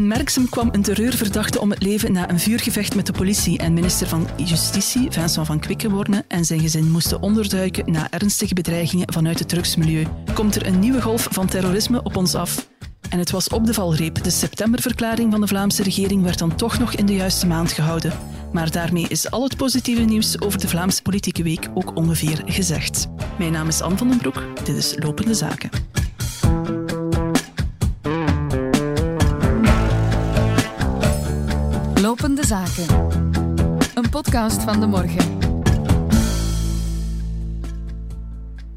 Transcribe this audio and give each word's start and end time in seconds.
In 0.00 0.06
Merksem 0.06 0.48
kwam 0.48 0.68
een 0.72 0.82
terreurverdachte 0.82 1.60
om 1.60 1.70
het 1.70 1.82
leven 1.82 2.12
na 2.12 2.30
een 2.30 2.40
vuurgevecht 2.40 2.94
met 2.94 3.06
de 3.06 3.12
politie 3.12 3.58
en 3.58 3.72
minister 3.72 4.08
van 4.08 4.28
Justitie, 4.36 5.10
Vincent 5.10 5.46
van 5.46 5.60
Quickenborne, 5.60 6.24
en 6.28 6.44
zijn 6.44 6.60
gezin 6.60 6.90
moesten 6.90 7.22
onderduiken 7.22 7.92
na 7.92 8.10
ernstige 8.10 8.54
bedreigingen 8.54 9.12
vanuit 9.12 9.38
het 9.38 9.48
drugsmilieu. 9.48 10.06
Komt 10.34 10.56
er 10.56 10.66
een 10.66 10.78
nieuwe 10.78 11.02
golf 11.02 11.28
van 11.30 11.46
terrorisme 11.46 12.02
op 12.02 12.16
ons 12.16 12.34
af? 12.34 12.68
En 13.08 13.18
het 13.18 13.30
was 13.30 13.48
op 13.48 13.66
de 13.66 13.74
valreep. 13.74 14.22
De 14.22 14.30
septemberverklaring 14.30 15.30
van 15.30 15.40
de 15.40 15.46
Vlaamse 15.46 15.82
regering 15.82 16.22
werd 16.22 16.38
dan 16.38 16.56
toch 16.56 16.78
nog 16.78 16.94
in 16.94 17.06
de 17.06 17.14
juiste 17.14 17.46
maand 17.46 17.72
gehouden. 17.72 18.12
Maar 18.52 18.70
daarmee 18.70 19.06
is 19.08 19.30
al 19.30 19.42
het 19.42 19.56
positieve 19.56 20.02
nieuws 20.02 20.40
over 20.40 20.60
de 20.60 20.68
Vlaamse 20.68 21.02
politieke 21.02 21.42
week 21.42 21.68
ook 21.74 21.96
ongeveer 21.96 22.42
gezegd. 22.44 23.06
Mijn 23.38 23.52
naam 23.52 23.68
is 23.68 23.80
Anne 23.80 23.96
van 23.96 24.08
den 24.08 24.18
Broek. 24.18 24.46
Dit 24.64 24.76
is 24.76 24.94
Lopende 24.98 25.34
Zaken. 25.34 25.70
Zaken. 32.50 33.10
Een 33.94 34.10
podcast 34.10 34.62
van 34.62 34.80
de 34.80 34.86
morgen. 34.86 35.38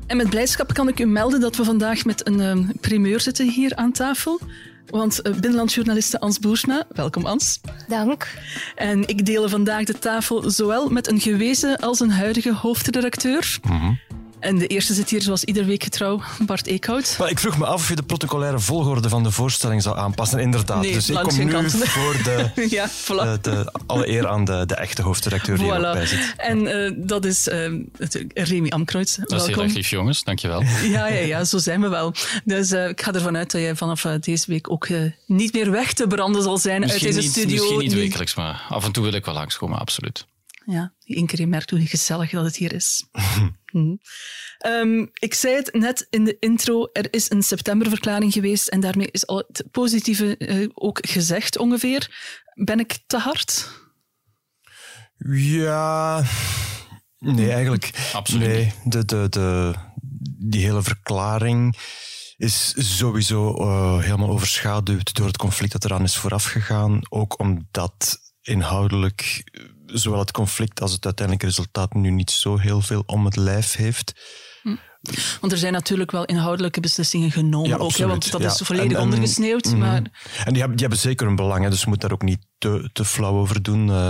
En 0.08 0.18
met 0.18 0.30
blijdschap 0.30 0.74
kan 0.74 0.88
ik 0.88 1.00
u 1.00 1.06
melden 1.06 1.40
dat 1.40 1.56
we 1.56 1.64
vandaag 1.64 2.06
met 2.06 2.28
een 2.28 2.40
uh, 2.40 2.70
primeur 2.82 3.20
zitten 3.20 3.50
hier 3.50 3.76
aan 3.76 3.92
tafel. 3.92 4.40
Want 4.86 5.20
uh, 5.24 5.34
binnenlandjournaliste 5.34 6.20
Ans 6.20 6.40
Boersma, 6.40 6.86
welkom 6.90 7.26
Ans. 7.26 7.62
Dank. 7.88 8.28
En 8.76 9.08
ik 9.08 9.26
deel 9.26 9.50
vandaag 9.50 9.84
de 9.84 10.00
tafel 10.00 10.50
zowel 10.50 10.90
met 10.90 11.12
een 11.12 11.20
gewezen 11.20 11.78
als 11.78 12.00
een 12.00 12.12
huidige 12.12 12.54
hoofdredacteur. 12.54 13.60
Mm 13.64 13.80
-hmm. 13.80 14.00
En 14.44 14.58
de 14.58 14.68
eerste 14.68 14.94
zit 14.94 15.10
hier 15.10 15.22
zoals 15.22 15.44
iedere 15.44 15.66
week 15.66 15.84
getrouw, 15.84 16.22
Bart 16.46 16.68
Eekhout. 16.68 17.16
Maar 17.20 17.30
ik 17.30 17.40
vroeg 17.40 17.58
me 17.58 17.66
af 17.66 17.76
of 17.76 17.90
je 17.90 17.96
de 17.96 18.04
protocolaire 18.04 18.60
volgorde 18.60 19.10
van 19.10 19.24
de 19.24 19.32
voorstelling 19.32 19.82
zou 19.82 19.98
aanpassen. 19.98 20.40
Inderdaad. 20.40 20.82
Nee, 20.82 20.94
dus 20.94 21.10
ik 21.10 21.16
kom 21.16 21.38
nu 21.38 21.52
kant. 21.52 21.72
voor 21.96 22.16
de, 22.24 22.52
ja, 22.70 22.90
voilà. 22.90 23.06
de, 23.06 23.38
de, 23.42 23.72
alle 23.86 24.10
eer 24.10 24.28
aan 24.28 24.46
de, 24.46 24.64
de 24.66 24.76
echte 24.76 25.02
hoofdredacteur 25.02 25.58
die 25.58 25.66
voilà. 25.66 25.70
er 25.70 25.88
ook 25.88 25.94
bij 25.94 26.06
zit. 26.06 26.34
En 26.38 26.66
uh, 26.66 26.92
dat 26.96 27.26
is 27.26 27.48
uh, 27.48 27.82
Remy 28.34 28.70
Amkreutz. 28.70 29.16
Dat 29.16 29.42
is 29.42 29.48
heel 29.48 29.64
erg 29.64 29.74
lief, 29.74 29.90
jongens. 29.90 30.24
Dankjewel. 30.24 30.64
ja, 30.96 31.08
ja, 31.08 31.20
ja, 31.20 31.44
zo 31.44 31.58
zijn 31.58 31.82
we 31.82 31.88
wel. 31.88 32.14
Dus 32.44 32.72
uh, 32.72 32.88
ik 32.88 33.02
ga 33.02 33.14
ervan 33.14 33.38
uit 33.38 33.52
dat 33.52 33.62
jij 33.62 33.76
vanaf 33.76 34.02
deze 34.20 34.46
week 34.48 34.72
ook 34.72 34.88
niet 35.26 35.54
meer 35.54 35.72
weg 35.72 35.94
te 35.94 36.08
branden 36.08 36.42
zal 36.42 36.58
zijn 36.58 36.80
misschien 36.80 37.06
uit 37.06 37.16
deze 37.16 37.28
niet, 37.28 37.38
studio. 37.38 37.62
Misschien 37.62 37.80
niet 37.80 37.94
wekelijks, 37.94 38.36
maar 38.36 38.66
af 38.70 38.86
en 38.86 38.92
toe 38.92 39.04
wil 39.04 39.14
ik 39.14 39.26
wel 39.26 39.34
langskomen, 39.34 39.80
absoluut. 39.80 40.26
Ja, 40.66 40.94
één 41.04 41.26
keer 41.26 41.40
je 41.40 41.48
merkt 41.48 41.70
hoe 41.70 41.86
gezellig 41.86 42.30
dat 42.30 42.46
het 42.46 42.56
hier 42.56 42.74
is. 42.74 43.08
hm. 43.72 43.96
um, 44.66 45.10
ik 45.14 45.34
zei 45.34 45.56
het 45.56 45.74
net 45.74 46.08
in 46.10 46.24
de 46.24 46.38
intro, 46.40 46.90
er 46.92 47.14
is 47.14 47.30
een 47.30 47.44
septemberverklaring 47.44 48.34
geweest 48.34 48.68
en 48.68 48.80
daarmee 48.80 49.10
is 49.12 49.28
al 49.28 49.38
het 49.38 49.64
positieve 49.72 50.36
uh, 50.38 50.70
ook 50.74 51.00
gezegd 51.08 51.58
ongeveer. 51.58 52.32
Ben 52.54 52.80
ik 52.80 53.00
te 53.08 53.18
hard? 53.18 53.70
Ja... 55.36 56.24
Nee, 57.18 57.52
eigenlijk... 57.52 58.10
Absoluut 58.14 58.48
Nee, 58.48 58.74
de, 58.84 59.06
de, 59.06 59.28
de, 59.30 59.74
die 60.38 60.64
hele 60.64 60.84
verklaring 60.84 61.78
is 62.38 62.74
sowieso 62.98 63.56
uh, 63.62 64.00
helemaal 64.00 64.30
overschaduwd 64.30 65.14
door 65.14 65.28
het 65.28 65.38
conflict 65.38 65.72
dat 65.72 65.86
eraan 65.86 66.04
is 66.04 66.18
voorafgegaan. 66.18 67.00
Ook 67.10 67.40
omdat 67.40 68.20
inhoudelijk 68.42 69.44
zowel 69.94 70.20
het 70.20 70.32
conflict 70.32 70.82
als 70.82 70.92
het 70.92 71.06
uiteindelijke 71.06 71.48
resultaat 71.48 71.94
nu 71.94 72.10
niet 72.10 72.32
zo 72.32 72.58
heel 72.58 72.82
veel 72.82 73.04
om 73.06 73.26
het 73.26 73.36
lijf 73.36 73.76
heeft. 73.76 74.14
Hm. 74.62 74.76
Want 75.40 75.52
er 75.52 75.58
zijn 75.58 75.74
natuurlijk 75.74 76.12
wel 76.12 76.26
inhoudelijke 76.26 76.80
beslissingen 76.80 77.32
genomen, 77.32 77.70
ja, 77.70 77.76
ook, 77.76 77.96
hè, 77.96 78.08
want 78.08 78.32
dat 78.32 78.42
ja. 78.42 78.48
is 78.48 78.62
volledig 78.64 78.92
en, 78.92 78.98
en, 78.98 79.04
ondergesneeuwd. 79.04 79.66
Mm, 79.66 79.78
maar... 79.78 79.96
En 79.96 80.52
die 80.52 80.58
hebben, 80.58 80.72
die 80.72 80.88
hebben 80.88 80.98
zeker 80.98 81.28
een 81.28 81.36
belang, 81.36 81.64
hè, 81.64 81.70
dus 81.70 81.82
je 81.82 81.88
moet 81.88 82.02
daar 82.02 82.12
ook 82.12 82.22
niet 82.22 82.46
te, 82.58 82.90
te 82.94 83.06
flauw 83.06 83.38
over 83.38 83.64
doen. 83.64 83.88
Uh, 83.88 84.08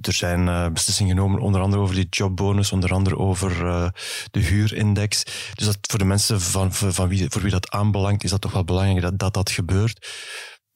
er 0.00 0.12
zijn 0.12 0.46
uh, 0.46 0.68
beslissingen 0.68 1.16
genomen, 1.16 1.40
onder 1.40 1.60
andere 1.60 1.82
over 1.82 1.94
die 1.94 2.06
jobbonus, 2.10 2.72
onder 2.72 2.92
andere 2.92 3.16
over 3.16 3.64
uh, 3.64 3.88
de 4.30 4.40
huurindex. 4.40 5.24
Dus 5.54 5.66
dat 5.66 5.78
voor 5.80 5.98
de 5.98 6.04
mensen 6.04 6.40
van, 6.40 6.74
van, 6.74 6.92
van 6.92 7.08
wie, 7.08 7.26
voor 7.28 7.42
wie 7.42 7.50
dat 7.50 7.70
aanbelangt, 7.70 8.24
is 8.24 8.30
dat 8.30 8.40
toch 8.40 8.52
wel 8.52 8.64
belangrijk 8.64 9.00
dat 9.00 9.18
dat, 9.18 9.34
dat 9.34 9.50
gebeurt. 9.50 10.08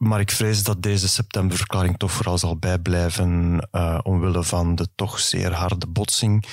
Maar 0.05 0.21
ik 0.21 0.31
vrees 0.31 0.63
dat 0.63 0.83
deze 0.83 1.09
septemberverklaring 1.09 1.99
toch 1.99 2.13
vooral 2.13 2.39
zal 2.39 2.57
bijblijven 2.57 3.59
uh, 3.73 3.99
omwille 4.03 4.43
van 4.43 4.75
de 4.75 4.89
toch 4.95 5.21
zeer 5.21 5.53
harde 5.53 5.87
botsing 5.87 6.45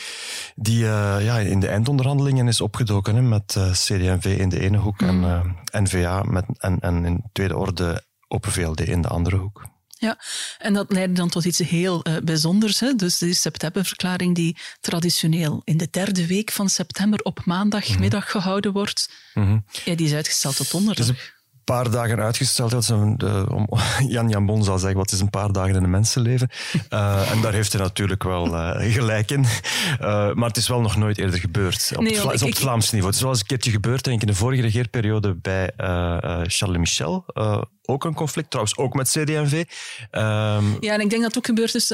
die 0.56 0.84
uh, 0.84 1.16
ja, 1.19 1.38
in 1.38 1.59
de 1.59 1.67
eindonderhandelingen 1.67 2.47
is 2.47 2.62
opgedoken 2.62 3.16
hè, 3.16 3.22
met 3.22 3.56
uh, 3.57 3.72
CD&V 3.72 4.35
in 4.39 4.50
de 4.50 4.59
ene 4.59 4.78
hoek 4.78 5.01
mm. 5.01 5.23
en 5.72 5.84
N-VA 5.84 6.23
met, 6.23 6.45
en, 6.57 6.79
en 6.79 7.06
in 7.06 7.23
tweede 7.31 7.57
orde 7.57 8.03
Open 8.28 8.51
VLD 8.51 8.79
in 8.79 9.01
de 9.01 9.07
andere 9.07 9.35
hoek. 9.35 9.62
Ja, 9.97 10.19
en 10.57 10.73
dat 10.73 10.91
leidde 10.91 11.13
dan 11.16 11.29
tot 11.29 11.45
iets 11.45 11.59
heel 11.59 12.07
uh, 12.07 12.18
bijzonders. 12.23 12.79
Hè? 12.79 12.95
Dus 12.95 13.18
die 13.18 13.33
septemberverklaring 13.33 14.35
die 14.35 14.57
traditioneel 14.79 15.62
in 15.63 15.78
de 15.78 15.88
derde 15.91 16.28
week 16.28 16.51
van 16.51 16.69
september 16.69 17.19
op 17.19 17.45
maandagmiddag 17.45 18.25
mm 18.25 18.31
-hmm. 18.31 18.41
gehouden 18.41 18.72
wordt, 18.73 19.09
mm 19.33 19.44
-hmm. 19.44 19.66
ja, 19.85 19.95
die 19.95 20.06
is 20.06 20.13
uitgesteld 20.13 20.56
tot 20.56 20.72
donderdag. 20.72 21.41
Paar 21.71 21.91
dagen 21.91 22.19
uitgesteld. 22.19 22.71
Dat 22.71 22.87
een, 22.87 23.17
de, 23.17 23.45
om, 23.49 23.67
Jan 24.07 24.29
Jan 24.29 24.63
zal 24.63 24.79
zeggen, 24.79 24.97
wat 24.97 25.11
is 25.11 25.19
een 25.19 25.29
paar 25.29 25.51
dagen 25.51 25.75
in 25.75 25.83
een 25.83 25.89
mensenleven? 25.89 26.49
Uh, 26.89 27.31
en 27.31 27.41
daar 27.41 27.53
heeft 27.53 27.73
hij 27.73 27.81
natuurlijk 27.81 28.23
wel 28.23 28.47
uh, 28.47 28.93
gelijk 28.93 29.31
in. 29.31 29.45
Maar 30.33 30.47
het 30.47 30.57
is 30.57 30.67
wel 30.67 30.81
nog 30.81 30.95
nooit 30.95 31.17
eerder 31.17 31.39
gebeurd. 31.39 31.91
Op, 31.95 32.03
nee, 32.03 32.11
het, 32.11 32.21
Vla 32.21 32.31
ik, 32.31 32.41
op 32.41 32.47
het 32.47 32.59
Vlaams 32.59 32.91
niveau. 32.91 33.05
Het 33.05 33.15
is 33.15 33.21
wel 33.21 33.31
eens 33.31 33.39
een 33.39 33.45
keertje 33.45 33.71
gebeurd, 33.71 34.03
denk 34.03 34.15
ik, 34.15 34.27
in 34.27 34.33
de 34.33 34.39
vorige 34.39 34.61
regeerperiode 34.61 35.35
bij 35.41 35.71
Charles 36.47 36.77
Michel. 36.77 37.25
Ook 37.86 38.03
een 38.03 38.14
conflict, 38.14 38.50
trouwens 38.50 38.78
ook 38.78 38.94
met 38.94 39.09
CD&V. 39.09 39.53
Um, 39.53 40.78
ja, 40.80 40.94
en 40.94 41.00
ik 41.00 41.09
denk 41.09 41.12
dat 41.12 41.24
het 41.24 41.38
ook 41.38 41.46
gebeurd 41.46 41.75
is 41.75 41.88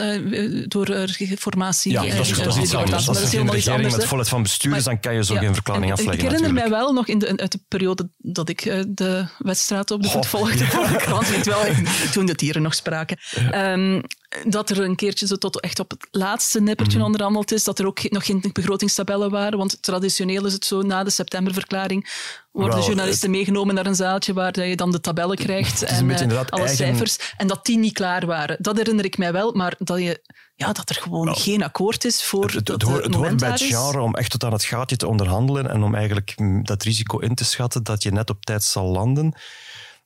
door 0.68 1.08
formatie. 1.38 1.92
Ja, 1.92 2.02
dat 2.02 2.28
is, 2.28 2.38
dat 2.38 2.56
is 2.56 2.62
iets 2.62 2.76
anders. 2.76 3.08
Als 3.08 3.20
het 3.20 3.32
helemaal 3.32 3.56
iets 3.56 3.68
anders 3.68 3.96
met 3.96 4.06
volheid 4.06 4.30
van 4.30 4.42
bestuur 4.42 4.76
is, 4.76 4.84
dan 4.84 5.00
kan 5.00 5.14
je 5.14 5.24
zo 5.24 5.36
geen 5.36 5.54
verklaring 5.54 5.92
afleggen. 5.92 6.14
Ik 6.14 6.22
herinner 6.22 6.50
natuurlijk. 6.50 6.70
mij 6.70 6.80
wel 6.80 6.94
nog 6.94 7.08
in 7.08 7.20
de, 7.20 7.38
uit 7.38 7.52
de 7.52 7.60
periode 7.68 8.10
dat 8.18 8.50
ik 8.50 8.64
de 8.88 9.28
wedstrijd 9.38 9.92
op 9.92 10.04
de 10.04 10.10
voet 10.10 10.28
volgde 10.28 10.66
voor 10.66 10.88
de 10.88 10.96
krant, 10.96 11.28
toen 12.14 12.26
de 12.26 12.36
dieren 12.36 12.62
nog 12.62 12.76
spraken, 12.76 13.18
um, 13.54 14.04
dat 14.48 14.70
er 14.70 14.80
een 14.80 14.96
keertje 14.96 15.28
zo 15.28 15.36
tot 15.36 15.60
echt 15.60 15.80
op 15.80 15.90
het 15.90 16.08
laatste 16.12 16.62
nippertje 16.62 16.98
mm 16.98 17.04
-hmm. 17.04 17.06
onderhandeld 17.06 17.52
is, 17.52 17.64
dat 17.64 17.80
er 17.80 17.86
ook 17.86 18.10
nog 18.10 18.26
geen 18.26 18.44
begrotingstabellen 18.54 19.32
waren, 19.32 19.58
want 19.58 19.82
traditioneel 19.82 20.46
is 20.46 20.54
het 20.54 20.66
zo, 20.66 20.82
na 20.82 21.04
de 21.04 21.10
septemberverklaring 21.10 22.10
worden 22.52 22.78
well, 22.78 22.86
journalisten 22.86 23.28
het... 23.28 23.38
meegenomen 23.38 23.76
naar 23.76 23.86
een 23.86 23.96
zaaltje 23.96 24.34
waar 24.34 24.60
je 24.60 24.76
dan 24.76 24.92
de 24.92 25.00
tabellen 25.00 25.38
krijgt 25.38 25.84
en 25.84 26.10
uh, 26.10 26.20
alle 26.20 26.46
eigen... 26.50 26.76
cijfers, 26.76 27.18
en 27.38 27.48
dat 27.48 27.66
die 27.66 27.78
niet 27.78 27.94
klaar 27.94 28.26
waren. 28.26 28.58
Dat 28.60 28.78
herinner 28.78 29.06
ik 29.06 29.18
mij 29.18 29.32
wel, 29.32 29.52
maar 29.52 29.76
dat 29.78 30.00
je 30.00 30.22
ja, 30.56 30.74
dat 30.74 30.90
er 30.90 30.96
gewoon 30.96 31.36
geen 31.36 31.64
akkoord 31.64 32.06
is 32.06 32.24
voor 32.24 32.46
het, 32.46 32.54
het, 32.54 32.68
het, 32.68 32.82
hoort, 32.82 33.04
het 33.04 33.16
hoort 33.16 33.38
bij 33.38 33.50
het 33.50 33.62
genre 33.62 34.02
om 34.02 34.16
echt 34.16 34.32
tot 34.32 34.44
aan 34.44 34.52
het 34.52 34.64
gaatje 34.64 34.96
te 34.96 35.08
onderhandelen 35.08 35.70
en 35.70 35.84
om 35.84 35.96
eigenlijk 35.96 36.34
dat 36.64 36.84
risico 36.84 37.20
in 37.20 37.36
te 37.36 37.46
schatten 37.46 37.84
dat 37.84 38.04
je 38.04 38.12
net 38.12 38.30
op 38.30 38.46
tijd 38.46 38.64
zal 38.64 38.86
landen. 38.86 39.34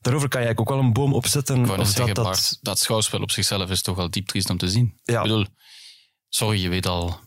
Daarover 0.02 0.28
kan 0.28 0.40
je 0.40 0.46
eigenlijk 0.46 0.60
ook 0.60 0.76
wel 0.78 0.86
een 0.86 0.92
boom 0.92 1.14
opzetten. 1.14 1.70
Of 1.78 1.88
zeggen, 1.88 2.14
dat, 2.14 2.24
dat... 2.24 2.58
dat 2.62 2.78
schouwspel 2.78 3.20
op 3.20 3.30
zichzelf 3.30 3.70
is 3.70 3.82
toch 3.82 3.96
wel 3.96 4.10
diep 4.10 4.26
triest 4.26 4.50
om 4.50 4.58
te 4.58 4.68
zien. 4.68 5.00
Ja. 5.02 5.16
Ik 5.16 5.22
bedoel, 5.22 5.46
sorry, 6.28 6.62
je 6.62 6.68
weet 6.68 6.86
al 6.86 7.20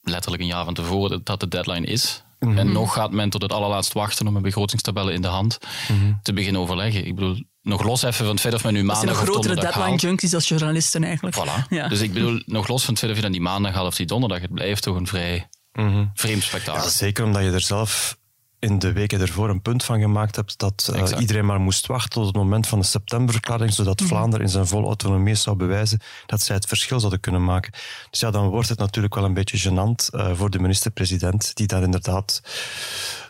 letterlijk 0.00 0.42
een 0.42 0.48
jaar 0.48 0.64
van 0.64 0.74
tevoren 0.74 1.20
dat 1.24 1.40
de 1.40 1.48
deadline 1.48 1.86
is. 1.86 2.22
Mm 2.38 2.48
-hmm. 2.48 2.58
En 2.58 2.72
nog 2.72 2.92
gaat 2.92 3.10
men 3.10 3.30
tot 3.30 3.42
het 3.42 3.52
allerlaatst 3.52 3.92
wachten 3.92 4.26
om 4.26 4.36
een 4.36 4.42
begrotingstabellen 4.42 5.14
in 5.14 5.22
de 5.22 5.28
hand 5.28 5.58
mm 5.88 6.00
-hmm. 6.00 6.18
te 6.22 6.32
beginnen 6.32 6.60
overleggen. 6.60 7.06
Ik 7.06 7.14
bedoel, 7.14 7.42
nog 7.62 7.82
los 7.82 8.02
even 8.02 8.16
van 8.16 8.26
het 8.26 8.40
feit 8.40 8.54
of 8.54 8.64
men 8.64 8.72
nu 8.72 8.84
maandag 8.84 9.20
of 9.20 9.24
donderdag 9.24 9.54
grotere 9.54 9.72
deadline 9.72 9.96
junkies 9.96 10.34
als 10.34 10.48
journalisten 10.48 11.04
eigenlijk. 11.04 11.36
Voilà. 11.36 11.68
Ja. 11.68 11.88
Dus 11.88 12.00
ik 12.00 12.12
bedoel, 12.12 12.42
nog 12.46 12.68
los 12.68 12.84
van 12.84 12.90
het 12.90 12.98
feit 12.98 13.10
of 13.10 13.16
je 13.18 13.22
dan 13.22 13.32
die 13.32 13.40
maandag 13.40 13.74
haalt 13.74 13.86
of 13.86 13.96
die 13.96 14.06
donderdag, 14.06 14.40
het 14.40 14.52
blijft 14.52 14.82
toch 14.82 14.96
een 14.96 15.06
vrij 15.06 15.48
mm 15.72 15.92
-hmm. 15.92 16.10
vreemd 16.14 16.42
spektakel. 16.42 16.82
Ja, 16.82 16.88
zeker 16.88 17.24
omdat 17.24 17.42
je 17.42 17.50
er 17.50 17.60
zelf 17.60 18.18
in 18.64 18.78
de 18.78 18.92
weken 18.92 19.20
ervoor 19.20 19.48
een 19.48 19.62
punt 19.62 19.84
van 19.84 20.00
gemaakt 20.00 20.36
hebt 20.36 20.58
dat 20.58 20.90
uh, 20.94 21.20
iedereen 21.20 21.46
maar 21.46 21.60
moest 21.60 21.86
wachten 21.86 22.10
tot 22.10 22.26
het 22.26 22.36
moment 22.36 22.66
van 22.66 22.78
de 22.78 22.84
septemberverklaring, 22.84 23.72
zodat 23.72 24.00
mm 24.00 24.06
-hmm. 24.06 24.16
Vlaanderen 24.16 24.46
in 24.46 24.52
zijn 24.52 24.66
volle 24.66 24.86
autonomie 24.86 25.34
zou 25.34 25.56
bewijzen 25.56 26.00
dat 26.26 26.42
zij 26.42 26.54
het 26.54 26.66
verschil 26.66 26.98
zouden 26.98 27.20
kunnen 27.20 27.44
maken. 27.44 27.72
Dus 28.10 28.20
ja, 28.20 28.30
dan 28.30 28.48
wordt 28.48 28.68
het 28.68 28.78
natuurlijk 28.78 29.14
wel 29.14 29.24
een 29.24 29.34
beetje 29.34 29.70
gênant 29.70 30.14
uh, 30.14 30.34
voor 30.34 30.50
de 30.50 30.58
minister-president, 30.58 31.54
die 31.54 31.66
daar 31.66 31.82
inderdaad 31.82 32.42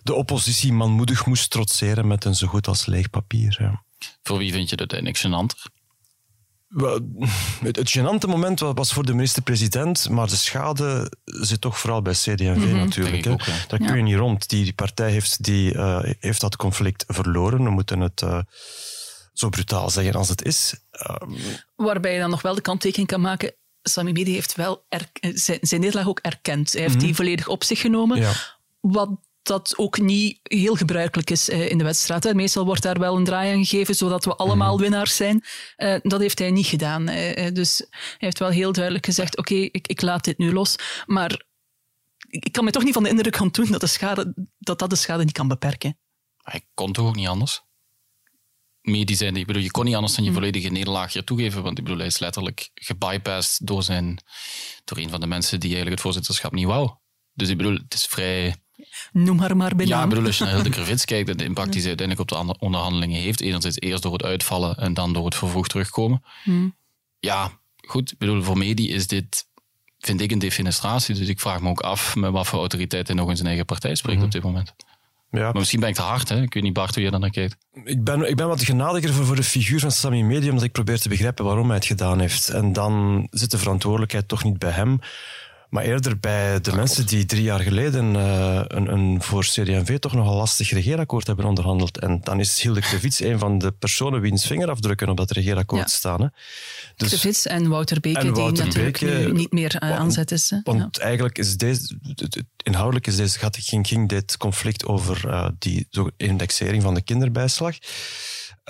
de 0.02 0.14
oppositie 0.14 0.72
manmoedig 0.72 1.26
moest 1.26 1.50
trotseren 1.50 2.06
met 2.06 2.24
een 2.24 2.34
zo 2.34 2.46
goed 2.46 2.66
als 2.66 2.86
leeg 2.86 3.10
papier. 3.10 3.56
Ja. 3.60 3.82
Voor 4.22 4.38
wie 4.38 4.52
vind 4.52 4.70
je 4.70 4.76
het 4.76 4.92
uiteindelijk 4.92 5.18
gênanter? 5.18 5.82
Het, 6.74 7.76
het 7.76 7.98
gênante 7.98 8.28
moment 8.28 8.60
was 8.60 8.92
voor 8.92 9.06
de 9.06 9.14
minister-president, 9.14 10.08
maar 10.08 10.28
de 10.28 10.36
schade 10.36 11.12
zit 11.24 11.60
toch 11.60 11.78
vooral 11.78 12.02
bij 12.02 12.12
CD&V 12.12 12.40
mm 12.40 12.62
-hmm. 12.62 12.76
natuurlijk. 12.76 13.24
Hè. 13.24 13.30
Ook, 13.30 13.42
ja. 13.42 13.52
Daar 13.68 13.78
kun 13.78 13.96
je 13.96 14.02
niet 14.02 14.16
rond. 14.16 14.48
Die, 14.48 14.64
die 14.64 14.72
partij 14.72 15.10
heeft, 15.10 15.44
die, 15.44 15.74
uh, 15.74 15.98
heeft 16.18 16.40
dat 16.40 16.56
conflict 16.56 17.04
verloren. 17.06 17.64
We 17.64 17.70
moeten 17.70 18.00
het 18.00 18.22
uh, 18.22 18.38
zo 19.32 19.48
brutaal 19.48 19.90
zeggen 19.90 20.14
als 20.14 20.28
het 20.28 20.44
is. 20.44 20.74
Um, 21.22 21.36
Waarbij 21.76 22.12
je 22.12 22.20
dan 22.20 22.30
nog 22.30 22.42
wel 22.42 22.54
de 22.54 22.60
kanttekening 22.60 23.08
kan 23.08 23.20
maken. 23.20 23.54
Sami 23.82 24.12
Medi 24.12 24.32
heeft 24.32 24.54
wel 24.54 24.86
zijn, 25.20 25.58
zijn 25.60 25.80
nederlaag 25.80 26.08
ook 26.08 26.18
erkend. 26.18 26.72
Hij 26.72 26.80
heeft 26.80 26.94
mm 26.94 26.98
-hmm. 26.98 27.08
die 27.08 27.16
volledig 27.16 27.48
op 27.48 27.64
zich 27.64 27.80
genomen. 27.80 28.20
Ja. 28.20 28.32
Wat 28.80 29.10
dat 29.44 29.74
ook 29.76 29.98
niet 29.98 30.38
heel 30.42 30.74
gebruikelijk 30.74 31.30
is 31.30 31.48
uh, 31.48 31.70
in 31.70 31.78
de 31.78 31.84
wedstrijd. 31.84 32.24
Hè. 32.24 32.34
Meestal 32.34 32.64
wordt 32.64 32.82
daar 32.82 32.98
wel 32.98 33.16
een 33.16 33.24
draai 33.24 33.52
aan 33.52 33.64
gegeven, 33.64 33.94
zodat 33.94 34.24
we 34.24 34.36
allemaal 34.36 34.72
mhm. 34.72 34.82
winnaars 34.82 35.16
zijn. 35.16 35.44
Uh, 35.76 35.96
dat 36.02 36.20
heeft 36.20 36.38
hij 36.38 36.50
niet 36.50 36.66
gedaan. 36.66 37.04
dus 37.52 37.78
hij 37.88 38.16
heeft 38.18 38.38
wel 38.38 38.48
heel 38.48 38.72
duidelijk 38.72 39.04
gezegd, 39.04 39.38
oké, 39.38 39.52
okay, 39.52 39.68
ik, 39.72 39.88
ik 39.88 40.02
laat 40.02 40.24
dit 40.24 40.38
nu 40.38 40.52
los. 40.52 40.76
Maar 41.06 41.44
ik 42.28 42.52
kan 42.52 42.64
me 42.64 42.70
toch 42.70 42.84
niet 42.84 42.94
van 42.94 43.02
de 43.02 43.08
indruk 43.08 43.36
gaan 43.36 43.48
doen 43.48 43.70
dat, 43.70 43.80
de 43.80 43.86
schade, 43.86 44.34
dat 44.58 44.78
dat 44.78 44.90
de 44.90 44.96
schade 44.96 45.24
niet 45.24 45.32
kan 45.32 45.48
beperken. 45.48 45.98
Hij 46.36 46.66
kon 46.74 46.92
toch 46.92 47.06
ook 47.06 47.16
niet 47.16 47.28
anders? 47.28 47.62
Medisch 48.80 49.18
zijn, 49.18 49.36
ik 49.36 49.46
bedoel, 49.46 49.62
je 49.62 49.70
kon 49.70 49.84
niet 49.84 49.94
anders 49.94 50.14
dan 50.14 50.24
je 50.24 50.30
mhm. 50.30 50.38
volledige 50.38 50.68
nederlaag 50.68 51.12
hier 51.12 51.24
toegeven, 51.24 51.62
want 51.62 51.78
ik 51.78 51.84
bedoel, 51.84 51.98
hij 51.98 52.08
is 52.08 52.18
letterlijk 52.18 52.70
gebypast 52.74 53.66
door, 53.66 53.82
zijn, 53.82 54.18
door 54.84 54.98
een 54.98 55.10
van 55.10 55.20
de 55.20 55.26
mensen 55.26 55.60
die 55.60 55.68
eigenlijk 55.68 56.02
het 56.02 56.06
voorzitterschap 56.06 56.52
niet 56.52 56.66
wou. 56.66 56.90
Dus 57.32 57.48
ik 57.48 57.56
bedoel, 57.56 57.74
het 57.74 57.94
is 57.94 58.04
vrij 58.04 58.63
Noem 59.12 59.38
haar 59.38 59.56
maar 59.56 59.76
bij 59.76 59.86
Ja, 59.86 60.02
ik 60.02 60.08
bedoel, 60.08 60.26
als 60.26 60.38
je 60.38 60.44
naar 60.44 60.62
de 60.62 60.70
Kravits 60.76 61.04
kijkt, 61.04 61.38
de 61.38 61.44
impact 61.44 61.72
die 61.72 61.80
ze 61.80 61.88
uiteindelijk 61.88 62.32
op 62.32 62.46
de 62.46 62.58
onderhandelingen 62.58 63.20
heeft, 63.20 63.40
enerzijds 63.40 63.80
eerst 63.80 64.02
door 64.02 64.12
het 64.12 64.22
uitvallen 64.22 64.76
en 64.76 64.94
dan 64.94 65.12
door 65.12 65.24
het 65.24 65.34
vervroegd 65.34 65.70
terugkomen. 65.70 66.22
Hmm. 66.42 66.76
Ja, 67.18 67.50
goed, 67.76 68.12
ik 68.12 68.18
bedoel, 68.18 68.42
voor 68.42 68.58
Medi 68.58 68.92
is 68.92 69.06
dit, 69.06 69.46
vind 69.98 70.20
ik, 70.20 70.30
een 70.30 70.38
defenestratie. 70.38 71.14
Dus 71.14 71.28
ik 71.28 71.40
vraag 71.40 71.60
me 71.60 71.68
ook 71.68 71.80
af 71.80 72.16
met 72.16 72.30
wat 72.30 72.46
voor 72.46 72.58
autoriteit 72.58 73.06
hij 73.06 73.16
nog 73.16 73.28
in 73.28 73.36
zijn 73.36 73.48
eigen 73.48 73.66
partij 73.66 73.94
spreekt 73.94 74.16
hmm. 74.16 74.26
op 74.26 74.32
dit 74.32 74.42
moment. 74.42 74.74
Ja. 75.34 75.42
Maar 75.42 75.54
misschien 75.54 75.80
ben 75.80 75.88
ik 75.88 75.94
te 75.94 76.02
hard, 76.02 76.28
hè? 76.28 76.42
Ik 76.42 76.54
weet 76.54 76.62
niet, 76.62 76.72
Bart, 76.72 76.94
hoe 76.94 77.04
je 77.04 77.10
dan 77.10 77.20
naar 77.20 77.30
kijkt. 77.30 77.56
Ik 77.84 78.04
ben, 78.04 78.28
ik 78.28 78.36
ben 78.36 78.48
wat 78.48 78.64
genadiger 78.64 79.12
voor, 79.12 79.24
voor 79.24 79.36
de 79.36 79.42
figuur 79.42 79.80
van 79.80 79.90
Sammy 79.90 80.20
Medi, 80.20 80.48
omdat 80.48 80.64
ik 80.64 80.72
probeer 80.72 81.00
te 81.00 81.08
begrijpen 81.08 81.44
waarom 81.44 81.66
hij 81.66 81.76
het 81.76 81.86
gedaan 81.86 82.20
heeft. 82.20 82.48
En 82.48 82.72
dan 82.72 83.26
zit 83.30 83.50
de 83.50 83.58
verantwoordelijkheid 83.58 84.28
toch 84.28 84.44
niet 84.44 84.58
bij 84.58 84.70
hem. 84.70 84.98
Maar 85.74 85.84
eerder 85.84 86.18
bij 86.18 86.60
de 86.60 86.72
mensen 86.72 87.06
die 87.06 87.24
drie 87.24 87.42
jaar 87.42 87.60
geleden 87.60 88.14
uh, 88.14 88.60
een, 88.66 88.92
een, 88.92 89.22
voor 89.22 89.42
CD&V 89.42 89.98
toch 89.98 90.12
nogal 90.12 90.36
lastig 90.36 90.70
regeerakkoord 90.70 91.26
hebben 91.26 91.44
onderhandeld. 91.44 91.98
En 91.98 92.20
dan 92.22 92.40
is 92.40 92.60
Hilde 92.60 92.80
Krevits 92.80 93.20
een 93.20 93.38
van 93.38 93.58
de 93.58 93.72
personen 93.72 94.20
wiens 94.20 94.46
vingerafdrukken 94.46 95.08
op 95.08 95.16
dat 95.16 95.30
regeerakkoord 95.30 95.82
ja. 95.82 95.86
staan. 95.86 96.20
Hè. 96.20 96.26
Dus, 96.96 97.08
Krevits 97.08 97.46
en 97.46 97.68
Wouter 97.68 98.00
Beke, 98.00 98.18
en 98.18 98.34
Wouter 98.34 98.54
die 98.54 98.64
natuurlijk 98.64 98.98
Beke, 98.98 99.32
niet 99.32 99.52
meer 99.52 99.82
uh, 99.82 99.90
aanzet 99.90 100.30
is. 100.30 100.50
Hè. 100.50 100.58
Want 100.64 100.98
eigenlijk 100.98 101.38
is 101.38 101.56
deze, 101.56 101.98
inhoudelijk 102.62 103.06
is 103.06 103.16
deze, 103.16 103.38
ging, 103.50 103.86
ging 103.86 104.08
dit 104.08 104.36
conflict 104.36 104.86
over 104.86 105.22
uh, 105.26 105.48
die 105.58 105.88
indexering 106.16 106.82
van 106.82 106.94
de 106.94 107.02
kinderbijslag. 107.02 107.76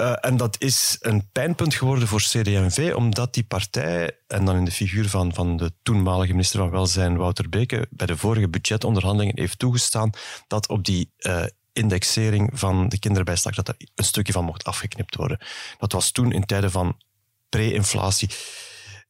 Uh, 0.01 0.13
en 0.21 0.37
dat 0.37 0.57
is 0.59 0.97
een 1.01 1.29
pijnpunt 1.33 1.75
geworden 1.75 2.09
voor 2.09 2.21
CD&V, 2.21 2.93
omdat 2.97 3.35
die 3.35 3.45
partij, 3.45 4.19
en 4.27 4.45
dan 4.45 4.57
in 4.57 4.65
de 4.65 4.71
figuur 4.71 5.09
van, 5.09 5.35
van 5.35 5.57
de 5.57 5.73
toenmalige 5.83 6.33
minister 6.33 6.59
van 6.59 6.71
Welzijn, 6.71 7.17
Wouter 7.17 7.49
Beke, 7.49 7.87
bij 7.91 8.07
de 8.07 8.17
vorige 8.17 8.49
budgetonderhandelingen 8.49 9.41
heeft 9.41 9.59
toegestaan 9.59 10.11
dat 10.47 10.69
op 10.69 10.85
die 10.85 11.13
uh, 11.19 11.45
indexering 11.73 12.51
van 12.53 12.89
de 12.89 12.99
kinderbijslag 12.99 13.55
dat 13.55 13.69
er 13.69 13.75
een 13.95 14.05
stukje 14.05 14.33
van 14.33 14.45
mocht 14.45 14.65
afgeknipt 14.65 15.17
worden. 15.17 15.39
Dat 15.79 15.93
was 15.93 16.11
toen 16.11 16.33
in 16.33 16.45
tijden 16.45 16.71
van 16.71 16.97
pre-inflatie 17.49 18.31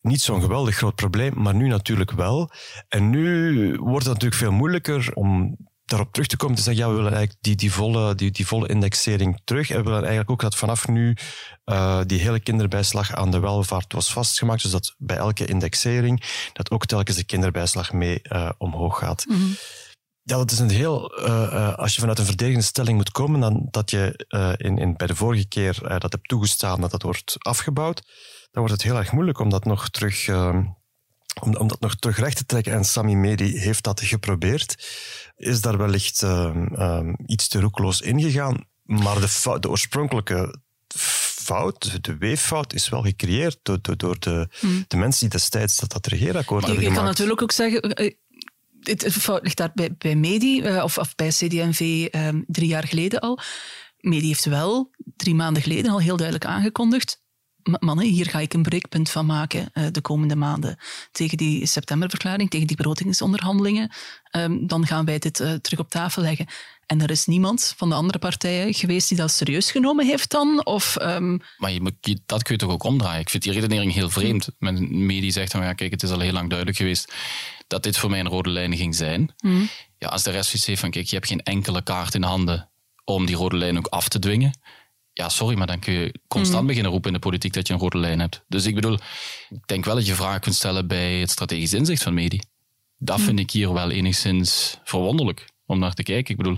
niet 0.01 0.21
zo'n 0.21 0.41
geweldig 0.41 0.77
groot 0.77 0.95
probleem, 0.95 1.33
maar 1.43 1.55
nu 1.55 1.69
natuurlijk 1.69 2.11
wel. 2.11 2.51
En 2.89 3.11
nu 3.11 3.77
wordt 3.79 4.05
het 4.05 4.15
natuurlijk 4.15 4.41
veel 4.41 4.53
moeilijker 4.53 5.11
om 5.15 5.57
daarop 5.85 6.13
terug 6.13 6.29
te 6.29 6.37
komen, 6.37 6.57
te 6.57 6.63
zeggen, 6.63 6.85
ja, 6.85 6.91
we 6.91 6.97
willen 6.97 7.13
eigenlijk 7.13 7.43
die, 7.43 7.57
die, 7.57 7.73
volle, 7.73 8.15
die, 8.15 8.31
die 8.31 8.47
volle 8.47 8.69
indexering 8.69 9.41
terug. 9.45 9.71
En 9.71 9.77
we 9.77 9.83
willen 9.83 9.99
eigenlijk 9.99 10.31
ook 10.31 10.41
dat 10.41 10.57
vanaf 10.57 10.89
nu 10.89 11.17
uh, 11.65 12.01
die 12.07 12.21
hele 12.21 12.41
kinderbijslag 12.41 13.15
aan 13.15 13.31
de 13.31 13.41
welvaart 13.41 13.93
was 13.93 14.13
vastgemaakt. 14.13 14.63
Dus 14.63 14.71
dat 14.71 14.95
bij 14.99 15.17
elke 15.17 15.47
indexering, 15.47 16.23
dat 16.53 16.71
ook 16.71 16.87
telkens 16.87 17.17
de 17.17 17.25
kinderbijslag 17.25 17.93
mee 17.93 18.21
uh, 18.23 18.51
omhoog 18.59 18.99
gaat. 18.99 19.25
Mm 19.29 19.37
-hmm. 19.37 19.57
Ja, 20.23 20.37
dat 20.37 20.51
is 20.51 20.59
een 20.59 20.71
heel. 20.71 21.21
Uh, 21.27 21.75
als 21.75 21.95
je 21.95 22.01
vanuit 22.01 22.19
een 22.19 22.25
verdedigende 22.25 22.67
stelling 22.67 22.97
moet 22.97 23.11
komen, 23.11 23.41
dan 23.41 23.67
dat 23.71 23.91
je 23.91 24.27
in, 24.57 24.79
in, 24.79 24.97
bij 24.97 25.07
de 25.07 25.15
vorige 25.15 25.49
keer 25.49 25.79
dat 25.99 26.13
hebt 26.13 26.29
toegestaan 26.29 26.81
dat 26.81 26.91
dat 26.91 27.03
wordt 27.03 27.35
afgebouwd, 27.39 28.03
dan 28.51 28.63
wordt 28.63 28.73
het 28.73 28.83
heel 28.83 28.97
erg 28.97 29.13
moeilijk 29.13 29.39
om 29.39 29.51
dat 29.51 29.65
nog 29.65 29.89
terug 29.89 30.27
ehm, 30.27 30.65
om, 31.41 31.57
om 31.57 31.69
dat 31.69 31.81
nog 31.81 31.95
terug 31.95 32.19
recht 32.19 32.37
te 32.37 32.47
trekken, 32.47 32.73
en 32.73 32.85
Sami 32.85 33.17
Medi 33.17 33.59
heeft 33.59 33.85
dat 33.85 34.01
geprobeerd, 34.01 34.87
is 35.37 35.61
daar 35.61 35.79
wellicht 35.79 36.23
uh, 36.23 37.13
iets 37.27 37.49
te 37.49 37.61
roekloos 37.61 38.01
ingegaan. 38.01 38.67
Maar 38.83 39.21
de, 39.21 39.57
de 39.61 39.71
oorspronkelijke 39.71 40.61
fout, 41.45 42.05
de 42.05 42.17
weeffout, 42.17 42.73
is 42.73 42.89
wel 42.89 43.03
gecreëerd 43.03 43.59
door, 43.63 43.79
door, 43.97 44.19
de, 44.19 44.49
hmm. 44.59 44.85
de 44.89 44.97
mensen 44.97 45.21
die 45.21 45.39
destijds 45.39 45.77
dat, 45.77 45.93
dat 45.93 46.07
regeerakkoord 46.07 46.65
hebben 46.65 46.83
gemaakt. 46.83 46.99
Je 46.99 47.03
kan 47.03 47.11
natuurlijk 47.11 47.43
ook 47.43 47.53
zeggen, 47.53 47.81
eh, 47.81 48.15
het, 48.81 49.13
fout 49.13 49.43
ligt 49.43 49.57
daar 49.57 49.71
bij, 49.75 49.95
bij 49.99 50.17
Medi, 50.17 50.63
uh, 50.63 50.85
of, 50.85 50.99
of 50.99 51.15
bij 51.15 51.29
CD&V 51.29 52.09
ehm, 52.11 52.43
drie 52.47 52.69
jaar 52.69 52.87
geleden 52.87 53.21
al. 53.21 53.39
Medi 53.99 54.27
heeft 54.27 54.45
wel 54.45 54.91
drie 55.17 55.35
maanden 55.35 55.63
geleden 55.63 55.91
al 55.91 56.01
heel 56.01 56.17
duidelijk 56.17 56.47
aangekondigd 56.47 57.23
mannen, 57.81 58.07
hier 58.07 58.31
ga 58.31 58.39
ik 58.39 58.55
een 58.55 58.63
breekpunt 58.63 59.11
van 59.11 59.27
maken 59.27 59.71
uh, 59.75 59.87
de 59.91 60.01
komende 60.01 60.37
maanden. 60.37 60.79
Tegen 61.13 61.37
die 61.37 61.67
septemberverklaring, 61.67 62.51
tegen 62.51 62.67
die 62.67 62.77
begrotingsonderhandelingen, 62.77 63.93
um, 64.37 64.67
dan 64.67 64.87
gaan 64.87 65.05
wij 65.05 65.19
dit 65.19 65.41
uh, 65.41 65.53
terug 65.53 65.79
op 65.79 65.91
tafel 65.91 66.23
leggen. 66.23 66.47
En 66.87 67.01
er 67.01 67.11
is 67.11 67.27
niemand 67.27 67.75
van 67.77 67.89
de 67.89 67.95
andere 67.95 68.19
partijen 68.19 68.75
geweest 68.75 69.09
die 69.09 69.19
dat 69.19 69.31
serieus 69.31 69.71
genomen 69.71 70.07
heeft 70.07 70.31
dan? 70.31 70.67
Of, 70.67 70.97
um... 71.03 71.41
Maar 71.59 71.73
je 71.73 71.81
moet, 71.81 72.21
dat 72.27 72.43
kun 72.43 72.55
je 72.55 72.61
toch 72.61 72.71
ook 72.71 72.83
omdraaien? 72.83 73.21
Ik 73.21 73.31
vind 73.31 73.43
die 73.43 73.53
redenering 73.53 73.93
heel 73.93 74.11
vreemd. 74.11 74.49
Mijn 74.59 75.07
medie 75.07 75.31
zegt 75.31 75.53
van, 75.53 75.63
ja, 75.63 75.73
kijk, 75.73 75.91
het 75.91 76.03
is 76.03 76.11
al 76.11 76.21
heel 76.21 76.33
lang 76.33 76.49
duidelijk 76.49 76.79
geweest 76.79 77.13
dat 77.67 77.83
dit 77.83 77.99
voor 77.99 78.11
mij 78.11 78.21
een 78.21 78.29
rode 78.29 78.51
lijn 78.51 78.77
ging 78.77 78.95
zijn. 78.95 79.35
Mm. 79.45 79.69
Ja, 79.99 80.09
als 80.09 80.23
de 80.23 80.31
rest 80.31 80.49
zoiets 80.49 80.67
heeft 80.67 80.81
van, 80.81 80.91
kijk, 80.91 81.07
je 81.07 81.15
hebt 81.15 81.29
geen 81.29 81.43
enkele 81.43 81.83
kaart 81.83 82.15
in 82.15 82.23
handen 82.23 82.71
om 83.05 83.27
die 83.27 83.37
rode 83.37 83.57
lijn 83.57 83.79
ook 83.79 83.87
af 83.87 84.09
te 84.09 84.19
dwingen 84.19 84.53
ja, 85.15 85.29
sorry, 85.29 85.57
maar 85.57 85.67
dan 85.67 85.79
kun 85.79 85.93
je 85.93 86.21
constant 86.29 86.59
mhm. 86.59 86.67
beginnen 86.67 86.93
roepen 86.93 87.11
in 87.11 87.17
de 87.17 87.23
politiek 87.23 87.53
dat 87.53 87.67
je 87.67 87.73
een 87.73 87.79
rode 87.79 87.99
lijn 87.99 88.21
hebt. 88.21 88.45
Dus 88.49 88.67
ik 88.67 88.75
bedoel, 88.75 88.99
ik 89.49 89.67
denk 89.67 89.85
wel 89.85 89.95
dat 89.95 90.07
je 90.07 90.15
vragen 90.15 90.41
kunt 90.41 90.55
stellen 90.55 90.87
bij 90.87 91.21
het 91.21 91.31
strategisch 91.31 91.73
inzicht 91.73 92.03
van 92.03 92.15
Medi. 92.15 92.41
Dat 92.99 93.17
mhm. 93.17 93.27
vind 93.27 93.39
ik 93.39 93.51
hier 93.51 93.73
wel 93.73 93.91
enigszins 93.91 94.79
verwonderlijk 94.85 95.49
om 95.67 95.79
naar 95.79 95.95
te 95.95 96.03
kijken. 96.03 96.31
Ik 96.31 96.37
bedoel, 96.37 96.57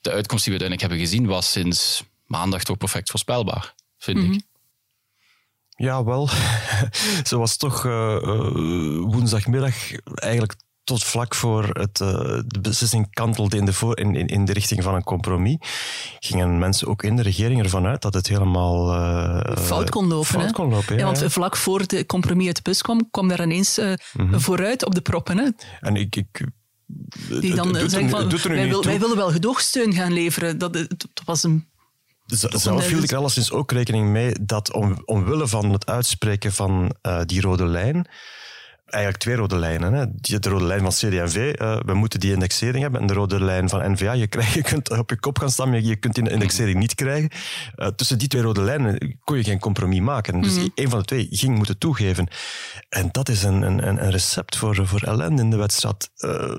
de 0.00 0.10
uitkomst 0.10 0.44
die 0.44 0.54
we 0.54 0.60
uiteindelijk 0.60 0.80
hebben 0.80 0.98
gezien 0.98 1.26
was 1.26 1.50
sinds 1.50 2.04
maandag 2.26 2.62
toch 2.62 2.76
perfect 2.76 3.10
voorspelbaar, 3.10 3.74
vind 3.98 4.18
ik. 4.18 4.28
Mhm. 4.28 4.38
Ja, 5.76 6.04
wel. 6.04 6.28
Ze 7.28 7.38
was 7.38 7.56
toch 7.56 7.84
uh, 7.84 8.18
woensdagmiddag 9.00 9.74
eigenlijk 10.14 10.54
tot 10.90 11.04
vlak 11.04 11.34
voor 11.34 11.64
het, 11.72 12.00
uh, 12.00 12.08
de 12.46 12.60
beslissing 12.60 13.10
kantelde 13.10 13.56
in 13.56 13.64
de, 13.64 13.72
voor, 13.72 13.98
in, 13.98 14.14
in, 14.14 14.26
in, 14.26 14.44
de 14.44 14.52
richting 14.52 14.82
van 14.82 14.94
een 14.94 15.04
compromis, 15.04 15.56
gingen 16.18 16.58
mensen 16.58 16.86
ook 16.86 17.02
in 17.02 17.16
de 17.16 17.22
regering 17.22 17.62
ervan 17.62 17.86
uit 17.86 18.02
dat 18.02 18.14
het 18.14 18.26
helemaal 18.26 18.94
uh, 18.94 19.56
fout 19.56 19.90
kon 19.90 20.06
lopen. 20.06 20.26
Fout 20.26 20.52
kon 20.52 20.68
lopen 20.68 20.98
ja, 20.98 21.04
want 21.04 21.24
vlak 21.26 21.56
voor 21.56 21.86
de 21.86 22.06
compromis 22.06 22.46
het 22.46 22.62
bus 22.62 22.82
kwam, 22.82 23.10
kwam 23.10 23.28
daar 23.28 23.42
ineens 23.42 23.78
uh, 23.78 23.92
vooruit 24.30 24.84
op 24.84 24.94
de 24.94 25.00
proppen. 25.00 25.38
Hè? 25.38 25.48
En 25.80 25.96
ik, 25.96 26.16
ik 26.16 26.46
die 27.40 27.54
dan 27.54 27.74
zeggen 27.74 28.08
van, 28.08 28.28
wij, 28.28 28.68
wil, 28.68 28.84
wij, 28.84 29.00
willen 29.00 29.16
wel 29.16 29.30
gedoogsteun 29.30 29.92
gaan 29.92 30.12
leveren. 30.12 30.58
Dat, 30.58 30.74
het, 30.74 31.06
was 31.24 31.42
een 31.42 31.68
zelf 32.26 32.88
hield 32.88 33.02
ik 33.02 33.10
er 33.10 33.16
alleszins 33.16 33.52
ook 33.52 33.72
rekening 33.72 34.08
mee 34.08 34.34
dat 34.42 34.72
om, 34.72 35.02
omwille 35.04 35.48
van 35.48 35.72
het 35.72 35.86
uitspreken 35.86 36.52
van 36.52 36.94
uh, 37.02 37.20
die 37.24 37.40
rode 37.40 37.66
lijn, 37.66 38.08
eigenlijk 38.90 39.22
twee 39.22 39.36
rode 39.36 39.56
lijnen. 39.56 39.92
Hè. 39.92 40.04
De 40.38 40.48
rode 40.48 40.64
lijn 40.64 40.80
van 40.80 40.90
CD&V, 40.90 41.36
uh, 41.36 41.72
eh, 41.72 41.80
we 41.84 41.94
moeten 41.94 42.20
die 42.20 42.32
indexering 42.32 42.82
hebben. 42.82 43.00
En 43.00 43.06
de 43.06 43.12
rode 43.12 43.44
lijn 43.44 43.68
van 43.68 43.92
NVA, 43.92 44.12
je, 44.12 44.26
krijg, 44.26 44.54
je 44.54 44.62
kunt 44.62 44.90
op 44.90 45.10
je 45.10 45.20
kop 45.20 45.38
gaan 45.38 45.50
staan, 45.50 45.70
maar 45.70 45.80
je 45.80 45.96
kunt 45.96 46.14
die 46.14 46.30
indexering 46.30 46.78
niet 46.78 46.94
krijgen. 46.94 47.30
Uh, 47.76 47.86
tussen 47.86 48.18
die 48.18 48.28
twee 48.28 48.42
rode 48.42 48.60
lijnen 48.60 49.18
kon 49.24 49.36
je 49.36 49.44
geen 49.44 49.58
compromis 49.58 50.00
maken. 50.00 50.40
Dus 50.40 50.54
mm 50.54 50.68
een 50.74 50.90
van 50.90 50.98
de 50.98 51.04
twee 51.04 51.28
ging 51.30 51.56
moeten 51.56 51.78
toegeven. 51.78 52.28
En 52.88 53.08
dat 53.12 53.28
is 53.28 53.42
een, 53.42 53.62
een, 53.62 53.86
een 53.86 54.10
recept 54.10 54.56
voor, 54.56 54.86
voor 54.86 55.00
ellende 55.00 55.42
in 55.42 55.50
de 55.50 55.56
wedstrijd. 55.56 56.10
Uh, 56.18 56.52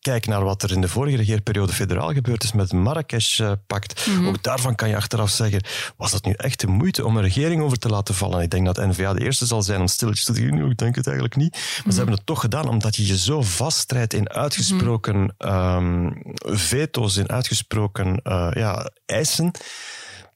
kijk 0.00 0.26
naar 0.26 0.44
wat 0.44 0.62
er 0.62 0.72
in 0.72 0.80
de 0.80 0.88
vorige 0.88 1.16
regeerperiode 1.16 1.72
federaal 1.72 2.12
gebeurd 2.12 2.44
is 2.44 2.52
met 2.52 2.70
het 2.70 2.80
Marrakesh-pact. 2.80 4.06
Mm 4.06 4.28
Ook 4.28 4.42
daarvan 4.42 4.74
kan 4.74 4.88
je 4.88 4.96
achteraf 4.96 5.30
zeggen, 5.30 5.64
was 5.96 6.10
dat 6.10 6.24
nu 6.24 6.32
echt 6.32 6.60
de 6.60 6.66
moeite 6.66 7.04
om 7.04 7.16
een 7.16 7.22
regering 7.22 7.62
over 7.62 7.78
te 7.78 7.88
laten 7.88 8.14
vallen? 8.14 8.42
Ik 8.42 8.50
denk 8.50 8.66
dat 8.66 8.76
NVA 8.76 9.12
de 9.12 9.24
eerste 9.24 9.46
zal 9.46 9.62
zijn 9.62 9.80
om 9.80 9.86
stilletjes 9.86 10.24
te 10.24 10.32
doen. 10.32 10.70
Ik 10.70 10.78
denk 10.78 10.94
het 10.94 11.06
eigenlijk 11.06 11.36
niet. 11.36 11.71
Maar 11.84 11.92
ze 11.92 11.96
hebben 11.98 12.16
het 12.16 12.26
toch 12.26 12.40
gedaan 12.40 12.68
omdat 12.68 12.96
je 12.96 13.06
je 13.06 13.18
zo 13.18 13.42
vaststrijdt 13.42 14.14
in 14.14 14.30
uitgesproken 14.30 15.34
um, 15.38 16.22
veto's, 16.34 17.16
in 17.16 17.28
uitgesproken 17.28 18.20
uh, 18.24 18.50
ja, 18.52 18.90
eisen, 19.06 19.50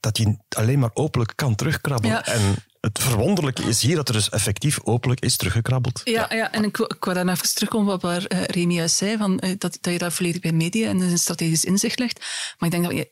dat 0.01 0.19
je 0.19 0.37
alleen 0.49 0.79
maar 0.79 0.91
openlijk 0.95 1.33
kan 1.37 1.55
terugkrabbelen. 1.55 2.25
En 2.25 2.57
het 2.81 2.99
verwonderlijke 2.99 3.63
is 3.63 3.83
hier 3.83 3.97
dat 3.97 4.09
er 4.09 4.15
dus 4.15 4.29
effectief 4.29 4.79
openlijk 4.85 5.21
is 5.21 5.37
teruggekrabbeld. 5.37 6.01
Ja, 6.05 6.27
ja. 6.35 6.53
en 6.53 6.65
ik, 6.65 6.79
ik 6.79 7.05
wou 7.05 7.17
daar 7.17 7.29
even 7.29 7.55
terugkomen 7.55 7.95
op 7.95 8.03
waar 8.03 8.25
uh, 8.29 8.45
Remy 8.45 8.89
zei, 8.89 9.17
van, 9.17 9.41
uh, 9.45 9.51
dat, 9.59 9.79
dat 9.81 9.93
je 9.93 9.99
daar 9.99 10.13
volledig 10.13 10.41
bij 10.41 10.53
media 10.53 10.89
en 10.89 11.01
een 11.01 11.19
strategisch 11.19 11.65
inzicht 11.65 11.99
legt. 11.99 12.19
Maar 12.59 12.69
ik 12.69 12.71
denk 12.71 12.85
dat 12.85 12.97
je 12.97 13.11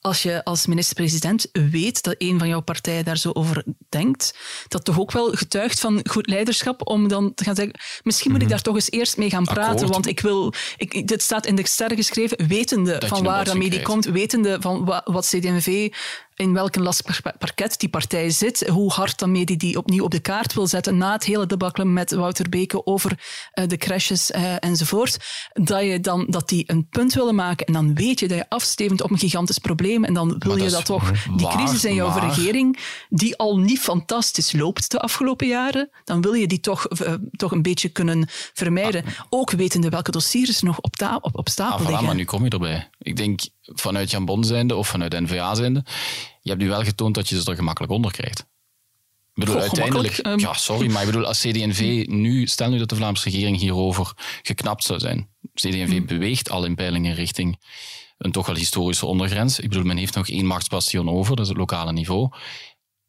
als 0.00 0.22
je 0.22 0.44
als 0.44 0.66
minister-president 0.66 1.46
weet 1.52 2.02
dat 2.02 2.14
een 2.18 2.38
van 2.38 2.48
jouw 2.48 2.60
partijen 2.60 3.04
daar 3.04 3.16
zo 3.16 3.30
over 3.32 3.64
denkt, 3.88 4.34
dat 4.68 4.84
toch 4.84 5.00
ook 5.00 5.12
wel 5.12 5.32
getuigt 5.32 5.80
van 5.80 6.00
goed 6.10 6.26
leiderschap 6.26 6.88
om 6.88 7.08
dan 7.08 7.34
te 7.34 7.44
gaan 7.44 7.54
zeggen, 7.54 7.74
misschien 8.02 8.30
moet 8.30 8.40
ik 8.40 8.46
mhm. 8.46 8.54
daar 8.54 8.64
toch 8.64 8.74
eens 8.74 8.90
eerst 8.90 9.16
mee 9.16 9.30
gaan 9.30 9.44
praten, 9.44 9.88
want 9.88 10.06
ik 10.06 10.20
wil, 10.20 10.52
ik, 10.76 11.08
dit 11.08 11.22
staat 11.22 11.46
in 11.46 11.56
de 11.56 11.66
sterren 11.66 11.96
geschreven, 11.96 12.48
wetende 12.48 13.02
van 13.06 13.22
waar 13.22 13.44
dat 13.44 13.56
mee 13.56 13.70
die 13.70 13.82
komt, 13.82 14.04
wetende 14.04 14.56
van 14.60 14.84
wat, 14.84 15.02
wat 15.04 15.26
CD&V 15.26 15.92
in 16.40 16.52
welk 16.52 16.76
lastig 16.76 17.20
parket 17.38 17.78
die 17.78 17.88
partij 17.88 18.30
zit, 18.30 18.68
hoe 18.68 18.92
hard 18.92 19.18
daarmee 19.18 19.44
die 19.44 19.56
die 19.56 19.76
opnieuw 19.76 20.04
op 20.04 20.10
de 20.10 20.20
kaart 20.20 20.54
wil 20.54 20.66
zetten 20.66 20.96
na 20.96 21.12
het 21.12 21.24
hele 21.24 21.46
debakkelen 21.46 21.92
met 21.92 22.12
Wouter 22.12 22.48
Beke 22.48 22.86
over 22.86 23.18
uh, 23.54 23.66
de 23.66 23.76
crashes 23.76 24.30
uh, 24.30 24.54
enzovoort, 24.58 25.16
dat, 25.52 25.82
je 25.82 26.00
dan, 26.00 26.26
dat 26.28 26.48
die 26.48 26.64
een 26.66 26.88
punt 26.88 27.14
willen 27.14 27.34
maken 27.34 27.66
en 27.66 27.72
dan 27.72 27.94
weet 27.94 28.20
je 28.20 28.28
dat 28.28 28.36
je 28.36 28.48
afstevend 28.48 29.02
op 29.02 29.10
een 29.10 29.18
gigantisch 29.18 29.58
probleem 29.58 30.04
en 30.04 30.14
dan 30.14 30.34
wil 30.38 30.56
je 30.56 30.70
dat, 30.70 30.84
toch, 30.84 31.12
die 31.36 31.48
crisis 31.48 31.84
in 31.84 31.94
jouw 31.94 32.18
regering, 32.18 32.78
die 33.08 33.36
al 33.36 33.58
niet 33.58 33.80
fantastisch 33.80 34.52
loopt 34.52 34.90
de 34.90 35.00
afgelopen 35.00 35.46
jaren, 35.46 35.90
dan 36.04 36.20
wil 36.20 36.32
je 36.32 36.46
die 36.46 36.60
toch, 36.60 36.86
uh, 37.02 37.14
toch 37.36 37.52
een 37.52 37.62
beetje 37.62 37.88
kunnen 37.88 38.28
vermijden. 38.54 39.04
Ah. 39.04 39.10
Ook 39.28 39.50
wetende 39.50 39.88
welke 39.88 40.10
dossiers 40.10 40.62
nog 40.62 40.80
op, 40.80 40.94
op, 41.20 41.38
op 41.38 41.48
stapel 41.48 41.78
ah, 41.78 41.86
liggen. 41.86 42.06
Maar 42.06 42.14
nu 42.14 42.24
kom 42.24 42.44
je 42.44 42.50
erbij. 42.50 42.88
Ik 43.02 43.16
denk, 43.16 43.40
vanuit 43.62 44.10
Jan 44.10 44.24
Bon 44.24 44.44
zijnde 44.44 44.76
of 44.76 44.88
vanuit 44.88 45.20
NVA 45.20 45.54
zijnde, 45.54 45.84
je 46.40 46.50
hebt 46.50 46.62
nu 46.62 46.68
wel 46.68 46.82
getoond 46.82 47.14
dat 47.14 47.28
je 47.28 47.40
ze 47.40 47.50
er 47.50 47.56
gemakkelijk 47.56 47.92
onder 47.92 48.12
krijgt. 48.12 48.38
Ik 49.34 49.46
bedoel, 49.46 49.60
uiteindelijk, 49.60 50.18
ehm. 50.18 50.38
ja, 50.38 50.52
sorry, 50.52 50.90
maar 50.90 51.00
ik 51.00 51.06
bedoel, 51.06 51.26
als 51.26 51.40
CD&V 51.40 52.04
nu, 52.06 52.46
stel 52.46 52.70
nu 52.70 52.78
dat 52.78 52.88
de 52.88 52.96
Vlaamse 52.96 53.30
regering 53.30 53.58
hierover 53.58 54.12
geknapt 54.42 54.84
zou 54.84 54.98
zijn. 54.98 55.28
CD&V 55.54 55.88
hmm. 55.88 56.06
beweegt 56.06 56.50
al 56.50 56.64
in 56.64 56.74
peilingen 56.74 57.14
richting 57.14 57.58
een 58.18 58.32
toch 58.32 58.46
wel 58.46 58.56
historische 58.56 59.06
ondergrens. 59.06 59.60
Ik 59.60 59.68
bedoel, 59.68 59.84
men 59.84 59.96
heeft 59.96 60.14
nog 60.14 60.28
één 60.28 60.46
machtsbastion 60.46 61.10
over, 61.10 61.36
dat 61.36 61.44
is 61.44 61.50
het 61.50 61.58
lokale 61.58 61.92
niveau. 61.92 62.28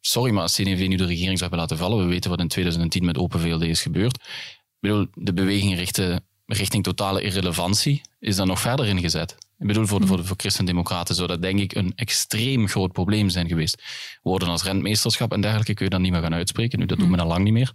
Sorry, 0.01 0.31
maar 0.31 0.41
als 0.41 0.53
CD&V 0.53 0.85
nu 0.87 0.95
de 0.95 1.05
regering 1.05 1.37
zou 1.37 1.39
hebben 1.39 1.59
laten 1.59 1.77
vallen, 1.77 1.97
we 1.97 2.05
weten 2.05 2.29
wat 2.29 2.39
in 2.39 2.47
2010 2.47 3.05
met 3.05 3.17
Open 3.17 3.39
VLD 3.39 3.61
is 3.61 3.81
gebeurd. 3.81 4.15
Ik 4.15 4.77
bedoel, 4.79 5.07
de 5.13 5.33
beweging 5.33 5.75
richting, 5.75 6.19
richting 6.45 6.83
totale 6.83 7.21
irrelevantie 7.21 8.01
is 8.19 8.35
dan 8.35 8.47
nog 8.47 8.59
verder 8.59 8.87
ingezet. 8.87 9.37
Ik 9.61 9.67
bedoel, 9.67 9.85
voor, 9.85 10.07
voor, 10.07 10.25
voor 10.25 10.37
christendemocraten 10.37 11.15
zou 11.15 11.27
dat 11.27 11.41
denk 11.41 11.59
ik 11.59 11.75
een 11.75 11.91
extreem 11.95 12.67
groot 12.67 12.91
probleem 12.91 13.29
zijn 13.29 13.47
geweest. 13.47 13.83
Woorden 14.21 14.47
als 14.47 14.63
rentmeesterschap 14.63 15.31
en 15.31 15.41
dergelijke 15.41 15.73
kun 15.73 15.85
je 15.85 15.91
dan 15.91 16.01
niet 16.01 16.11
meer 16.11 16.21
gaan 16.21 16.33
uitspreken. 16.33 16.79
Nu, 16.79 16.85
dat 16.85 16.97
doen 16.97 17.11
we 17.11 17.17
al 17.17 17.27
lang 17.27 17.43
niet 17.43 17.53
meer. 17.53 17.73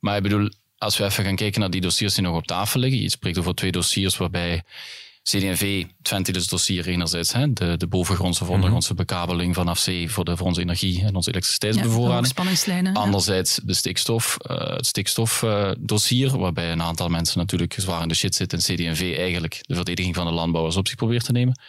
Maar 0.00 0.16
ik 0.16 0.22
bedoel, 0.22 0.50
als 0.78 0.98
we 0.98 1.04
even 1.04 1.24
gaan 1.24 1.36
kijken 1.36 1.60
naar 1.60 1.70
die 1.70 1.80
dossiers 1.80 2.14
die 2.14 2.22
nog 2.22 2.36
op 2.36 2.46
tafel 2.46 2.80
liggen. 2.80 3.00
Je 3.00 3.08
spreekt 3.08 3.38
over 3.38 3.54
twee 3.54 3.72
dossiers 3.72 4.16
waarbij 4.16 4.62
CD&V, 5.24 5.84
Twente 6.02 6.32
dus 6.32 6.46
dossier 6.46 6.88
enerzijds, 6.88 7.32
hè, 7.32 7.52
de, 7.52 7.76
de 7.76 7.86
bovengrondse 7.86 8.40
of 8.40 8.46
mhm. 8.46 8.54
ondergrondse 8.54 8.94
bekabeling 8.94 9.54
vanaf 9.54 9.78
zee 9.78 10.10
voor, 10.10 10.24
de, 10.24 10.36
voor 10.36 10.46
onze 10.46 10.60
energie 10.60 11.04
en 11.04 11.14
onze 11.14 11.30
elektriciteitsbevoorrading. 11.30 12.10
Ja, 12.10 12.22
Anderzijds 12.92 13.60
de 13.64 13.74
stikstof, 13.74 14.36
uh, 14.50 14.56
het 14.58 14.86
stikstofdossier, 14.86 16.26
uh, 16.26 16.34
waarbij 16.34 16.72
een 16.72 16.82
aantal 16.82 17.08
mensen 17.08 17.38
natuurlijk 17.38 17.74
zwaar 17.78 18.02
in 18.02 18.08
de 18.08 18.14
shit 18.14 18.34
zitten 18.34 18.58
en 18.58 18.64
CD&V 18.64 19.14
eigenlijk 19.18 19.58
de 19.60 19.74
verdediging 19.74 20.14
van 20.14 20.26
de 20.26 20.32
landbouwers 20.32 20.76
op 20.76 20.86
zich 20.86 20.96
probeert 20.96 21.24
te 21.24 21.32
nemen. 21.32 21.60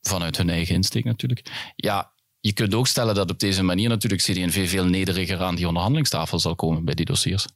Vanuit 0.00 0.36
hun 0.36 0.50
eigen 0.50 0.74
insteek 0.74 1.04
natuurlijk. 1.04 1.72
Ja, 1.76 2.12
je 2.40 2.52
kunt 2.52 2.74
ook 2.74 2.86
stellen 2.86 3.14
dat 3.14 3.30
op 3.30 3.38
deze 3.38 3.62
manier 3.62 3.88
natuurlijk 3.88 4.22
CD&V 4.22 4.70
veel 4.70 4.84
nederiger 4.84 5.42
aan 5.42 5.54
die 5.54 5.66
onderhandelingstafel 5.66 6.38
zal 6.38 6.54
komen 6.54 6.84
bij 6.84 6.94
die 6.94 7.04
dossiers. 7.04 7.46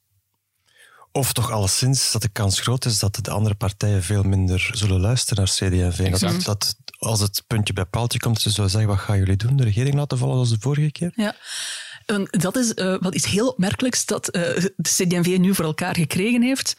Of 1.12 1.32
toch 1.32 1.50
alleszins 1.50 2.12
dat 2.12 2.22
de 2.22 2.28
kans 2.28 2.60
groot 2.60 2.84
is 2.84 2.98
dat 2.98 3.18
de 3.22 3.30
andere 3.30 3.54
partijen 3.54 4.02
veel 4.02 4.22
minder 4.22 4.70
zullen 4.72 5.00
luisteren 5.00 5.44
naar 5.44 5.70
CD&V. 5.70 6.20
Dat, 6.20 6.44
dat, 6.44 6.76
als 6.98 7.20
het 7.20 7.44
puntje 7.46 7.72
bij 7.72 7.84
paaltje 7.84 8.18
komt, 8.18 8.40
ze 8.40 8.50
zullen 8.50 8.70
zeggen, 8.70 8.90
wat 8.90 8.98
gaan 8.98 9.18
jullie 9.18 9.36
doen? 9.36 9.56
De 9.56 9.64
regering 9.64 9.94
laten 9.94 10.18
vallen 10.18 10.36
als 10.36 10.50
de 10.50 10.56
vorige 10.60 10.90
keer? 10.90 11.12
Ja. 11.14 11.36
dat 12.30 12.56
is 12.56 12.72
uh, 12.74 12.96
wat 13.00 13.14
iets 13.14 13.26
heel 13.26 13.48
opmerkelijks 13.48 14.06
dat 14.06 14.36
uh, 14.36 14.42
de 14.42 14.72
CD&V 14.82 15.36
nu 15.38 15.54
voor 15.54 15.64
elkaar 15.64 15.94
gekregen 15.94 16.42
heeft. 16.42 16.76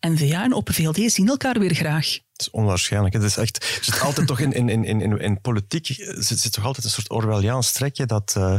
N-VA 0.00 0.42
en 0.42 0.54
Open 0.54 0.74
VLD 0.74 1.12
zien 1.12 1.28
elkaar 1.28 1.58
weer 1.58 1.74
graag. 1.74 2.18
Het 2.36 2.46
is 2.46 2.50
onwaarschijnlijk. 2.50 3.14
Het 3.14 3.22
is 3.22 3.36
echt, 3.36 3.78
zit 3.80 4.00
altijd 4.00 4.26
toch 4.26 4.40
in, 4.40 4.52
in, 4.52 4.68
in, 4.68 5.00
in, 5.00 5.20
in 5.20 5.40
politiek 5.40 5.86
zit, 6.18 6.38
zit 6.38 6.52
toch 6.52 6.64
altijd 6.64 6.84
een 6.84 6.90
soort 6.90 7.10
Orwelliaans 7.10 7.72
trekje 7.72 8.06
dat 8.06 8.34
uh, 8.38 8.56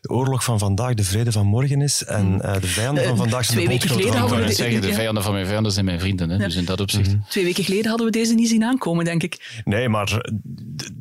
de 0.00 0.08
oorlog 0.08 0.44
van 0.44 0.58
vandaag 0.58 0.94
de 0.94 1.04
vrede 1.04 1.32
van 1.32 1.46
morgen 1.46 1.82
is 1.82 2.04
en 2.04 2.40
uh, 2.44 2.60
de 2.60 2.66
vijanden 2.66 3.04
van 3.04 3.16
vandaag 3.16 3.44
zijn 3.44 3.56
Twee 3.56 3.66
de 3.66 3.72
weken 3.72 3.88
geleden 3.96 4.20
hadden 4.20 4.38
we 4.38 4.46
de, 4.46 4.52
zeggen, 4.52 4.80
de 4.80 4.92
vijanden 4.92 5.22
van 5.22 5.32
mijn 5.32 5.46
vijanden 5.46 5.72
zijn 5.72 5.84
mijn 5.84 6.00
vrienden. 6.00 6.30
Hè? 6.30 6.36
Ja. 6.36 6.44
Dus 6.44 6.56
in 6.56 6.64
dat 6.64 6.80
opzicht. 6.80 7.12
Mm 7.12 7.24
Twee 7.28 7.44
weken 7.44 7.64
geleden 7.64 7.88
hadden 7.88 8.06
we 8.06 8.12
deze 8.12 8.34
niet 8.34 8.48
zien 8.48 8.64
aankomen, 8.64 9.04
denk 9.04 9.22
ik. 9.22 9.62
Nee, 9.64 9.88
maar 9.88 10.30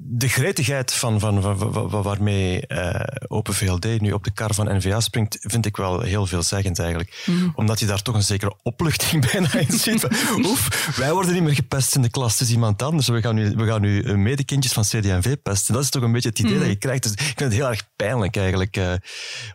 de, 0.10 0.28
gretigheid 0.28 0.94
van, 0.94 1.20
van, 1.20 1.42
van, 1.42 1.58
van 1.90 2.02
waarmee 2.02 2.64
uh, 2.68 3.00
Open 3.28 3.54
VLD 3.54 4.02
nu 4.02 4.12
op 4.12 4.24
de 4.24 4.32
kar 4.32 4.54
van 4.54 4.78
NVA 4.78 5.00
springt, 5.00 5.38
vind 5.42 5.66
ik 5.66 5.78
wel 5.78 6.02
heel 6.02 6.26
veelzeggend 6.26 6.80
eigenlijk. 6.80 7.24
Mm 7.26 7.52
Omdat 7.56 7.80
je 7.80 7.86
daar 7.86 8.02
toch 8.02 8.16
een 8.16 8.24
zekere 8.24 8.56
opluchting 8.64 9.26
bijna 9.32 9.54
in 9.54 9.80
ziet. 9.80 10.08
Oef, 10.50 10.94
wij 10.96 11.14
worden 11.14 11.34
niet 11.34 11.44
meer 11.44 11.56
gepest 11.56 11.96
in 11.96 12.02
de 12.02 12.10
klas, 12.10 12.32
het 12.32 12.42
is 12.42 12.54
iemand 12.54 12.82
anders. 12.82 13.08
We 13.08 13.22
gaan 13.22 13.36
nu, 13.36 13.54
we 13.56 13.66
gaan 13.66 13.82
nu 13.82 14.02
eh, 14.02 14.16
medekindjes 14.16 14.74
van 14.74 14.84
CD&V 14.84 15.36
pesten. 15.44 15.74
Dat 15.74 15.84
is 15.84 15.90
toch 15.90 16.04
een 16.04 16.12
beetje 16.12 16.30
het 16.30 16.40
idee 16.40 16.54
mm. 16.54 16.60
dat 16.60 16.68
je 16.68 16.76
krijgt. 16.76 17.04
Dus 17.04 17.12
ik 17.12 17.20
vind 17.20 17.40
het 17.40 17.54
heel 17.54 17.70
erg 17.70 17.84
pijnlijk 17.96 18.36
eigenlijk. 18.36 18.78
Uh, 18.78 18.94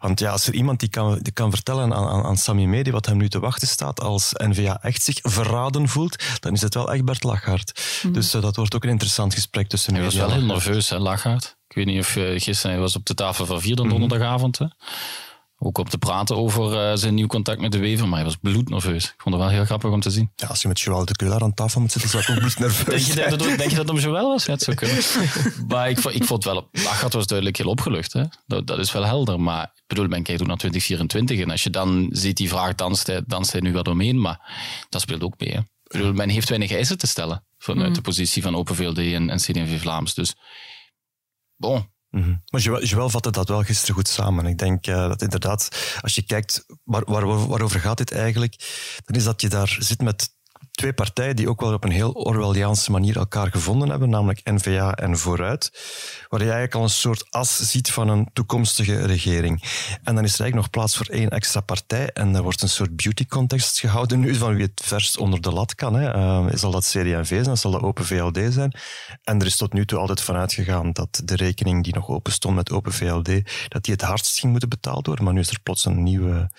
want 0.00 0.20
ja, 0.20 0.30
als 0.30 0.46
er 0.46 0.54
iemand 0.54 0.80
die 0.80 0.88
kan, 0.88 1.18
die 1.22 1.32
kan 1.32 1.50
vertellen 1.50 1.94
aan, 1.94 2.06
aan, 2.06 2.24
aan 2.24 2.36
Sammy 2.36 2.64
Medi 2.64 2.90
wat 2.90 3.06
hem 3.06 3.16
nu 3.16 3.28
te 3.28 3.40
wachten 3.40 3.68
staat 3.68 4.00
als 4.00 4.32
NVA 4.32 4.78
echt 4.82 5.02
zich 5.02 5.18
verraden 5.22 5.88
voelt, 5.88 6.24
dan 6.40 6.52
is 6.52 6.60
het 6.60 6.74
wel 6.74 6.92
echt 6.92 7.04
Bert 7.04 7.22
Lachart. 7.22 7.80
Mm. 8.02 8.12
Dus 8.12 8.34
uh, 8.34 8.42
dat 8.42 8.56
wordt 8.56 8.74
ook 8.74 8.84
een 8.84 8.90
interessant 8.90 9.34
gesprek 9.34 9.68
tussen 9.68 10.00
was 10.02 10.14
wel 10.14 10.41
heel 10.44 10.52
nerveus, 10.52 10.88
hè, 10.88 10.98
Lachart. 10.98 11.56
Ik 11.68 11.76
weet 11.76 11.86
niet 11.86 12.00
of 12.00 12.16
uh, 12.16 12.40
gisteren 12.40 12.70
hij 12.70 12.80
was 12.80 12.96
op 12.96 13.06
de 13.06 13.14
tafel 13.14 13.46
van 13.46 13.60
vier 13.60 13.76
dan 13.76 13.84
mm. 13.84 13.90
donderdagavond. 13.90 14.58
Hè? 14.58 14.66
ook 15.64 15.78
op 15.78 15.90
te 15.90 15.98
praten 15.98 16.36
over 16.36 16.90
uh, 16.90 16.96
zijn 16.96 17.14
nieuw 17.14 17.26
contact 17.26 17.60
met 17.60 17.72
de 17.72 17.78
Wever, 17.78 18.08
maar 18.08 18.16
hij 18.16 18.24
was 18.24 18.36
bloednerveus. 18.36 19.04
Ik 19.04 19.14
vond 19.16 19.34
het 19.34 19.44
wel 19.44 19.52
heel 19.52 19.64
grappig 19.64 19.90
om 19.90 20.00
te 20.00 20.10
zien. 20.10 20.30
Ja, 20.34 20.46
als 20.46 20.62
je 20.62 20.68
met 20.68 20.80
Joël 20.80 21.04
de 21.04 21.16
Keulaar 21.16 21.42
aan 21.42 21.54
tafel 21.54 21.80
moet 21.80 21.92
zitten, 21.92 22.18
is 22.18 22.26
dat 22.26 22.36
ook 22.36 22.42
bloednerveus. 22.42 23.06
denk, 23.14 23.30
je 23.30 23.36
dat, 23.36 23.38
denk 23.38 23.60
je 23.70 23.76
dat 23.76 23.76
het 23.76 23.90
om 23.90 23.98
Joël 23.98 24.28
was? 24.28 24.44
Ja, 24.44 24.52
het 24.52 24.62
zou 24.62 24.76
kunnen. 24.76 24.96
maar 25.68 25.90
ik, 25.90 25.98
ik 25.98 26.24
vond 26.24 26.44
wel, 26.44 26.68
Lachart 26.72 27.12
was 27.12 27.26
duidelijk 27.26 27.58
heel 27.58 27.66
opgelucht. 27.66 28.12
Hè? 28.12 28.22
Dat, 28.46 28.66
dat 28.66 28.78
is 28.78 28.92
wel 28.92 29.04
helder, 29.04 29.40
maar 29.40 29.62
ik 29.62 29.82
bedoel, 29.86 30.06
men 30.06 30.22
kijkt 30.22 30.40
ook 30.40 30.46
naar 30.46 30.56
2024 30.56 31.40
en 31.40 31.50
als 31.50 31.62
je 31.62 31.70
dan 31.70 32.08
ziet 32.10 32.36
die 32.36 32.48
vraag, 32.48 32.74
danst 32.74 33.06
hij, 33.06 33.22
danst 33.26 33.52
hij 33.52 33.60
nu 33.60 33.72
wat 33.72 33.88
omheen, 33.88 34.20
maar 34.20 34.40
dat 34.88 35.00
speelt 35.00 35.22
ook 35.22 35.34
mee. 35.38 35.50
Hè? 35.50 35.58
Ik 35.58 35.98
bedoel, 35.98 36.12
men 36.12 36.28
heeft 36.28 36.48
weinig 36.48 36.72
eisen 36.72 36.98
te 36.98 37.06
stellen 37.06 37.44
vanuit 37.62 37.88
mm. 37.88 37.94
de 37.94 38.00
positie 38.00 38.42
van 38.42 38.56
Open 38.56 38.74
VLD 38.74 38.98
en, 38.98 39.30
en 39.30 39.36
CD&V 39.36 39.80
Vlaams. 39.80 40.14
Dus, 40.14 40.34
bon, 41.56 41.90
Mm 42.12 42.42
Maar 42.50 42.60
Joël 42.60 43.10
vatte 43.10 43.30
dat 43.30 43.48
wel 43.48 43.62
gisteren 43.62 43.94
goed 43.94 44.08
samen. 44.08 44.46
Ik 44.46 44.58
denk 44.58 44.86
uh, 44.86 45.08
dat 45.08 45.22
inderdaad, 45.22 45.68
als 46.00 46.14
je 46.14 46.22
kijkt 46.22 46.64
waar, 46.84 47.02
waar, 47.04 47.46
waarover 47.48 47.80
gaat 47.80 47.96
dit 47.96 48.12
eigenlijk, 48.12 48.54
dan 49.04 49.16
is 49.16 49.24
dat 49.24 49.40
je 49.40 49.48
daar 49.48 49.76
zit 49.78 50.00
met 50.00 50.34
twee 50.72 50.92
partijen 50.92 51.36
die 51.36 51.48
ook 51.48 51.60
wel 51.60 51.72
op 51.72 51.84
een 51.84 51.90
heel 51.90 52.12
Orwelliaanse 52.12 52.90
manier 52.90 53.16
elkaar 53.16 53.50
gevonden 53.50 53.88
hebben, 53.88 54.10
namelijk 54.10 54.40
N-VA 54.44 54.94
en 54.94 55.18
Vooruit, 55.18 55.70
waar 56.28 56.40
je 56.40 56.44
eigenlijk 56.44 56.74
al 56.74 56.82
een 56.82 56.90
soort 56.90 57.30
as 57.30 57.70
ziet 57.70 57.90
van 57.90 58.08
een 58.08 58.28
toekomstige 58.32 59.06
regering. 59.06 59.62
En 60.02 60.14
dan 60.14 60.24
is 60.24 60.34
er 60.34 60.40
eigenlijk 60.40 60.54
nog 60.54 60.70
plaats 60.70 60.96
voor 60.96 61.06
één 61.06 61.30
extra 61.30 61.60
partij 61.60 62.10
en 62.10 62.34
er 62.34 62.42
wordt 62.42 62.62
een 62.62 62.68
soort 62.68 62.96
beauty 62.96 63.26
contest 63.26 63.80
gehouden 63.80 64.20
nu 64.20 64.34
van 64.34 64.54
wie 64.54 64.64
het 64.64 64.82
verst 64.84 65.18
onder 65.18 65.40
de 65.40 65.52
lat 65.52 65.74
kan. 65.74 65.94
Hè. 65.94 66.14
Uh, 66.16 66.46
zal 66.54 66.70
dat 66.70 66.84
CD&V 66.84 67.44
zijn, 67.44 67.56
zal 67.56 67.70
dat 67.70 67.82
Open 67.82 68.04
VLD 68.04 68.52
zijn? 68.52 68.76
En 69.24 69.40
er 69.40 69.46
is 69.46 69.56
tot 69.56 69.72
nu 69.72 69.86
toe 69.86 69.98
altijd 69.98 70.20
vanuit 70.20 70.52
gegaan 70.52 70.92
dat 70.92 71.22
de 71.24 71.36
rekening 71.36 71.84
die 71.84 71.94
nog 71.94 72.08
open 72.08 72.32
stond 72.32 72.54
met 72.54 72.70
Open 72.70 72.92
VLD, 72.92 73.30
dat 73.68 73.84
die 73.84 73.94
het 73.94 74.02
hardst 74.02 74.38
ging 74.38 74.50
moeten 74.50 74.68
betaald 74.68 75.06
worden, 75.06 75.24
maar 75.24 75.34
nu 75.34 75.40
is 75.40 75.50
er 75.50 75.60
plots 75.62 75.84
een 75.84 76.02
nieuwe, 76.02 76.50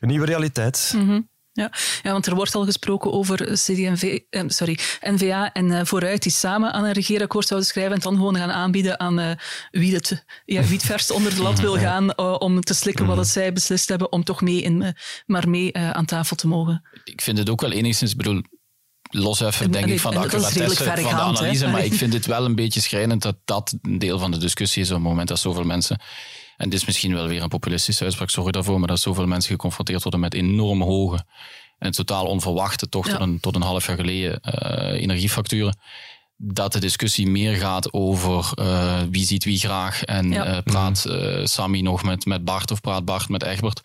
een 0.00 0.08
nieuwe 0.08 0.26
realiteit. 0.26 0.92
Mm 0.96 1.32
ja. 1.54 1.72
ja, 2.02 2.12
want 2.12 2.26
er 2.26 2.34
wordt 2.34 2.54
al 2.54 2.64
gesproken 2.64 3.12
over 3.12 3.36
CD&V, 3.52 4.20
eh, 4.30 4.42
sorry, 4.46 4.78
NVA 5.00 5.52
en 5.52 5.66
uh, 5.66 5.80
Vooruit 5.84 6.22
die 6.22 6.32
samen 6.32 6.72
aan 6.72 6.84
een 6.84 6.92
regeerakkoord 6.92 7.46
zouden 7.46 7.68
schrijven 7.68 7.94
en 7.94 8.00
dan 8.00 8.14
gewoon 8.14 8.36
gaan 8.36 8.50
aanbieden 8.50 9.00
aan 9.00 9.20
uh, 9.20 9.30
wie, 9.70 9.94
het, 9.94 10.24
ja, 10.44 10.62
wie 10.62 10.72
het 10.72 10.84
verst 10.84 11.10
onder 11.10 11.34
de 11.34 11.42
lat 11.42 11.60
wil 11.60 11.78
gaan 11.88 12.12
uh, 12.16 12.36
om 12.38 12.60
te 12.60 12.74
slikken 12.74 13.06
wat 13.06 13.16
het 13.16 13.28
zij 13.28 13.52
beslist 13.52 13.88
hebben 13.88 14.12
om 14.12 14.24
toch 14.24 14.40
mee 14.40 14.62
in, 14.62 14.94
maar 15.26 15.48
mee 15.48 15.76
aan 15.76 16.04
tafel 16.04 16.36
te 16.36 16.46
mogen. 16.46 16.88
Ik 17.04 17.20
vind 17.20 17.38
het 17.38 17.50
ook 17.50 17.60
wel 17.60 17.72
enigszins, 17.72 18.16
bedoel, 18.16 18.42
los 19.08 19.40
even 19.40 19.70
denk 19.70 19.86
ik 19.86 20.00
van 20.00 20.12
de 20.12 20.18
accuratesse 20.18 20.84
van 20.84 20.94
de 20.94 21.10
analyse, 21.10 21.66
maar 21.66 21.84
ik 21.84 21.94
vind 21.94 22.12
het 22.12 22.26
wel 22.26 22.44
een 22.44 22.54
beetje 22.54 22.80
schrijnend 22.80 23.22
dat 23.22 23.36
dat 23.44 23.74
een 23.82 23.98
deel 23.98 24.18
van 24.18 24.30
de 24.30 24.38
discussie 24.38 24.82
is 24.82 24.88
op 24.88 24.94
het 24.94 25.04
moment 25.04 25.28
dat 25.28 25.38
zoveel 25.38 25.64
mensen 25.64 26.00
en 26.56 26.68
dit 26.68 26.78
is 26.80 26.84
misschien 26.84 27.14
wel 27.14 27.26
weer 27.26 27.42
een 27.42 27.48
populistische 27.48 28.04
uitspraak, 28.04 28.30
sorry 28.30 28.50
daarvoor, 28.50 28.78
maar 28.78 28.88
dat 28.88 29.00
zoveel 29.00 29.26
mensen 29.26 29.50
geconfronteerd 29.50 30.02
worden 30.02 30.20
met 30.20 30.34
enorm 30.34 30.82
hoge 30.82 31.24
en 31.78 31.92
totaal 31.92 32.26
onverwachte, 32.26 32.88
toch 32.88 33.08
tot, 33.08 33.20
een, 33.20 33.40
tot 33.40 33.54
een 33.54 33.62
half 33.62 33.86
jaar 33.86 33.96
geleden, 33.96 34.40
uh, 34.42 35.00
energiefacturen. 35.02 35.78
Dat 36.36 36.72
de 36.72 36.78
discussie 36.78 37.26
meer 37.26 37.54
gaat 37.54 37.92
over 37.92 38.52
uh, 38.58 39.02
wie 39.10 39.26
ziet 39.26 39.44
wie 39.44 39.58
graag 39.58 40.04
en 40.04 40.30
ja. 40.30 40.46
uh, 40.46 40.58
praat 40.64 41.06
Sammy 41.42 41.80
nog 41.80 42.02
met, 42.02 42.26
met 42.26 42.44
Bart 42.44 42.70
of 42.70 42.80
praat 42.80 43.04
Bart 43.04 43.28
met 43.28 43.42
Egbert. 43.42 43.78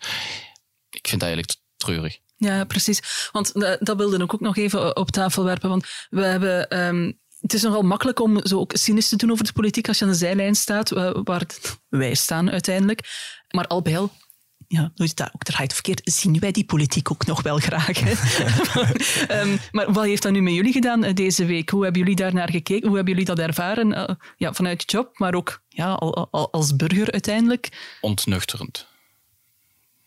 Ik 0.90 1.08
vind 1.08 1.22
het 1.22 1.22
eigenlijk 1.22 1.56
treurig. 1.76 2.18
Ja, 2.36 2.64
precies. 2.64 3.28
Want 3.32 3.52
dat 3.80 3.96
wilde 3.96 4.22
ik 4.22 4.34
ook 4.34 4.40
nog 4.40 4.56
even 4.56 4.96
op 4.96 5.10
tafel 5.10 5.44
werpen. 5.44 5.68
Want 5.68 5.86
we 6.10 6.22
hebben 6.22 6.78
um, 6.86 7.18
het 7.40 7.54
is 7.54 7.62
nogal 7.62 7.82
makkelijk 7.82 8.20
om 8.20 8.46
zo 8.46 8.58
ook 8.58 8.72
cynisch 8.74 9.08
te 9.08 9.16
doen 9.16 9.30
over 9.30 9.44
de 9.44 9.52
politiek 9.52 9.88
als 9.88 9.98
je 9.98 10.04
aan 10.04 10.10
de 10.10 10.16
zijlijn 10.16 10.54
staat, 10.54 10.90
waar 11.24 11.46
wij 11.88 12.14
staan 12.14 12.50
uiteindelijk. 12.50 13.08
Maar 13.50 13.66
al 13.66 13.82
bij 13.82 13.98
al 13.98 14.10
ja, 14.72 14.92
dat 14.94 15.30
ook 15.34 15.42
draait 15.42 15.72
verkeerd, 15.72 16.00
zien 16.04 16.38
wij 16.38 16.52
die 16.52 16.64
politiek 16.64 17.10
ook 17.10 17.26
nog 17.26 17.42
wel 17.42 17.58
graag. 17.58 18.00
um, 19.30 19.58
maar 19.76 19.92
wat 19.92 20.04
heeft 20.04 20.22
dat 20.22 20.32
nu 20.32 20.42
met 20.42 20.54
jullie 20.54 20.72
gedaan 20.72 21.04
uh, 21.04 21.14
deze 21.14 21.44
week? 21.44 21.70
Hoe 21.70 21.82
hebben 21.82 22.00
jullie 22.00 22.16
daar 22.16 22.34
naar 22.34 22.50
gekeken? 22.50 22.86
Hoe 22.86 22.96
hebben 22.96 23.14
jullie 23.14 23.28
dat 23.28 23.38
ervaren? 23.38 23.92
Uh, 23.92 24.08
ja, 24.36 24.52
vanuit 24.52 24.82
je 24.82 24.96
job, 24.96 25.18
maar 25.18 25.34
ook 25.34 25.62
ja, 25.68 25.92
al, 25.92 26.28
al, 26.30 26.52
als 26.52 26.76
burger 26.76 27.12
uiteindelijk? 27.12 27.96
Ontnuchterend. 28.00 28.86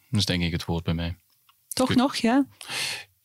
Dat 0.09 0.19
is 0.19 0.25
denk 0.25 0.43
ik 0.43 0.51
het 0.51 0.65
woord 0.65 0.83
bij 0.83 0.93
mij. 0.93 1.15
Toch 1.67 1.95
nog, 1.95 2.15
ja? 2.15 2.45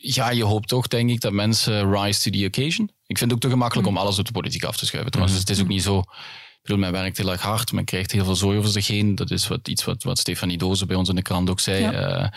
Ja, 0.00 0.30
je 0.30 0.44
hoopt 0.44 0.68
toch, 0.68 0.86
denk 0.86 1.10
ik, 1.10 1.20
dat 1.20 1.32
mensen 1.32 1.92
rise 1.92 2.22
to 2.22 2.38
the 2.38 2.46
occasion. 2.46 2.90
Ik 3.06 3.18
vind 3.18 3.30
het 3.30 3.32
ook 3.32 3.40
te 3.40 3.48
gemakkelijk 3.48 3.88
mm. 3.88 3.96
om 3.96 4.00
alles 4.02 4.18
op 4.18 4.24
de 4.24 4.32
politiek 4.32 4.64
af 4.64 4.76
te 4.76 4.86
schuiven. 4.86 5.10
Trouwens, 5.10 5.38
mm. 5.38 5.44
dus 5.44 5.56
het 5.56 5.58
is 5.58 5.64
ook 5.64 5.74
niet 5.76 5.86
zo 5.86 6.04
bedoel, 6.68 6.90
men 6.90 7.00
werkt 7.00 7.16
heel 7.16 7.30
erg 7.30 7.40
hard, 7.40 7.72
men 7.72 7.84
krijgt 7.84 8.12
heel 8.12 8.24
veel 8.24 8.36
zooi 8.36 8.58
over 8.58 8.70
zich 8.70 8.86
heen. 8.86 9.14
Dat 9.14 9.30
is 9.30 9.48
wat, 9.48 9.68
iets 9.68 9.84
wat, 9.84 10.02
wat 10.02 10.18
Stefanie 10.18 10.58
Doze 10.58 10.86
bij 10.86 10.96
ons 10.96 11.08
in 11.08 11.14
de 11.14 11.22
krant 11.22 11.50
ook 11.50 11.60
zei. 11.60 11.82
Ja. 11.82 12.20
Uh, 12.22 12.28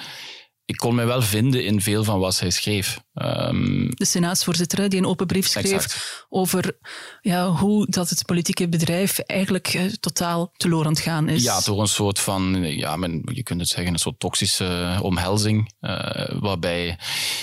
ik 0.66 0.78
kon 0.78 0.96
me 0.96 1.06
wel 1.06 1.22
vinden 1.22 1.66
in 1.66 1.82
veel 1.82 2.04
van 2.04 2.20
wat 2.20 2.36
zij 2.36 2.50
schreef. 2.50 3.00
Um, 3.14 3.90
de 3.96 4.06
senaatsvoorzitter 4.06 4.90
die 4.90 5.00
een 5.00 5.06
open 5.06 5.28
brief 5.28 5.48
schreef 5.48 6.26
over 6.30 6.78
ja, 7.22 7.48
hoe 7.50 7.88
dat 7.90 8.10
het 8.10 8.26
politieke 8.26 8.70
bedrijf 8.70 9.20
eigenlijk 9.20 9.74
uh, 9.74 9.84
totaal 9.86 10.52
teloor 10.58 10.86
aan 10.86 10.92
het 10.92 11.02
gaan 11.02 11.30
is. 11.30 11.44
Ja, 11.44 11.62
door 11.62 11.82
een 11.82 11.88
soort 11.88 12.20
van, 12.20 12.64
ja, 12.64 12.96
men, 12.96 13.22
je 13.32 13.44
kunt 13.44 13.60
het 13.60 13.70
zeggen, 13.70 13.94
een 13.94 14.00
soort 14.00 14.20
toxische 14.20 15.00
omhelzing, 15.02 15.74
uh, 15.82 16.40
waarbij 16.40 16.98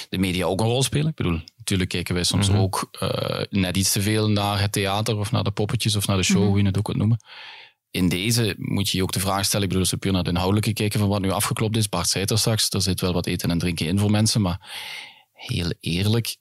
de 0.09 0.19
media 0.19 0.45
ook 0.45 0.61
een 0.61 0.67
rol 0.67 0.83
spelen. 0.83 1.09
Ik 1.09 1.15
bedoel, 1.15 1.41
natuurlijk 1.57 1.91
kijken 1.91 2.15
wij 2.15 2.25
soms 2.25 2.49
mhm. 2.49 2.59
ook 2.59 2.89
uh, 3.03 3.41
net 3.51 3.77
iets 3.77 3.93
te 3.93 4.03
veel 4.03 4.31
naar 4.31 4.61
het 4.61 4.73
theater 4.73 5.19
of 5.19 5.31
naar 5.31 5.45
de 5.45 5.51
poppetjes 5.51 5.97
of 5.97 6.07
naar 6.07 6.17
de 6.17 6.23
show, 6.23 6.43
mm 6.43 6.47
hoe 6.49 6.59
je 6.59 6.67
het 6.67 6.79
ook 6.79 6.85
kunt 6.85 6.97
noemen 6.97 7.19
in 7.91 8.09
deze 8.09 8.55
moet 8.59 8.89
je 8.89 8.97
je 8.97 9.03
ook 9.03 9.13
de 9.13 9.21
vraag 9.21 9.45
stellen, 9.45 9.63
ik 9.63 9.69
bedoel, 9.69 9.83
als 9.83 9.91
we 9.93 9.99
puur 9.99 10.13
naar 10.13 10.23
de 10.23 10.31
inhoudelijke 10.31 10.73
kijken 10.73 11.01
van 11.01 11.09
wat 11.09 11.21
nu 11.21 11.31
afgeklopt 11.31 11.77
is, 11.77 11.89
Bart 11.89 12.09
zei 12.09 12.23
het 12.23 12.33
er 12.33 12.39
straks, 12.39 12.71
er 12.71 12.83
zit 12.83 13.01
wel 13.01 13.13
wat 13.13 13.27
eten 13.27 13.51
en 13.51 13.59
drinken 13.59 13.87
in 13.87 13.99
voor 13.99 14.11
mensen, 14.11 14.41
maar 14.41 14.71
heel 15.33 15.73
eerlijk, 15.81 16.37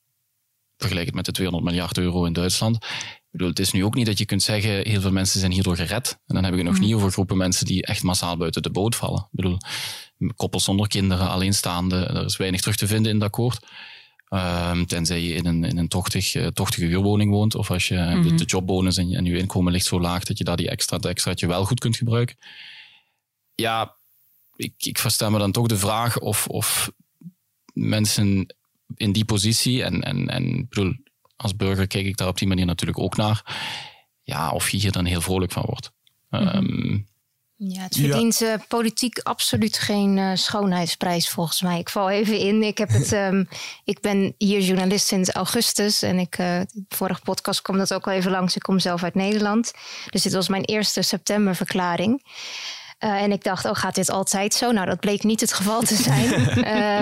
vergelijk 0.78 1.06
het 1.06 1.16
met 1.16 1.26
de 1.26 1.32
200 1.32 1.72
miljard 1.72 1.98
euro 1.98 2.26
in 2.26 2.34
Duitsland. 2.34 2.76
Ik 2.76 3.32
bedoel, 3.32 3.48
het 3.48 3.60
is 3.60 3.72
nu 3.72 3.86
ook 3.86 3.96
niet 3.96 4.06
dat 4.06 4.18
je 4.18 4.26
kunt 4.26 4.44
zeggen, 4.44 4.88
heel 4.88 5.02
veel 5.02 5.12
mensen 5.12 5.40
zijn 5.40 5.52
hierdoor 5.52 5.76
gered. 5.76 6.20
En 6.26 6.36
dan 6.36 6.44
heb 6.44 6.52
ik 6.54 6.60
het 6.60 6.68
nog 6.68 6.78
mm. 6.78 6.86
niet 6.86 6.94
over 6.94 7.12
groepen 7.12 7.38
mensen 7.38 7.66
die 7.66 7.86
echt 7.86 8.04
massaal 8.04 8.38
buiten 8.38 8.62
de 8.62 8.72
boot 8.72 8.96
vallen. 8.96 9.20
Ik 9.20 9.28
bedoel, 9.32 9.58
koppels 10.36 10.64
zonder 10.64 10.88
kinderen, 10.88 11.30
alleenstaande, 11.30 11.96
er 11.96 12.26
is 12.26 12.38
weinig 12.38 12.62
terug 12.62 12.76
te 12.76 12.88
vinden 12.88 13.12
in 13.12 13.18
het 13.18 13.26
akkoord. 13.26 13.60
Um, 14.30 14.86
tenzij 14.86 15.22
je 15.22 15.34
in 15.34 15.46
een, 15.46 15.64
in 15.64 15.78
een 15.78 15.88
tochtig, 15.88 16.36
uh, 16.36 16.48
tochtige 16.48 16.86
huurwoning 16.86 17.32
woont. 17.32 17.56
Of 17.56 17.72
als 17.72 17.88
je 17.88 17.96
mm 17.96 18.24
de, 18.24 18.36
de, 18.36 18.44
jobbonus 18.44 18.98
en, 18.98 19.14
en 19.14 19.26
je 19.26 19.38
inkomen 19.38 19.72
ligt 19.72 19.86
zo 19.86 20.00
laag 20.00 20.24
dat 20.24 20.38
je 20.38 20.44
daar 20.44 20.58
die 20.58 20.70
extra, 20.70 20.98
dat 20.98 21.12
extraatje 21.12 21.48
wel 21.48 21.66
goed 21.66 21.80
kunt 21.80 21.98
gebruiken. 21.98 22.38
Ja, 23.56 23.96
ik, 24.56 24.74
ik 24.78 24.98
verstel 24.98 25.32
me 25.32 25.38
dan 25.38 25.52
toch 25.52 25.68
de 25.68 25.78
vraag 25.78 26.20
of, 26.20 26.48
of 26.48 26.92
mensen 27.74 28.56
in 28.96 29.12
die 29.12 29.26
positie, 29.26 29.84
en, 29.84 30.04
en, 30.04 30.28
en 30.28 30.66
bedoel, 30.70 30.96
als 31.36 31.56
burger 31.56 31.88
kijk 31.88 32.06
ik 32.06 32.18
daar 32.18 32.28
op 32.28 32.38
die 32.38 32.48
manier 32.48 32.66
natuurlijk 32.66 33.00
ook 33.00 33.16
naar, 33.16 33.58
ja, 34.24 34.52
of 34.52 34.70
je 34.70 34.78
hier 34.78 34.92
dan 34.92 35.06
heel 35.06 35.22
vrolijk 35.22 35.52
van 35.52 35.64
wordt. 35.66 35.92
Mm 36.30 36.48
um, 36.48 37.08
ja, 37.58 37.82
het 37.82 37.96
verdient 37.96 38.38
ja. 38.38 38.58
politiek 38.68 39.20
absoluut 39.20 39.78
geen 39.78 40.18
uh, 40.18 40.32
schoonheidsprijs 40.34 41.30
volgens 41.30 41.62
mij. 41.62 41.80
Ik 41.80 41.90
val 41.90 42.10
even 42.10 42.40
in. 42.40 42.64
Ik, 42.64 42.78
heb 42.78 42.90
het, 42.90 43.12
um, 43.12 43.48
ik 43.84 44.02
ben 44.02 44.36
hier 44.38 44.62
journalist 44.62 45.08
sinds 45.08 45.30
augustus. 45.30 46.02
En 46.02 46.20
ik, 46.20 46.38
uh, 46.38 46.62
vorige 46.90 47.22
podcast 47.22 47.62
kwam 47.62 47.78
dat 47.78 47.94
ook 47.94 48.08
al 48.08 48.14
even 48.14 48.32
langs. 48.32 48.56
Ik 48.56 48.62
kom 48.62 48.80
zelf 48.80 49.04
uit 49.04 49.16
Nederland. 49.16 49.74
Dus 50.10 50.22
dit 50.22 50.34
was 50.34 50.48
mijn 50.48 50.64
eerste 50.64 51.02
septemberverklaring. 51.02 52.24
Uh, 53.00 53.22
en 53.22 53.32
ik 53.32 53.44
dacht, 53.44 53.66
oh, 53.66 53.76
gaat 53.76 53.96
dit 53.96 54.10
altijd 54.10 54.54
zo? 54.54 54.72
Nou, 54.72 54.88
dat 54.88 55.00
bleek 55.00 55.24
niet 55.24 55.42
het 55.42 55.54
geval 55.54 55.82
te 55.82 55.96
zijn. 55.96 56.34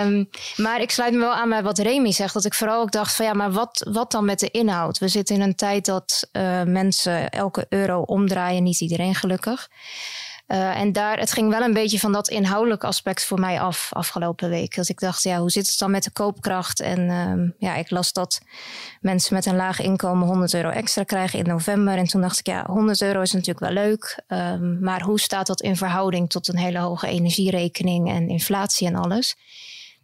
um, 0.01 0.29
maar 0.65 0.81
ik 0.81 0.91
sluit 0.91 1.13
me 1.13 1.19
wel 1.19 1.33
aan 1.33 1.50
bij 1.50 1.63
wat 1.63 1.77
Remy 1.79 2.12
zegt. 2.12 2.33
Dat 2.33 2.45
ik 2.45 2.53
vooral 2.53 2.81
ook 2.81 2.91
dacht 2.91 3.15
van 3.15 3.25
ja, 3.25 3.33
maar 3.33 3.51
wat, 3.51 3.88
wat 3.91 4.12
dan 4.12 4.25
met 4.25 4.39
de 4.39 4.51
inhoud? 4.51 4.97
We 4.97 5.07
zitten 5.07 5.35
in 5.35 5.41
een 5.41 5.55
tijd 5.55 5.85
dat 5.85 6.29
mensen 6.65 7.29
elke 7.29 7.65
euro 7.69 8.01
omdraaien. 8.01 8.63
Niet 8.63 8.81
iedereen 8.81 9.15
gelukkig. 9.15 9.69
Uh, 10.47 10.79
en 10.79 10.91
daar, 10.91 11.19
het 11.19 11.31
ging 11.31 11.49
wel 11.49 11.62
een 11.62 11.73
beetje 11.73 11.99
van 11.99 12.12
dat 12.12 12.27
inhoudelijke 12.27 12.88
aspect 12.88 13.25
voor 13.25 13.39
mij 13.39 13.60
af 13.62 13.89
afgelopen 13.93 14.49
week. 14.49 14.75
Dus 14.75 14.89
ik 14.89 14.99
dacht, 14.99 15.23
ja, 15.23 15.39
hoe 15.39 15.51
zit 15.51 15.67
het 15.67 15.77
dan 15.77 15.91
met 15.91 16.03
de 16.03 16.12
koopkracht? 16.12 16.79
En 16.79 16.99
uh, 16.99 17.49
ja, 17.69 17.75
ik 17.75 17.89
las 17.89 18.13
dat 18.13 18.41
mensen 19.01 19.34
met 19.34 19.45
een 19.45 19.55
laag 19.55 19.79
inkomen 19.79 20.27
100 20.27 20.53
euro 20.53 20.69
extra 20.69 21.03
krijgen 21.03 21.39
in 21.39 21.45
november. 21.45 21.97
En 21.97 22.05
toen 22.05 22.21
dacht 22.21 22.39
ik, 22.39 22.47
ja, 22.47 22.65
100 22.67 23.01
euro 23.01 23.21
is 23.21 23.31
natuurlijk 23.31 23.60
wel 23.60 23.84
leuk. 23.84 24.23
Um, 24.27 24.77
maar 24.79 25.01
hoe 25.01 25.19
staat 25.19 25.47
dat 25.47 25.62
in 25.62 25.75
verhouding 25.75 26.29
tot 26.29 26.47
een 26.47 26.58
hele 26.58 26.79
hoge 26.79 27.08
energierekening 27.08 28.10
en 28.10 28.29
inflatie 28.29 28.88
en 28.88 28.95
alles? 28.95 29.36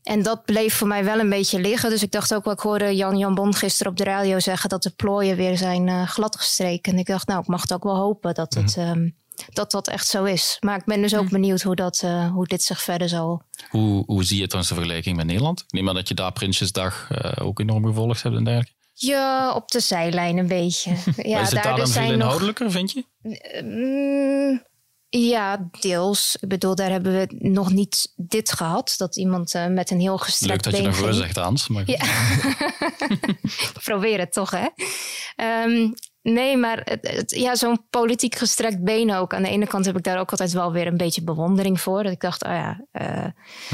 En 0.04 0.24
dat 0.24 0.46
bleef 0.46 0.74
voor 0.74 0.88
mij 0.88 1.04
wel 1.04 1.20
een 1.20 1.30
beetje 1.30 1.60
liggen. 1.60 1.90
Dus 1.90 2.04
ik 2.04 2.12
dacht 2.12 2.34
ook 2.34 2.44
wel, 2.44 2.54
ik 2.54 2.60
hoorde 2.60 2.96
Jan 2.96 3.18
Jan 3.18 3.36
Bon 3.36 3.54
gisteren 3.54 3.92
op 3.92 3.98
de 3.98 4.04
radio 4.04 4.40
zeggen 4.40 4.70
dat 4.70 4.84
de 4.84 4.90
plooien 4.90 5.36
weer 5.36 5.58
zijn 5.58 5.88
uh, 5.88 6.08
gladgestreken. 6.08 6.94
En 6.94 7.00
ik 7.00 7.06
dacht, 7.06 7.28
nou, 7.28 7.40
ik 7.40 7.48
mag 7.48 7.62
het 7.62 7.74
ook 7.74 7.84
wel 7.84 7.96
hopen 7.96 8.34
dat 8.34 8.54
het. 8.54 8.78
Um, 8.78 9.20
dat 9.50 9.72
dat 9.72 9.88
echt 9.88 10.08
zo 10.08 10.24
is. 10.24 10.58
Maar 10.60 10.78
ik 10.78 10.86
ben 10.86 11.02
dus 11.02 11.16
ook 11.16 11.28
hm. 11.28 11.32
benieuwd 11.32 11.62
hoe, 11.62 11.76
dat, 11.76 12.02
uh, 12.06 12.32
hoe 12.32 12.48
dit 12.48 12.64
zich 12.64 12.82
verder 12.82 13.10
zal. 13.10 13.42
Hoe, 13.70 14.04
hoe 14.06 14.24
zie 14.24 14.36
je 14.36 14.42
het 14.42 14.52
dan 14.52 14.60
in 14.60 14.66
vergelijking 14.66 15.18
met 15.18 15.26
Nederland? 15.26 15.60
Ik 15.60 15.72
neem 15.72 15.90
aan 15.90 15.96
dat 15.96 16.08
je 16.08 16.14
daar 16.14 16.32
Prinsjesdag 16.32 17.10
uh, 17.12 17.46
ook 17.46 17.60
enorm 17.60 17.86
gevolgd 17.86 18.24
hebt 18.24 18.36
en 18.36 18.44
dergelijke. 18.44 18.80
Ja, 18.94 19.54
op 19.54 19.72
de 19.72 19.80
zijlijn 19.80 20.38
een 20.38 20.48
beetje. 20.48 20.90
ja, 21.16 21.42
is 21.42 21.52
het 21.52 21.64
daar, 21.64 21.76
dan 21.76 21.86
dus 21.86 21.92
veel 21.92 22.12
inhoudelijker, 22.12 22.66
nog... 22.66 22.74
vind 22.74 22.92
je? 22.92 23.04
Mm, 23.64 24.64
ja, 25.10 25.70
deels. 25.80 26.38
Ik 26.40 26.50
bedoel, 26.50 26.76
daar 26.76 26.90
hebben 26.90 27.14
we 27.14 27.28
nog 27.40 27.72
niet 27.72 28.14
dit 28.16 28.52
gehad. 28.52 28.94
Dat 28.98 29.18
iemand 29.18 29.56
uh, 29.56 29.68
met 29.68 29.92
een 29.92 30.00
heel 30.00 30.18
gestrekt 30.18 30.66
Leuk 30.66 30.74
dat 30.74 30.82
je 30.82 30.88
ervoor 30.88 31.14
zegt, 31.14 31.36
Hans. 31.36 31.68
Maar... 31.68 31.84
Ja. 31.86 32.06
Probeer 33.84 34.20
het 34.20 34.34
toch, 34.34 34.52
hè? 34.52 34.68
Um, 35.66 35.94
Nee, 36.24 36.58
maar 36.58 36.82
het, 36.84 37.32
ja, 37.32 37.56
zo'n 37.56 37.86
politiek 37.90 38.36
gestrekt 38.36 38.84
been 38.84 39.14
ook. 39.14 39.34
Aan 39.34 39.42
de 39.42 39.50
ene 39.50 39.68
kant 39.68 39.86
heb 39.86 39.98
ik 39.98 40.04
daar 40.04 40.20
ook 40.20 40.32
altijd 40.32 40.52
wel 40.52 40.72
weer 40.72 40.88
een 40.88 40.98
beetje 40.98 41.24
bewondering 41.24 41.82
voor. 41.82 42.04
Dat 42.04 42.12
ik 42.12 42.20
dacht, 42.20 42.44
oh 42.44 42.52
ja, 42.52 42.86
uh, 42.94 43.26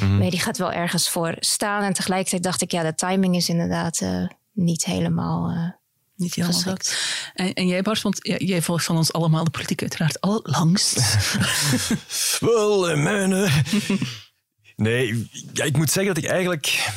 mm 0.02 0.30
die 0.30 0.40
gaat 0.40 0.58
wel 0.58 0.72
ergens 0.72 1.10
voor 1.10 1.36
staan. 1.40 1.84
En 1.84 1.94
tegelijkertijd 1.94 2.44
dacht 2.44 2.62
ik, 2.62 2.72
ja, 2.72 2.84
de 2.84 2.96
timing 2.96 3.36
is 3.36 3.50
inderdaad 3.50 4.02
uh, 4.02 4.28
niet 4.54 4.86
helemaal. 4.86 5.52
Uh, 5.52 5.70
niet 6.16 6.36
helemaal 6.36 6.64
dat. 6.64 6.98
En, 7.34 7.54
en, 7.54 7.68
jij, 7.68 7.82
Bart, 7.82 8.02
want 8.02 8.20
jij 8.22 8.62
volgt 8.62 8.86
van 8.86 8.98
ons 8.98 9.14
allemaal 9.14 9.44
de 9.44 9.50
politiek 9.50 9.82
uiteraard 9.82 10.22
al 10.22 10.40
langst. 10.44 11.20
Wel, 12.40 12.98
mijn. 12.98 13.52
nee, 14.76 15.30
ja, 15.54 15.64
ik 15.64 15.78
moet 15.78 15.92
zeggen 15.92 16.14
dat 16.14 16.24
ik 16.24 16.30
eigenlijk 16.30 16.90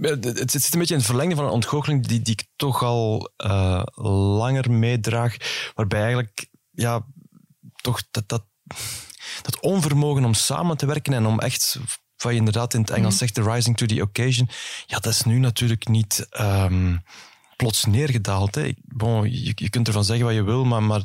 het 0.00 0.50
zit 0.50 0.72
een 0.72 0.78
beetje 0.78 0.94
in 0.94 1.00
het 1.00 1.08
verlengen 1.08 1.36
van 1.36 1.44
een 1.44 1.50
ontgoocheling 1.50 2.06
die, 2.06 2.22
die 2.22 2.32
ik 2.32 2.46
toch 2.56 2.82
al 2.82 3.30
uh, 3.46 3.82
langer 4.36 4.70
meedraag. 4.70 5.36
Waarbij 5.74 6.00
eigenlijk, 6.00 6.48
ja, 6.70 7.06
toch 7.76 8.02
dat, 8.10 8.28
dat, 8.28 8.44
dat 9.42 9.60
onvermogen 9.60 10.24
om 10.24 10.34
samen 10.34 10.76
te 10.76 10.86
werken 10.86 11.12
en 11.12 11.26
om 11.26 11.40
echt, 11.40 11.78
wat 12.16 12.32
je 12.32 12.38
inderdaad 12.38 12.74
in 12.74 12.80
het 12.80 12.90
Engels 12.90 13.14
mhm. 13.14 13.18
zegt, 13.18 13.34
the 13.34 13.52
rising 13.52 13.76
to 13.76 13.86
the 13.86 14.02
occasion. 14.02 14.48
Ja, 14.86 14.98
dat 14.98 15.12
is 15.12 15.22
nu 15.22 15.38
natuurlijk 15.38 15.88
niet 15.88 16.28
um, 16.40 17.02
plots 17.56 17.84
neergedaald. 17.84 18.54
Hè. 18.54 18.72
Bon, 18.82 19.30
je, 19.30 19.52
je 19.54 19.70
kunt 19.70 19.86
ervan 19.86 20.04
zeggen 20.04 20.26
wat 20.26 20.34
je 20.34 20.42
wil, 20.42 20.64
maar, 20.64 20.82
maar 20.82 21.02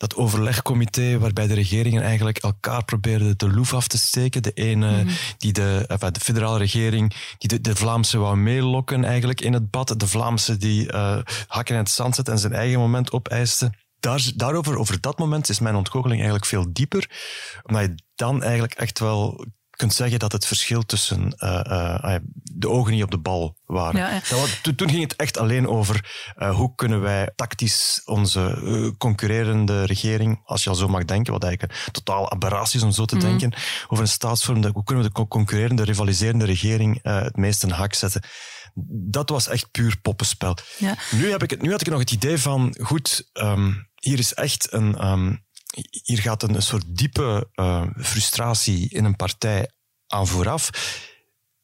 dat 0.00 0.16
overlegcomité 0.16 1.18
waarbij 1.18 1.46
de 1.46 1.54
regeringen 1.54 2.02
eigenlijk 2.02 2.38
elkaar 2.38 2.84
probeerden 2.84 3.38
de 3.38 3.50
loef 3.50 3.74
af 3.74 3.88
te 3.88 3.98
steken. 3.98 4.42
De 4.42 4.52
ene, 4.52 5.04
mhm. 5.04 5.14
die 5.38 5.52
de, 5.52 5.84
enfin, 5.88 6.12
de 6.12 6.20
federale 6.20 6.58
regering, 6.58 7.14
die 7.38 7.48
de, 7.48 7.60
de 7.60 7.76
Vlaamse 7.76 8.18
wou 8.18 8.36
meelokken 8.36 9.04
eigenlijk 9.04 9.40
in 9.40 9.52
het 9.52 9.70
bad. 9.70 10.00
De 10.00 10.06
Vlaamse 10.06 10.56
die 10.56 10.92
uh, 10.92 11.18
hakken 11.46 11.74
in 11.74 11.80
het 11.80 11.90
zand 11.90 12.14
zet 12.14 12.28
en 12.28 12.38
zijn 12.38 12.52
eigen 12.52 12.78
moment 12.78 13.12
opeiste. 13.12 13.72
Daar, 13.98 14.30
daarover, 14.34 14.78
over 14.78 15.00
dat 15.00 15.18
moment 15.18 15.48
is 15.48 15.60
mijn 15.60 15.74
ontgoocheling 15.74 16.20
eigenlijk 16.20 16.50
veel 16.50 16.72
dieper. 16.72 17.10
Omdat 17.62 17.82
je 17.82 17.94
dan 18.14 18.42
eigenlijk 18.42 18.74
echt 18.74 18.98
wel 18.98 19.46
kunt 19.80 19.94
zeggen 19.94 20.18
dat 20.18 20.32
het 20.32 20.46
verschil 20.46 20.82
tussen 20.82 21.34
uh, 21.38 21.60
uh, 21.66 22.16
de 22.32 22.68
ogen 22.68 22.92
niet 22.92 23.02
op 23.02 23.10
de 23.10 23.18
bal 23.18 23.56
waren. 23.64 24.00
Ja, 24.00 24.22
ja. 24.30 24.72
toen 24.74 24.90
ging 24.90 25.02
het 25.02 25.16
echt 25.16 25.38
alleen 25.38 25.68
over 25.68 26.10
uh, 26.36 26.54
hoe 26.54 26.74
kunnen 26.74 27.00
wij 27.00 27.30
tactisch 27.36 28.02
onze 28.04 28.94
concurrerende 28.98 29.84
regering, 29.84 30.40
als 30.44 30.64
je 30.64 30.70
al 30.70 30.76
zo 30.76 30.88
mag 30.88 31.04
denken, 31.04 31.32
wat 31.32 31.44
eigenlijk 31.44 31.72
een 31.86 31.92
totaal 31.92 32.30
aberratie 32.30 32.78
is 32.78 32.84
om 32.84 32.92
zo 32.92 33.04
te 33.04 33.14
mm. 33.14 33.20
denken, 33.20 33.52
over 33.88 34.04
een 34.04 34.10
staatsvorm, 34.10 34.64
hoe 34.64 34.84
kunnen 34.84 35.04
we 35.04 35.10
de 35.12 35.26
concurrerende, 35.28 35.84
rivaliserende 35.84 36.44
regering 36.44 36.98
het 37.02 37.36
meest 37.36 37.62
in 37.62 37.70
hak 37.70 37.94
zetten. 37.94 38.22
Dat 39.10 39.28
was 39.28 39.48
echt 39.48 39.70
puur 39.70 39.96
poppenspel. 40.02 40.56
Ja. 40.78 40.96
Nu, 41.10 41.30
heb 41.30 41.42
ik 41.42 41.50
het, 41.50 41.62
nu 41.62 41.70
had 41.70 41.80
ik 41.80 41.88
nog 41.88 42.00
het 42.00 42.12
idee 42.12 42.38
van, 42.38 42.76
goed, 42.80 43.30
um, 43.32 43.88
hier 43.94 44.18
is 44.18 44.34
echt 44.34 44.72
een... 44.72 45.06
Um, 45.08 45.48
hier 46.04 46.18
gaat 46.18 46.42
een, 46.42 46.62
soort 46.62 46.84
diepe 46.88 47.48
uh, 47.54 47.86
frustratie 47.96 48.88
in 48.88 49.04
een 49.04 49.16
partij 49.16 49.70
aan 50.06 50.26
vooraf. 50.26 50.70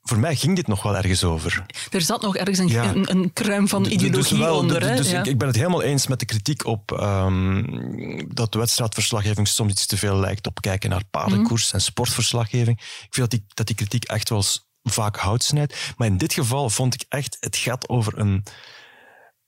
voor 0.03 0.19
mij 0.19 0.37
ging 0.37 0.57
dit 0.57 0.67
nog 0.67 0.83
wel 0.83 0.97
ergens 0.97 1.25
over. 1.25 1.67
Er 1.91 2.01
zat 2.01 2.23
nog 2.23 2.37
ergens 2.37 2.59
een, 2.59 2.77
een, 2.77 3.11
een 3.11 3.33
kruim 3.33 3.69
van 3.69 3.85
ideologie 3.85 4.39
dus 4.39 4.49
onder. 4.49 4.81
Dus, 4.81 4.97
dus 4.97 5.13
ik, 5.13 5.27
ik, 5.27 5.39
ben 5.39 5.47
het 5.47 5.57
helemaal 5.57 5.83
eens 5.83 6.07
met 6.07 6.19
de 6.19 6.27
kritiek 6.27 6.65
op 6.65 6.91
um, 6.91 8.35
dat 8.35 8.53
de 8.53 8.59
wedstrijdverslaggeving 8.59 9.49
soms 9.49 9.73
iets 9.73 9.87
te 9.87 9.97
veel 9.97 10.17
lijkt 10.17 10.47
op 10.47 10.61
kijken 10.61 10.91
naar 10.91 11.05
paardenkoers 11.11 11.67
mm. 11.67 11.73
en 11.73 11.81
sportverslaggeving. 11.81 12.79
Ik 12.81 13.15
vind 13.15 13.31
dat 13.31 13.31
die, 13.31 13.45
dat 13.55 13.67
die 13.67 13.77
kritiek 13.77 14.05
echt 14.05 14.29
wel 14.29 14.45
vaak 14.83 15.17
hout 15.17 15.43
snijdt. 15.43 15.95
Maar 15.97 16.07
in 16.07 16.17
dit 16.17 16.33
geval 16.33 16.71
vond 16.71 16.95
ik 16.95 17.05
echt, 17.09 17.37
het 17.41 17.57
gaat 17.57 17.89
over 17.89 18.19
een, 18.19 18.43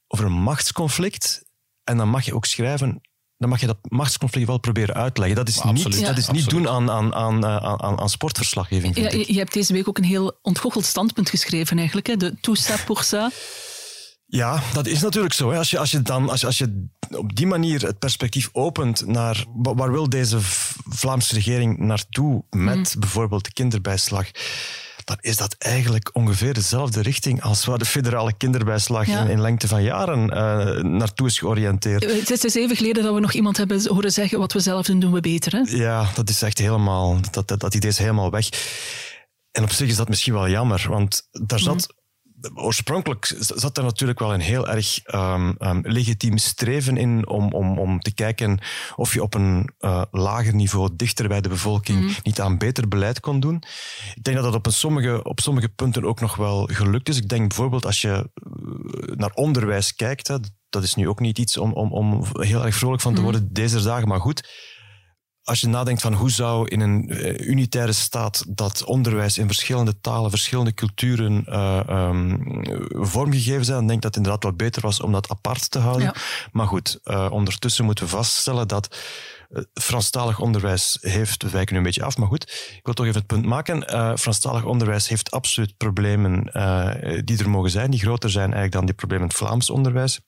over 0.07 0.25
een 0.25 0.41
machtsconflict. 0.41 1.47
En 1.85 1.97
dan 1.97 2.09
mag 2.09 2.25
je 2.25 2.35
ook 2.35 2.45
schrijven, 2.45 3.01
dan 3.39 3.49
mag 3.49 3.61
je 3.61 3.67
dat 3.67 3.79
machtsconflict 3.83 4.47
wel 4.47 4.59
proberen 4.59 4.95
uitleggen. 4.95 5.37
Dat 5.37 5.49
is 5.49 5.63
niet, 5.63 6.07
dat 6.07 6.19
is 6.19 6.29
niet 6.29 6.49
doen 6.49 6.69
aan, 6.69 6.91
aan, 6.91 7.15
aan, 7.15 7.45
aan, 7.45 8.01
aan 8.01 8.09
sportverslaggeving. 8.09 8.97
Ja, 8.97 9.11
je 9.11 9.39
hebt 9.39 9.53
deze 9.53 9.73
week 9.73 9.89
ook 9.89 9.99
een 9.99 10.05
heel 10.05 10.39
ontgoocheld 10.43 10.85
standpunt 10.85 11.31
geschreven, 11.31 11.77
eigenlijk. 11.77 12.07
Hè? 12.07 12.17
De 12.17 12.35
tout 12.41 12.59
ça 12.59 12.85
pour 12.85 13.05
ça. 13.05 13.31
Ja, 14.27 14.63
dat 14.73 14.87
is 14.87 15.01
natuurlijk 15.01 15.35
zo. 15.35 15.51
Hè. 15.51 15.59
Als, 15.59 15.71
je, 15.71 15.79
als, 15.79 15.91
je 15.91 16.03
dan, 16.03 16.29
als, 16.31 16.41
je, 16.41 16.47
als 16.47 16.59
je 16.59 16.89
op 17.11 17.37
die 17.37 17.47
manier 17.47 17.83
het 17.83 17.99
perspectief 17.99 18.49
opent 18.53 19.07
naar 19.07 19.45
waar 19.55 19.93
wil 19.93 20.09
deze 20.09 20.39
Vlaamse 20.89 21.35
regering 21.35 21.79
naartoe 21.79 22.45
met 22.51 22.77
mhm. 22.77 23.01
bijvoorbeeld 23.01 23.45
de 23.45 23.53
kinderbijslag 23.53 24.31
dan 25.09 25.17
is 25.21 25.37
dat 25.37 25.55
eigenlijk 25.59 26.11
ongeveer 26.13 26.55
dezelfde 26.55 27.03
richting 27.03 27.43
als 27.43 27.65
waar 27.65 27.79
de 27.79 27.85
federale 27.85 28.33
kinderbijslag 28.37 29.07
in, 29.07 29.41
lengte 29.41 29.69
van 29.69 29.83
jaren 29.83 30.21
uh, 30.21 30.83
naartoe 30.83 31.27
is 31.27 31.39
georiënteerd. 31.39 32.05
Het 32.05 32.31
is 32.31 32.41
dus 32.41 32.55
even 32.55 32.77
geleden 32.77 33.03
dat 33.03 33.15
we 33.15 33.21
nog 33.21 33.33
iemand 33.33 33.57
hebben 33.57 33.89
horen 33.89 34.13
zeggen 34.13 34.39
wat 34.39 34.53
we 34.53 34.61
zelf 34.61 34.87
doen, 34.87 35.01
doen 35.01 35.13
we 35.13 35.21
beter. 35.21 35.53
Hè? 35.53 35.77
Ja, 35.77 36.11
dat 36.15 36.29
is 36.29 36.43
echt 36.43 36.59
helemaal, 36.59 37.21
dat, 37.31 37.49
dat, 37.49 37.61
dat 37.61 37.75
idee 37.75 37.91
is 37.91 37.99
helemaal 37.99 38.31
weg. 38.31 38.49
En 39.51 39.63
op 39.63 39.71
zich 39.71 39.89
is 39.89 39.97
dat 39.97 40.09
misschien 40.09 40.33
wel 40.33 40.49
jammer, 40.49 40.87
want 40.89 41.29
daar 41.31 41.59
zat 41.59 41.75
mhm 41.75 41.97
oorspronkelijk 42.55 43.35
zat 43.39 43.77
er 43.77 43.83
natuurlijk 43.83 44.19
wel 44.19 44.35
een 44.35 44.41
heel 44.41 44.69
erg 44.69 45.01
um, 45.15 45.57
um, 45.59 45.81
legitiem 45.83 46.39
streven 46.39 46.97
in 46.97 47.29
om, 47.29 47.53
om, 47.53 47.79
om 47.79 48.01
te 48.01 48.15
kijken 48.15 48.61
of 48.97 49.15
je 49.15 49.23
op 49.23 49.35
een 49.35 49.73
uh, 49.81 50.03
lager 50.11 50.55
niveau, 50.55 50.91
dichter 50.93 51.29
bij 51.29 51.41
de 51.41 51.49
bevolking, 51.49 52.01
mm. 52.01 52.15
niet 52.23 52.41
aan 52.41 52.59
beter 52.59 52.89
beleid 52.89 53.21
kon 53.21 53.41
doen. 53.41 53.63
Ik 54.15 54.25
denk 54.25 54.37
dat 54.37 54.45
dat 54.45 54.55
op, 54.55 54.67
een 54.67 54.73
sommige, 54.73 55.25
op 55.25 55.41
sommige 55.41 55.69
punten 55.69 56.05
ook 56.05 56.21
nog 56.21 56.37
wel 56.37 56.69
gelukt 56.73 57.09
is. 57.09 57.17
Ik 57.17 57.29
denk 57.29 57.49
bijvoorbeeld 57.49 57.87
als 57.87 58.01
je 58.01 58.09
uh, 58.09 59.17
naar 59.17 59.33
onderwijs 59.35 59.95
kijkt, 59.95 60.29
hè, 60.29 60.37
dat 60.69 60.83
is 60.83 60.95
nu 60.95 61.09
ook 61.09 61.21
niet 61.21 61.39
iets 61.39 61.57
om, 61.57 61.73
om, 61.73 61.93
om 61.93 62.25
heel 62.33 62.65
erg 62.65 62.75
vrolijk 62.75 63.03
van 63.03 63.13
te 63.13 63.19
mm. 63.19 63.25
worden 63.25 63.53
deze 63.53 63.83
dagen, 63.83 64.09
maar 64.09 64.21
goed 64.21 64.49
als 65.49 65.61
je 65.61 65.69
nadenkt 65.69 66.03
van 66.03 66.13
hoe 66.13 66.31
zou 66.31 66.69
in 66.69 66.81
een 66.81 67.05
uh, 67.09 67.49
unitaire 67.49 67.93
staat 67.93 68.45
dat 68.49 68.85
onderwijs 68.85 69.39
in 69.39 69.47
verschillende 69.47 70.01
talen, 70.01 70.31
verschillende 70.31 70.75
culturen 70.75 71.45
uh, 71.49 71.81
um, 71.89 72.41
vormgegeven 72.89 73.65
zijn, 73.65 73.79
dan 73.79 73.87
denk 73.87 73.99
ik 73.99 74.03
dat 74.03 74.15
het 74.15 74.17
inderdaad 74.17 74.43
wel 74.43 74.53
beter 74.53 74.83
was 74.83 75.01
om 75.01 75.13
dat 75.13 75.31
apart 75.31 75.71
te 75.71 75.79
houden. 75.79 76.13
Maar 76.53 76.67
goed, 76.67 77.01
uh, 77.05 77.29
ondertussen 77.31 77.85
moeten 77.85 78.05
we 78.05 78.11
vaststellen 78.11 78.69
dat 78.69 78.97
Franstalig 79.75 80.41
onderwijs 80.41 80.99
heeft, 81.01 81.43
we 81.43 81.51
wijken 81.51 81.73
nu 81.73 81.79
een 81.79 81.87
beetje 81.87 82.05
af, 82.05 82.17
maar 82.17 82.29
goed, 82.29 82.43
ik 82.77 82.81
wil 82.83 82.95
toch 82.95 83.07
even 83.07 83.19
het 83.19 83.27
punt 83.27 83.45
maken. 83.45 83.95
Uh, 83.95 84.17
Franstalig 84.17 84.65
onderwijs 84.65 85.09
heeft 85.09 85.31
absoluut 85.31 85.77
problemen 85.77 86.43
die 87.25 87.39
er 87.39 87.51
mogen 87.51 87.71
zijn, 87.71 87.91
die 87.91 88.01
groter 88.01 88.31
zijn 88.31 88.45
eigenlijk 88.45 88.73
dan 88.73 88.87
die 88.87 88.95
problemen 88.95 89.25
in 89.25 89.31
het 89.31 89.39
Vlaams 89.39 89.71
onderwijs. 89.71 90.21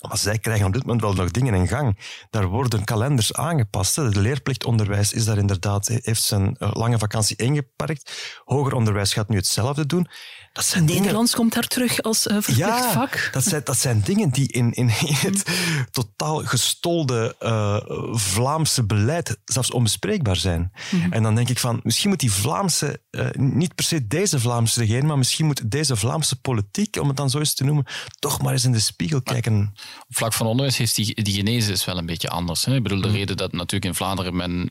Maar 0.00 0.18
zij 0.18 0.38
krijgen 0.38 0.66
op 0.66 0.72
dit 0.72 0.82
moment 0.82 1.00
wel 1.00 1.12
nog 1.12 1.30
dingen 1.30 1.54
in 1.54 1.68
gang. 1.68 1.98
Daar 2.30 2.46
worden 2.46 2.84
kalenders 2.84 3.34
aangepast. 3.34 3.96
Het 3.96 4.16
leerplichtonderwijs 4.16 5.12
is 5.12 5.24
daar 5.24 5.38
inderdaad, 5.38 5.86
heeft 5.86 6.22
zijn 6.22 6.56
eh, 6.56 6.70
lange 6.72 6.98
vakantie 6.98 7.36
ingeperkt. 7.36 8.40
Hoger 8.44 8.74
onderwijs 8.74 9.12
gaat 9.12 9.28
nu 9.28 9.36
hetzelfde 9.36 9.86
doen. 9.86 10.08
Dat 10.56 10.64
zijn 10.64 10.84
Nederlands 10.84 11.34
komt 11.34 11.52
daar 11.52 11.66
terug 11.66 12.02
als 12.02 12.26
uh, 12.26 12.32
verplicht 12.32 12.58
ja, 12.58 12.92
vak. 12.92 13.28
Dat 13.32 13.44
zijn, 13.44 13.60
dat 13.64 13.78
zijn 13.78 14.00
dingen 14.00 14.30
die 14.30 14.52
in, 14.52 14.72
in, 14.72 14.88
het 15.28 15.44
totaal 15.90 16.44
gestolde 16.44 17.34
uh, 17.40 17.76
Vlaamse 18.12 18.84
beleid 18.84 19.38
zelfs 19.44 19.70
onbespreekbaar 19.70 20.36
zijn. 20.36 20.72
Mhm. 20.90 21.12
En 21.12 21.22
dan 21.22 21.34
denk 21.34 21.48
ik 21.48 21.58
van, 21.58 21.80
misschien 21.82 22.10
moet 22.10 22.20
die 22.20 22.32
Vlaamse, 22.32 23.02
uh, 23.10 23.26
niet 23.32 23.74
per 23.74 23.84
se 23.84 24.06
deze 24.06 24.40
Vlaamse 24.40 24.80
regering, 24.80 25.06
maar 25.06 25.18
misschien 25.18 25.46
moet 25.46 25.70
deze 25.70 25.96
Vlaamse 25.96 26.40
politiek, 26.40 26.96
om 27.00 27.08
het 27.08 27.16
dan 27.16 27.30
zo 27.30 27.38
eens 27.38 27.54
te 27.54 27.64
noemen, 27.64 27.84
toch 28.18 28.42
maar 28.42 28.52
eens 28.52 28.64
in 28.64 28.72
de 28.72 28.80
spiegel 28.80 29.22
kijken. 29.22 29.72
op 30.08 30.16
vlak 30.16 30.32
van 30.32 30.46
onderwijs 30.46 30.80
is 30.80 30.94
die, 30.94 31.22
die 31.22 31.34
genese 31.34 31.72
is 31.72 31.84
wel 31.84 31.98
een 31.98 32.06
beetje 32.06 32.28
anders. 32.28 32.64
Hè? 32.64 32.74
Ik 32.74 32.82
bedoel, 32.82 33.00
de 33.00 33.08
mhm. 33.08 33.16
reden 33.16 33.36
dat 33.36 33.52
natuurlijk 33.52 33.84
in 33.84 33.94
Vlaanderen 33.94 34.36
men 34.36 34.70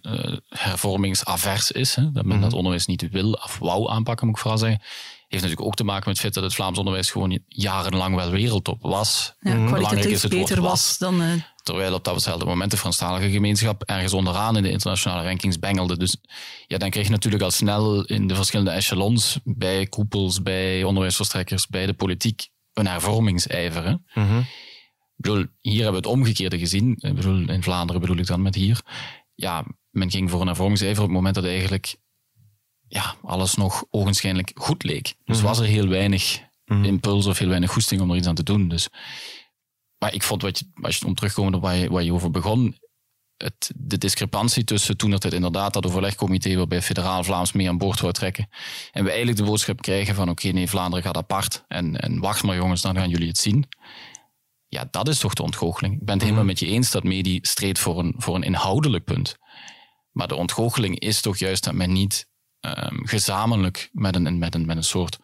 hervormingsavers 0.49 1.71
is, 1.71 1.95
hè? 1.95 2.11
dat 2.11 2.25
men 2.25 2.35
mm 2.35 2.43
dat 2.45 2.53
onderwijs 2.53 2.85
niet 2.85 3.09
wil 3.11 3.31
of 3.31 3.57
wou 3.59 3.89
aanpakken, 3.89 4.27
moet 4.27 4.35
ik 4.35 4.41
vooral 4.41 4.59
zeggen 4.59 4.81
heeft 5.27 5.43
natuurlijk 5.43 5.61
ook 5.61 5.75
te 5.75 5.83
maken 5.83 6.03
met 6.09 6.13
het 6.13 6.19
feit 6.19 6.33
dat 6.33 6.43
het 6.43 6.53
Vlaams 6.53 6.77
onderwijs 6.77 7.11
gewoon 7.11 7.39
jarenlang 7.47 8.15
wel 8.15 8.29
wereldtop 8.29 8.81
was. 8.81 9.33
Ja, 9.39 9.65
kwalitatief 9.65 10.11
is 10.11 10.21
het 10.21 10.31
beter 10.31 10.61
was 10.61 10.97
dan... 10.97 11.21
Uh... 11.21 11.33
Terwijl 11.63 11.93
op 11.93 12.03
datzelfde 12.03 12.45
moment 12.45 12.71
de 12.71 12.77
Franstalige 12.77 13.29
gemeenschap 13.29 13.83
ergens 13.83 14.13
onderaan 14.13 14.57
in 14.57 14.63
de 14.63 14.69
internationale 14.69 15.23
rankings 15.23 15.59
bengelde. 15.59 15.97
Dus 15.97 16.17
ja, 16.67 16.77
dan 16.77 16.89
kreeg 16.89 17.05
je 17.05 17.11
natuurlijk 17.11 17.43
al 17.43 17.51
snel 17.51 18.03
in 18.05 18.27
de 18.27 18.35
verschillende 18.35 18.71
echelons, 18.71 19.39
bij 19.43 19.85
koepels, 19.85 20.41
bij 20.41 20.83
onderwijsverstrekkers, 20.83 21.67
bij 21.67 21.85
de 21.85 21.93
politiek, 21.93 22.47
een 22.73 22.87
hervormingsijver. 22.87 23.97
Mhm. 24.13 24.37
Ik 24.37 24.45
bedoel, 25.15 25.45
hier 25.61 25.83
hebben 25.83 26.01
we 26.01 26.07
het 26.07 26.17
omgekeerde 26.17 26.59
gezien. 26.59 26.95
Ik 26.99 27.15
bedoel, 27.15 27.49
in 27.49 27.63
Vlaanderen 27.63 28.01
bedoel 28.01 28.17
ik 28.17 28.27
dan 28.27 28.41
met 28.41 28.55
hier. 28.55 28.81
Ja, 29.35 29.65
men 29.89 30.11
ging 30.11 30.29
voor 30.29 30.41
een 30.41 30.47
hervormingsijver 30.47 31.01
op 31.01 31.07
het 31.07 31.15
moment 31.15 31.35
dat 31.35 31.45
eigenlijk 31.45 31.95
ja, 32.87 33.15
alles 33.21 33.55
nog 33.55 33.83
ogenschijnlijk 33.89 34.51
goed 34.55 34.83
leek. 34.83 35.15
Dus 35.23 35.37
mhm. 35.37 35.45
was 35.45 35.59
er 35.59 35.65
heel 35.65 35.87
weinig 35.87 36.43
mm 36.65 36.83
impuls 36.85 37.25
of 37.25 37.37
heel 37.37 37.47
weinig 37.47 37.71
goesting 37.71 38.01
om 38.01 38.11
er 38.11 38.17
iets 38.17 38.27
aan 38.27 38.35
te 38.35 38.43
doen. 38.43 38.67
Dus. 38.67 38.87
Maar 39.97 40.13
ik 40.13 40.23
vond, 40.23 40.41
wat 40.41 40.59
je, 40.59 40.65
als 40.81 40.97
je 40.97 41.05
om 41.05 41.15
terugkomen 41.15 41.53
op 41.53 41.61
waar 41.61 41.75
je, 41.75 41.89
waar 41.89 42.03
je 42.03 42.13
over 42.13 42.31
begon, 42.31 42.77
het, 43.37 43.71
de 43.75 43.97
discrepantie 43.97 44.63
tussen 44.63 44.97
toen 44.97 45.11
het 45.11 45.33
inderdaad 45.33 45.73
dat 45.73 45.85
overlegcomité 45.85 46.55
waarbij 46.55 46.81
federaal 46.81 47.23
Vlaams 47.23 47.51
mee 47.51 47.69
aan 47.69 47.77
boord 47.77 47.99
wou 47.99 48.13
trekken 48.13 48.49
en 48.91 49.03
we 49.03 49.09
eigenlijk 49.09 49.37
de 49.37 49.45
boodschap 49.45 49.81
krijgen 49.81 50.15
van 50.15 50.29
oké, 50.29 50.47
nee, 50.47 50.69
Vlaanderen 50.69 51.05
gaat 51.05 51.17
apart 51.17 51.63
en, 51.67 51.99
en 51.99 52.19
wacht 52.19 52.43
maar 52.43 52.55
jongens, 52.55 52.81
dan 52.81 52.95
gaan 52.95 53.09
jullie 53.09 53.27
het 53.27 53.37
zien. 53.37 53.67
Ja, 54.67 54.87
dat 54.91 55.07
is 55.07 55.19
toch 55.19 55.33
de 55.33 55.43
ontgoocheling. 55.43 55.93
Ik 55.93 56.05
ben 56.05 56.13
het 56.13 56.23
helemaal 56.23 56.43
mhm. 56.43 56.53
met 56.53 56.59
je 56.59 56.67
eens 56.67 56.91
dat 56.91 57.03
Medi 57.03 57.39
streed 57.41 57.79
voor 57.79 57.99
een, 57.99 58.13
voor 58.17 58.35
een 58.35 58.43
inhoudelijk 58.43 59.03
punt. 59.03 59.37
Maar 60.11 60.27
de 60.27 60.35
ontgoocheling 60.35 60.99
is 60.99 61.21
toch 61.21 61.37
juist 61.37 61.63
dat 61.63 61.73
men 61.73 61.91
niet 61.91 62.27
um, 62.67 63.07
gezamenlijk 63.07 63.89
met 63.91 64.15
een, 64.15 64.37
met, 64.37 64.55
een, 64.55 64.65
met 64.65 64.77
een 64.77 64.83
soort 64.83 65.19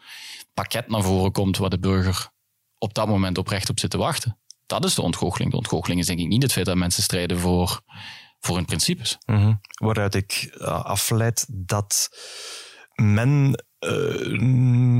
pakket 0.53 0.87
naar 0.87 1.03
voren 1.03 1.31
komt 1.31 1.57
waar 1.57 1.69
de 1.69 1.79
burger 1.79 2.29
op 2.77 2.93
dat 2.93 3.07
moment 3.07 3.37
oprecht 3.37 3.69
op 3.69 3.79
zit 3.79 3.89
te 3.89 3.97
wachten. 3.97 4.39
Dat 4.65 4.85
is 4.85 4.95
de 4.95 5.01
ontgoocheling. 5.01 5.51
De 5.51 5.57
ontgoocheling 5.57 5.99
is 5.99 6.07
denk 6.07 6.19
ik 6.19 6.27
niet 6.27 6.43
het 6.43 6.51
feit 6.51 6.65
dat 6.65 6.75
mensen 6.75 7.03
strijden 7.03 7.39
voor, 7.39 7.81
voor 8.39 8.55
hun 8.55 8.65
principes. 8.65 9.17
Mm 9.25 9.59
Waaruit 9.81 10.15
ik 10.15 10.55
uh, 10.57 10.83
afleid 10.83 11.45
dat 11.49 12.09
men 12.95 13.63
uh, 13.81 14.39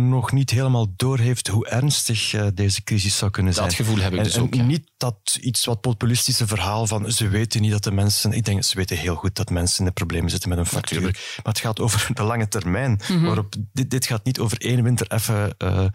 nog 0.09 0.31
niet 0.31 0.49
helemaal 0.49 0.87
doorheeft 0.95 1.47
hoe 1.47 1.67
ernstig 1.67 2.33
uh, 2.33 2.47
deze 2.53 2.83
crisis 2.83 3.17
zou 3.17 3.31
kunnen 3.31 3.53
zijn. 3.53 3.67
Dat 3.67 3.75
gevoel 3.75 3.97
heb 3.97 4.13
ik 4.13 4.23
dus 4.23 4.37
ook. 4.37 4.55
En 4.55 4.67
niet 4.67 4.91
dat 4.97 5.37
iets 5.41 5.65
wat 5.65 5.81
populistische 5.81 6.47
verhaal 6.47 6.87
van 6.87 7.11
ze 7.11 7.27
weten 7.27 7.61
niet 7.61 7.71
dat 7.71 7.83
de 7.83 7.91
mensen... 7.91 8.31
Ik 8.31 8.45
denk, 8.45 8.63
ze 8.63 8.75
weten 8.75 8.97
heel 8.97 9.15
goed 9.15 9.35
dat 9.35 9.49
mensen 9.49 9.79
in 9.79 9.85
de 9.85 9.91
problemen 9.91 10.29
zitten 10.29 10.49
met 10.49 10.57
een 10.57 10.65
factuur. 10.65 11.01
Maar 11.01 11.53
het 11.53 11.59
gaat 11.59 11.79
over 11.79 12.09
de 12.13 12.23
lange 12.23 12.47
termijn. 12.47 12.99
Mm 13.07 13.25
waarop, 13.25 13.55
dit, 13.73 13.89
dit 13.89 14.05
gaat 14.05 14.25
niet 14.25 14.39
over 14.39 14.61
één 14.61 14.83
winter 14.83 15.11
even... 15.11 15.55
Uh, 15.63 15.85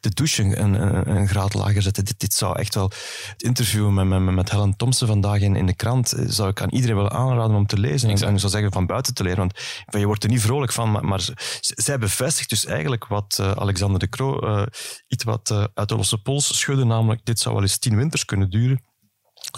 de 0.00 0.10
douche 0.10 0.42
een, 0.42 0.74
een, 0.74 1.16
een, 1.16 1.28
graad 1.28 1.54
lager 1.54 1.82
zetten. 1.82 2.04
Dit, 2.04 2.20
dit 2.20 2.34
zou 2.34 2.58
echt 2.58 2.74
wel... 2.74 2.90
Het 3.32 3.42
interview 3.42 3.90
met, 3.90 4.06
met, 4.06 4.34
met 4.34 4.50
Helen 4.50 4.76
Thompson 4.76 5.08
vandaag 5.08 5.40
in, 5.40 5.56
in 5.56 5.66
de 5.66 5.74
krant 5.74 6.12
eh, 6.12 6.24
zou 6.28 6.48
ik 6.48 6.60
aan 6.60 6.70
iedereen 6.70 6.96
willen 6.96 7.12
aanraden 7.12 7.56
om 7.56 7.66
te 7.66 7.78
lezen. 7.78 8.10
En, 8.10 8.22
en 8.22 8.38
zou 8.38 8.52
zeggen 8.52 8.72
van 8.72 8.86
buiten 8.86 9.14
te 9.14 9.22
leren. 9.22 9.38
Want 9.38 9.54
je 9.90 10.06
wordt 10.06 10.24
er 10.24 10.30
niet 10.30 10.40
vrolijk 10.40 10.72
van. 10.72 10.90
Maar, 10.90 11.04
maar 11.04 11.28
zij 11.60 11.98
bevestigt 11.98 12.50
dus 12.50 12.64
eigenlijk 12.64 13.06
wat 13.06 13.38
uh, 13.40 13.50
Alexander 13.50 13.98
de 13.98 14.08
Croo 14.08 14.46
uh, 14.46 14.66
iets 15.08 15.24
wat 15.24 15.50
uh, 15.50 15.64
uit 15.74 15.88
de 15.88 15.96
losse 15.96 16.18
pols 16.18 16.58
schudde. 16.58 16.84
Namelijk, 16.84 17.24
dit 17.24 17.40
zou 17.40 17.54
wel 17.54 17.64
eens 17.64 17.78
tien 17.78 17.96
winters 17.96 18.24
kunnen 18.24 18.50
duren. 18.50 18.84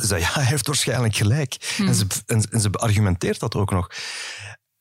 Ze 0.01 0.07
zei, 0.07 0.21
ja, 0.21 0.33
hij 0.33 0.45
heeft 0.45 0.67
waarschijnlijk 0.67 1.17
gelijk. 1.17 1.75
En, 1.79 1.95
ze, 1.95 2.07
en, 2.27 2.51
en 2.51 2.61
ze 2.61 2.71
beargumenteert 2.71 3.41
dat 3.41 3.55
ook 3.55 3.71
nog. 3.71 3.89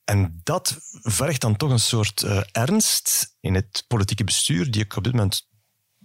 En 0.03 0.41
dat 0.43 0.77
vergt 1.01 1.41
dan 1.41 1.55
toch 1.55 1.71
een 1.71 1.79
soort 1.79 2.21
uh, 2.21 2.41
ernst 2.51 3.35
in 3.39 3.53
het 3.53 3.83
politieke 3.87 4.23
bestuur, 4.23 4.71
die 4.71 4.83
ik 4.83 4.95
op 4.95 5.03
dit 5.03 5.13
moment 5.13 5.49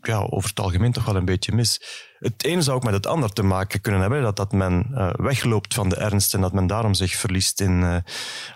ja, 0.06 0.18
over 0.18 0.48
het 0.48 0.60
algemeen 0.60 0.92
toch 0.92 1.04
wel 1.04 1.16
een 1.16 1.24
beetje 1.24 1.52
mis. 1.52 1.80
Het 2.18 2.44
een 2.44 2.62
zou 2.62 2.76
ook 2.76 2.84
met 2.84 2.94
het 2.94 3.06
ander 3.06 3.32
te 3.32 3.42
maken 3.42 3.80
kunnen 3.80 4.00
hebben, 4.00 4.22
dat, 4.22 4.36
dat 4.36 4.52
men 4.52 4.86
uh, 4.90 5.12
wegloopt 5.14 5.74
van 5.74 5.88
de 5.88 5.96
ernst 5.96 6.34
en 6.34 6.40
dat 6.40 6.52
men 6.52 6.66
daarom 6.66 6.94
zich 6.94 7.12
verliest 7.12 7.60
in 7.60 7.80
uh, 7.80 7.96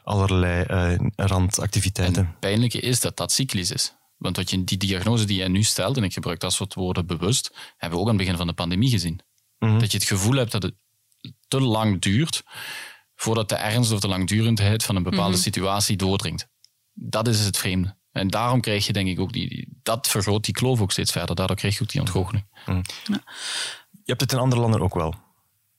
allerlei 0.05 0.65
uh, 0.69 1.09
randactiviteiten. 1.17 2.27
het 2.27 2.39
pijnlijke 2.41 2.81
is 2.81 3.01
dat 3.01 3.17
dat 3.17 3.33
cyclisch 3.33 3.71
is. 3.71 3.95
Want 4.17 4.37
wat 4.37 4.51
je, 4.51 4.65
die 4.65 4.79
diagnose 4.79 5.25
die 5.25 5.37
jij 5.37 5.49
nu 5.49 5.63
stelt, 5.63 5.97
en 5.97 6.05
ik 6.05 6.13
gebruik 6.13 6.41
dat 6.41 6.53
soort 6.53 6.75
woorden 6.75 7.07
bewust, 7.07 7.51
hebben 7.77 7.99
we 7.99 8.05
ook 8.05 8.11
aan 8.11 8.17
het 8.17 8.23
begin 8.23 8.39
van 8.39 8.47
de 8.47 8.53
pandemie 8.53 8.91
gezien. 8.91 9.21
Mhm. 9.59 9.79
Dat 9.79 9.93
je 9.93 9.99
het 9.99 10.07
gevoel 10.07 10.35
hebt 10.35 10.53
dat 10.53 10.63
het 10.63 10.75
te 11.49 11.61
lang 11.61 12.01
duurt 12.01 12.43
voordat 13.15 13.49
de 13.49 13.55
ernst 13.55 13.93
of 13.93 14.01
de 14.01 14.09
langdurendheid 14.09 14.85
van 14.85 14.97
een 14.97 15.03
bepaalde 15.03 15.37
mhm. 15.37 15.43
situatie 15.43 15.97
doordringt. 15.97 16.49
Dat 16.93 17.29
is 17.29 17.45
het 17.45 17.59
vreemde. 17.59 17.99
En 18.13 18.29
daarom 18.29 18.61
krijg 18.61 18.87
je 18.87 18.93
denk 18.93 19.09
ik 19.09 19.21
ook 19.21 19.33
die, 19.33 19.79
dat 19.83 20.09
vergroot 20.09 20.45
die 20.45 20.55
kloof 20.55 20.81
ook 20.81 20.93
steeds 20.93 21.13
verder. 21.13 21.37
Daardoor 21.37 21.57
krijg 21.57 21.75
je 21.77 21.83
ook 21.83 21.89
die 21.91 22.01
ontgoocheling. 22.01 22.45
Mm. 22.67 22.83
Ja. 23.05 23.23
Je 23.91 24.17
hebt 24.17 24.21
het 24.21 24.33
in 24.33 24.39
andere 24.39 24.61
landen 24.61 24.81
ook 24.81 24.95
wel. 24.95 25.15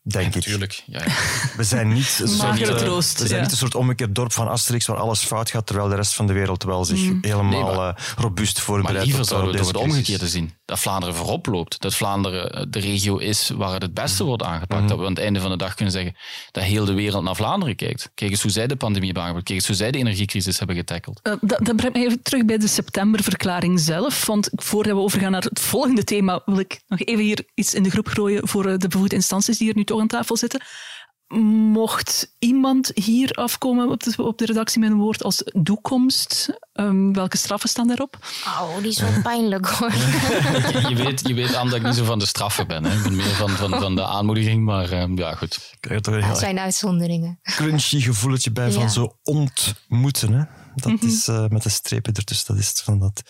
Denk 0.04 0.28
ik. 0.28 0.36
Natuurlijk. 0.36 0.84
Ja, 0.86 1.00
ja. 1.04 1.14
We 1.58 1.64
zijn 1.64 1.88
niet 1.94 2.20
een 2.22 2.28
soort, 2.28 2.78
troost, 2.78 3.20
we 3.20 3.26
zijn 3.26 3.38
ja. 3.38 3.42
niet 3.44 3.52
een 3.52 3.58
soort 3.58 3.76
omgekeerd 3.76 4.16
dorp 4.16 4.32
van 4.34 4.48
Asterix 4.48 4.86
waar 4.86 4.98
alles 4.98 5.24
fout 5.24 5.50
gaat, 5.50 5.66
terwijl 5.66 5.88
de 5.90 5.96
rest 5.96 6.14
van 6.14 6.28
de 6.28 6.34
wereld 6.34 6.64
wel 6.64 6.86
zich 6.86 7.00
Mm. 7.00 7.18
helemaal 7.22 7.64
Nee, 7.66 7.76
maar- 7.76 8.00
uh, 8.00 8.06
robuust 8.18 8.60
voorbereidt. 8.60 8.98
Maar 8.98 9.06
liever 9.06 9.22
op, 9.22 9.28
zouden 9.28 9.62
we 9.62 9.68
het 9.68 9.76
omgekeerde 9.76 10.28
zien. 10.28 10.54
Dat 10.72 10.80
Vlaanderen 10.80 11.16
voorop 11.16 11.46
loopt. 11.46 11.82
Dat 11.82 11.96
Vlaanderen 11.96 12.52
eh, 12.52 12.64
de 12.70 12.80
regio 12.80 13.18
is 13.18 13.50
waar 13.50 13.74
het 13.74 13.82
het 13.82 13.92
Mhm. 13.94 14.02
beste 14.02 14.24
wordt 14.24 14.44
aangepakt. 14.44 14.88
Dat 14.90 14.98
we 14.98 15.04
aan 15.04 15.10
het 15.10 15.20
einde 15.20 15.40
van 15.40 15.50
de 15.52 15.58
dag 15.58 15.74
kunnen 15.74 15.94
zeggen 15.94 16.16
dat 16.52 16.64
heel 16.64 16.86
de 16.86 16.94
wereld 16.94 17.24
naar 17.24 17.36
Vlaanderen 17.36 17.76
kijkt. 17.76 18.12
Kijk 18.16 18.32
eens 18.32 18.42
hoe 18.42 18.52
zij 18.52 18.68
de 18.68 18.76
pandemie 18.76 19.06
hebben 19.06 19.24
aangepakt. 19.24 19.48
Kijk 19.48 19.58
eens 19.60 19.68
hoe 19.68 19.76
zij 19.78 19.92
de 19.92 19.98
energiecrisis 19.98 20.58
hebben 20.58 20.76
getackeld. 20.76 21.20
Eh, 21.24 21.34
dat, 21.42 21.60
dat 21.66 21.76
brengt 21.76 21.98
me 21.98 22.04
even 22.06 22.22
terug 22.22 22.46
bij 22.46 22.58
de 22.58 22.68
septemberverklaring 22.68 23.80
zelf. 23.80 24.26
Want 24.26 24.50
voordat 24.52 24.94
we 24.96 25.00
overgaan 25.00 25.32
naar 25.32 25.42
het 25.44 25.60
volgende 25.60 26.04
thema, 26.04 26.42
wil 26.46 26.60
ik 26.60 26.82
nog 26.88 27.00
even 27.00 27.24
hier 27.24 27.44
iets 27.54 27.74
in 27.74 27.84
de 27.84 27.90
groep 27.90 28.08
gooien 28.08 28.48
voor 28.48 28.66
eh, 28.66 28.78
de 28.78 28.88
bevoegde 28.88 29.16
instanties 29.16 29.58
die 29.58 29.68
hier 29.68 29.76
nu 29.76 29.84
toch 29.84 30.00
aan 30.00 30.08
tafel 30.08 30.38
zitten. 30.38 30.62
Mocht 31.72 32.36
iemand 32.40 32.92
hier 32.94 33.32
afkomen 33.32 33.90
op 33.90 34.04
de, 34.04 34.24
op 34.24 34.38
de 34.38 34.46
redactie 34.46 34.80
met 34.80 34.90
een 34.92 34.98
woord 34.98 35.24
als 35.24 35.44
toekomst, 35.64 36.58
ehm, 36.74 37.12
welke 37.12 37.38
straffen 37.38 37.70
staan 37.70 37.88
daarop? 37.88 38.18
Oh, 38.46 38.78
die 38.78 38.88
is 38.92 39.00
wel 39.00 39.22
pijnlijk 39.32 39.66
hoor. 39.68 39.92
je, 39.92 40.86
je 40.90 40.96
weet, 40.96 41.28
je 41.28 41.34
weet 41.34 41.56
aan 41.56 41.70
dat 41.70 41.76
ik 41.76 41.84
niet 41.84 41.96
zo 41.96 42.04
van 42.04 42.20
de 42.20 42.26
straffen 42.26 42.68
ben. 42.68 42.84
Hè. 42.84 42.98
Ik 42.98 43.04
ben 43.04 43.16
meer 43.16 43.26
van, 43.36 43.50
van, 43.50 43.70
van 43.70 43.96
de 43.96 44.06
aanmoediging. 44.06 44.64
Maar 44.66 44.92
eh, 44.92 45.08
ja, 45.16 45.36
goed. 45.36 45.76
Krijg 45.80 46.06
er 46.06 46.22
Dat 46.22 46.38
zijn 46.40 46.60
uitzonderingen. 46.60 47.40
crunchy 47.44 48.00
gevoeletje 48.00 48.52
bij 48.52 48.72
van 48.72 48.90
zo 48.90 49.18
ontmoeten. 49.24 50.34
Hè? 50.34 50.44
Dat 50.76 51.04
is 51.04 51.28
eh, 51.28 51.48
met 51.48 51.64
de 51.64 51.70
strepen 51.70 52.14
ertussen. 52.14 52.56
Dat 52.56 52.64
is 52.64 52.82
van 52.84 53.00
dat, 53.00 53.22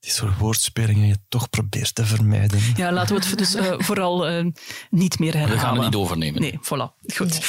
die 0.00 0.10
soort 0.10 0.38
woordspelingen 0.38 1.06
je 1.06 1.16
toch 1.28 1.50
probeert 1.50 1.94
te 1.94 2.06
vermijden. 2.06 2.60
Ja, 2.76 2.92
laten 2.92 3.16
we 3.16 3.26
het 3.26 3.38
dus 3.38 3.54
eh, 3.54 3.74
vooral 3.78 4.26
eh, 4.26 4.46
niet 4.90 5.18
meer 5.18 5.32
herhalen. 5.32 5.56
We 5.56 5.60
gaan 5.60 5.74
het 5.74 5.84
niet 5.84 5.94
overnemen. 5.94 6.40
Nee, 6.40 6.58
voilà. 6.62 7.12
Goed. 7.14 7.40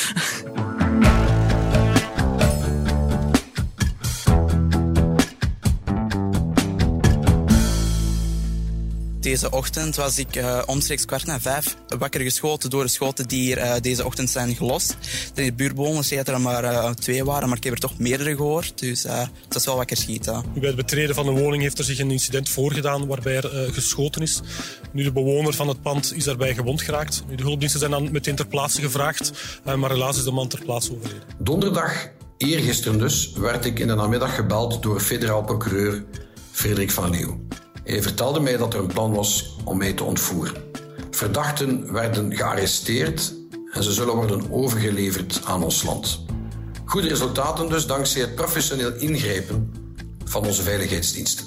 Deze 9.20 9.52
ochtend 9.52 9.96
was 9.96 10.18
ik 10.18 10.36
eh, 10.36 10.62
omstreeks 10.66 11.06
kwart 11.06 11.26
na 11.26 11.40
vijf 11.40 11.76
wakker 11.98 12.22
geschoten 12.22 12.70
door 12.70 12.84
de 12.84 12.90
schoten 12.90 13.28
die 13.28 13.42
hier 13.42 13.58
eh, 13.58 13.82
deze 13.82 14.06
ochtend 14.06 14.30
zijn 14.30 14.56
gelost. 14.56 14.98
In 15.34 15.46
de 15.46 15.54
buurtbewoners 15.54 16.08
zei 16.08 16.24
dat 16.24 16.36
er 16.36 16.42
maar 16.42 16.64
eh, 16.64 16.90
twee 16.90 17.24
waren, 17.24 17.48
maar 17.48 17.58
ik 17.58 17.64
heb 17.64 17.74
er 17.74 17.80
toch 17.80 17.98
meerdere 17.98 18.36
gehoord. 18.36 18.80
Dus 18.80 19.06
eh, 19.06 19.20
het 19.20 19.54
was 19.54 19.66
wel 19.66 19.76
wakker 19.76 19.98
schieten. 19.98 20.44
Bij 20.54 20.68
het 20.68 20.76
betreden 20.76 21.16
van 21.16 21.26
de 21.26 21.32
woning 21.32 21.62
heeft 21.62 21.78
er 21.78 21.84
zich 21.84 22.00
een 22.00 22.12
incident 22.12 22.50
voorgedaan 22.50 23.08
waarbij 23.08 23.36
er 23.36 23.66
eh, 23.66 23.74
geschoten 23.74 24.22
is. 24.22 24.42
Nu, 24.92 25.04
de 25.04 25.12
bewoner 25.12 25.54
van 25.54 25.68
het 25.68 25.82
pand 25.82 26.14
is 26.16 26.24
daarbij 26.24 26.54
gewond 26.54 26.82
geraakt. 26.82 27.24
Nu, 27.30 27.36
de 27.36 27.44
hulpdiensten 27.44 27.80
zijn 27.80 27.92
dan 27.92 28.12
meteen 28.12 28.36
ter 28.36 28.48
plaatse 28.48 28.82
gevraagd, 28.82 29.32
maar 29.78 29.90
helaas 29.90 30.18
is 30.18 30.24
de 30.24 30.32
man 30.32 30.48
ter 30.48 30.64
plaatse 30.64 30.94
overleden. 30.94 31.24
Donderdag, 31.38 32.10
eergisteren 32.38 33.00
dus, 33.00 33.32
werd 33.32 33.66
ik 33.66 33.80
in 33.80 33.88
de 33.88 33.96
namiddag 33.96 34.36
gebeld 34.36 34.84
door 34.84 35.00
federaal 35.00 35.44
procureur 35.44 36.04
Frederik 36.52 36.92
van 36.92 37.10
Leeuw. 37.10 37.49
Hij 37.90 38.02
vertelde 38.02 38.40
mij 38.40 38.58
dat 38.58 38.74
er 38.74 38.80
een 38.80 38.88
plan 38.88 39.14
was 39.14 39.56
om 39.64 39.78
mij 39.78 39.94
te 39.94 40.04
ontvoeren. 40.04 40.64
Verdachten 41.12 41.94
werden 41.94 42.36
gearresteerd 42.36 43.34
en 43.72 43.84
ze 43.84 43.92
zullen 43.92 44.16
worden 44.16 44.52
overgeleverd 44.52 45.42
aan 45.46 45.64
ons 45.64 45.84
land. 45.84 46.26
Goede 46.86 47.08
resultaten 47.08 47.70
dus 47.70 47.86
dankzij 47.86 48.22
het 48.22 48.36
professioneel 48.36 48.94
ingrijpen 48.96 49.74
van 50.26 50.46
onze 50.46 50.64
veiligheidsdiensten. 50.64 51.46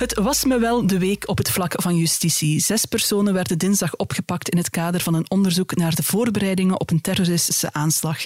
Het 0.00 0.18
was 0.18 0.44
me 0.44 0.58
wel 0.58 0.86
de 0.86 0.98
week 0.98 1.28
op 1.28 1.38
het 1.38 1.50
vlak 1.50 1.74
van 1.76 1.96
justitie. 1.96 2.60
Zes 2.60 2.84
personen 2.84 3.34
werden 3.34 3.58
dinsdag 3.58 3.96
opgepakt 3.96 4.48
in 4.48 4.58
het 4.58 4.70
kader 4.70 5.00
van 5.00 5.14
een 5.14 5.30
onderzoek 5.30 5.76
naar 5.76 5.94
de 5.94 6.02
voorbereidingen 6.02 6.80
op 6.80 6.90
een 6.90 7.00
terroristische 7.00 7.72
aanslag. 7.72 8.18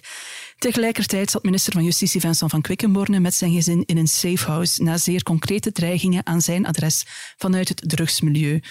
Tegelijkertijd 0.65 1.31
zat 1.31 1.43
minister 1.43 1.73
van 1.73 1.85
Justitie 1.85 2.21
Vincent 2.21 2.51
van 2.51 2.63
Quickenborne 2.63 3.21
met 3.21 3.35
zijn 3.35 3.53
gezin 3.53 3.83
in 3.87 3.97
een 3.97 4.07
safehouse 4.07 4.83
na 4.83 4.97
zeer 4.97 5.23
concrete 5.23 5.73
dreigingen 5.73 6.27
aan 6.27 6.41
zijn 6.41 6.67
adres 6.67 7.05
vanuit 7.37 7.69
het 7.69 7.83
drugsmilieu. 7.87 8.63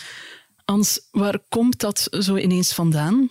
Ans, 0.65 1.07
waar 1.11 1.39
komt 1.49 1.79
dat 1.79 2.07
zo 2.09 2.35
ineens 2.35 2.73
vandaan? 2.73 3.29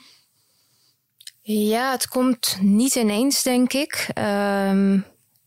Ja, 1.41 1.91
het 1.91 2.09
komt 2.09 2.59
niet 2.61 2.95
ineens, 2.95 3.43
denk 3.43 3.73
ik. 3.73 4.09
Ehm, 4.15 4.99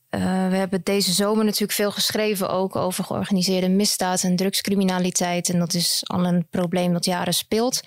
eh, 0.09 0.21
we 0.49 0.55
hebben 0.55 0.81
deze 0.83 1.11
zomer 1.11 1.45
natuurlijk 1.45 1.71
veel 1.73 1.91
geschreven 1.91 2.49
ook 2.49 2.75
over 2.75 3.03
georganiseerde 3.03 3.69
misdaad 3.69 4.23
en 4.23 4.35
drugscriminaliteit. 4.35 5.49
En 5.49 5.59
dat 5.59 5.73
is 5.73 6.01
al 6.03 6.25
een 6.25 6.47
probleem 6.49 6.93
dat 6.93 7.05
jaren 7.05 7.33
speelt. 7.33 7.81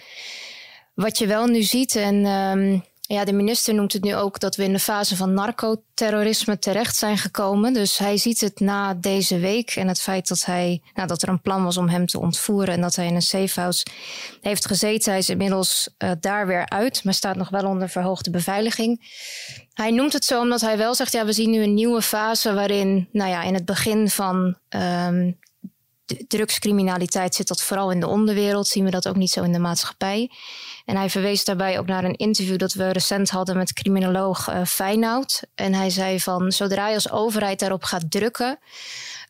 Wat 0.94 1.18
je 1.18 1.26
wel 1.26 1.46
nu 1.46 1.62
ziet, 1.62 1.96
en 1.96 2.24
ehm, 2.24 2.78
ja, 3.08 3.24
de 3.24 3.32
minister 3.32 3.74
noemt 3.74 3.92
het 3.92 4.02
nu 4.02 4.14
ook 4.14 4.40
dat 4.40 4.56
we 4.56 4.64
in 4.64 4.72
de 4.72 4.78
fase 4.78 5.16
van 5.16 5.34
narcoterrorisme 5.34 6.58
terecht 6.58 6.96
zijn 6.96 7.18
gekomen. 7.18 7.72
Dus 7.72 7.98
hij 7.98 8.16
ziet 8.16 8.40
het 8.40 8.60
na 8.60 8.94
deze 8.94 9.38
week 9.38 9.70
en 9.70 9.88
het 9.88 10.00
feit 10.00 10.28
dat, 10.28 10.44
hij, 10.44 10.82
nou, 10.94 11.08
dat 11.08 11.22
er 11.22 11.28
een 11.28 11.40
plan 11.40 11.64
was 11.64 11.76
om 11.76 11.88
hem 11.88 12.06
te 12.06 12.20
ontvoeren 12.20 12.74
en 12.74 12.80
dat 12.80 12.96
hij 12.96 13.06
in 13.06 13.14
een 13.14 13.22
safehouse 13.22 13.86
heeft 14.40 14.66
gezeten. 14.66 15.10
Hij 15.10 15.20
is 15.20 15.28
inmiddels 15.28 15.94
eh, 15.98 16.10
daar 16.20 16.46
weer 16.46 16.68
uit, 16.68 17.04
maar 17.04 17.14
staat 17.14 17.36
nog 17.36 17.48
wel 17.48 17.64
onder 17.64 17.88
verhoogde 17.88 18.30
beveiliging. 18.30 19.12
Hij 19.72 19.90
noemt 19.90 20.12
het 20.12 20.24
zo 20.24 20.40
omdat 20.40 20.60
hij 20.60 20.76
wel 20.76 20.94
zegt: 20.94 21.12
ja, 21.12 21.24
we 21.24 21.32
zien 21.32 21.50
nu 21.50 21.62
een 21.62 21.74
nieuwe 21.74 22.02
fase 22.02 22.54
waarin, 22.54 23.08
nou 23.12 23.30
ja, 23.30 23.42
in 23.42 23.54
het 23.54 23.64
begin 23.64 24.08
van 24.08 24.58
ehm, 24.68 25.32
drugscriminaliteit 26.28 27.34
zit 27.34 27.48
dat 27.48 27.62
vooral 27.62 27.90
in 27.90 28.00
de 28.00 28.06
onderwereld. 28.06 28.66
Zien 28.66 28.84
we 28.84 28.90
dat 28.90 29.08
ook 29.08 29.16
niet 29.16 29.30
zo 29.30 29.42
in 29.42 29.52
de 29.52 29.58
maatschappij. 29.58 30.30
En 30.84 30.96
hij 30.96 31.10
verwees 31.10 31.44
daarbij 31.44 31.78
ook 31.78 31.86
naar 31.86 32.04
een 32.04 32.16
interview 32.16 32.58
dat 32.58 32.72
we 32.72 32.92
recent 32.92 33.30
hadden 33.30 33.56
met 33.56 33.72
criminoloog 33.72 34.48
uh. 34.64 35.42
En 35.54 35.74
hij 35.74 35.90
zei 35.90 36.20
van 36.20 36.52
zodra 36.52 36.88
je 36.88 36.94
als 36.94 37.10
overheid 37.10 37.58
daarop 37.58 37.84
gaat 37.84 38.10
drukken, 38.10 38.58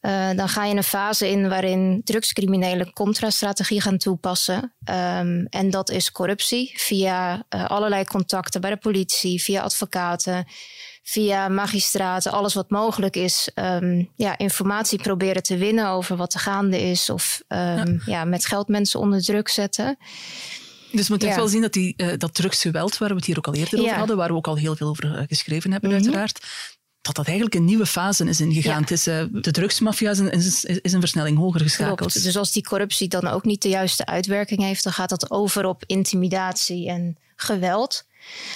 uh, 0.03 0.31
dan 0.37 0.49
ga 0.49 0.65
je 0.65 0.75
een 0.75 0.83
fase 0.83 1.31
in 1.31 1.49
waarin 1.49 2.01
drugscriminelen 2.05 2.93
contrastrategie 2.93 3.81
gaan 3.81 3.99
toepassen. 3.99 4.73
Um, 4.91 5.47
en 5.51 5.71
dat 5.71 5.91
is 5.91 6.13
corruptie 6.13 6.73
via 6.77 7.45
uh, 7.55 7.65
allerlei 7.67 8.05
contacten 8.05 8.61
bij 8.61 8.71
de 8.71 8.77
politie, 8.77 9.43
via 9.43 9.63
advocaten, 9.63 10.47
via 11.11 11.49
magistraten, 11.49 12.33
alles 12.33 12.55
wat 12.55 12.71
mogelijk 12.71 13.17
is, 13.17 13.51
um, 13.55 14.11
ja, 14.17 14.39
informatie 14.39 14.99
proberen 15.03 15.43
te 15.43 15.57
winnen 15.57 15.89
over 15.89 16.17
wat 16.17 16.35
er 16.35 16.41
gaande 16.41 16.81
is. 16.83 17.11
Of 17.11 17.43
um, 17.49 17.59
ja. 17.59 17.99
ja. 18.07 18.25
met 18.25 18.47
geld 18.47 18.69
mensen 18.69 19.01
onder 19.01 19.23
druk 19.23 19.49
zetten. 19.49 19.97
Dus 20.93 21.03
we 21.03 21.07
moeten 21.09 21.29
Ja. 21.29 21.35
echt 21.35 21.37
wel 21.37 21.49
zien 21.49 21.61
dat 21.63 21.73
die, 21.73 21.95
uh, 21.97 22.13
dat 22.17 22.35
drugsgeweld, 22.35 22.99
waar 22.99 23.09
we 23.09 23.15
het 23.15 23.25
hier 23.25 23.37
ook 23.39 23.47
al 23.47 23.55
eerder 23.55 23.81
over 23.81 23.95
hadden, 23.95 24.17
waar 24.17 24.29
we 24.29 24.35
ook 24.35 24.47
al 24.47 24.57
heel 24.57 24.77
veel 24.77 24.89
over 24.89 25.05
uh, 25.05 25.23
geschreven 25.29 25.73
hebben, 25.73 25.91
Mhm. 25.91 25.99
uiteraard, 25.99 26.41
dat 27.01 27.15
dat 27.15 27.27
eigenlijk 27.27 27.57
een 27.57 27.65
nieuwe 27.65 27.87
fase 27.87 28.25
is 28.25 28.41
ingegaan. 28.41 28.73
Ja. 28.75 28.81
Het 28.81 28.91
is, 28.91 29.07
uh, 29.09 29.23
de 29.33 29.51
drugsmafia 29.51 30.11
is 30.11 30.19
een, 30.19 30.31
is, 30.31 30.65
is 30.65 30.93
een 30.93 31.01
versnelling 31.01 31.39
hoger 31.39 31.61
geschakeld. 31.61 31.99
Klopt. 31.99 32.23
Dus 32.23 32.37
als 32.37 32.53
die 32.53 32.63
corruptie 32.65 33.09
dan 33.09 33.27
ook 33.27 33.45
niet 33.45 33.63
de 33.63 33.69
juiste 33.69 34.07
uitwerking 34.07 34.61
heeft, 34.61 34.85
dan 34.85 34.93
gaat 34.93 35.09
dat 35.09 35.31
over 35.31 35.65
op 35.65 35.83
intimidatie 35.87 36.89
en 36.89 37.17
geweld. 37.37 38.07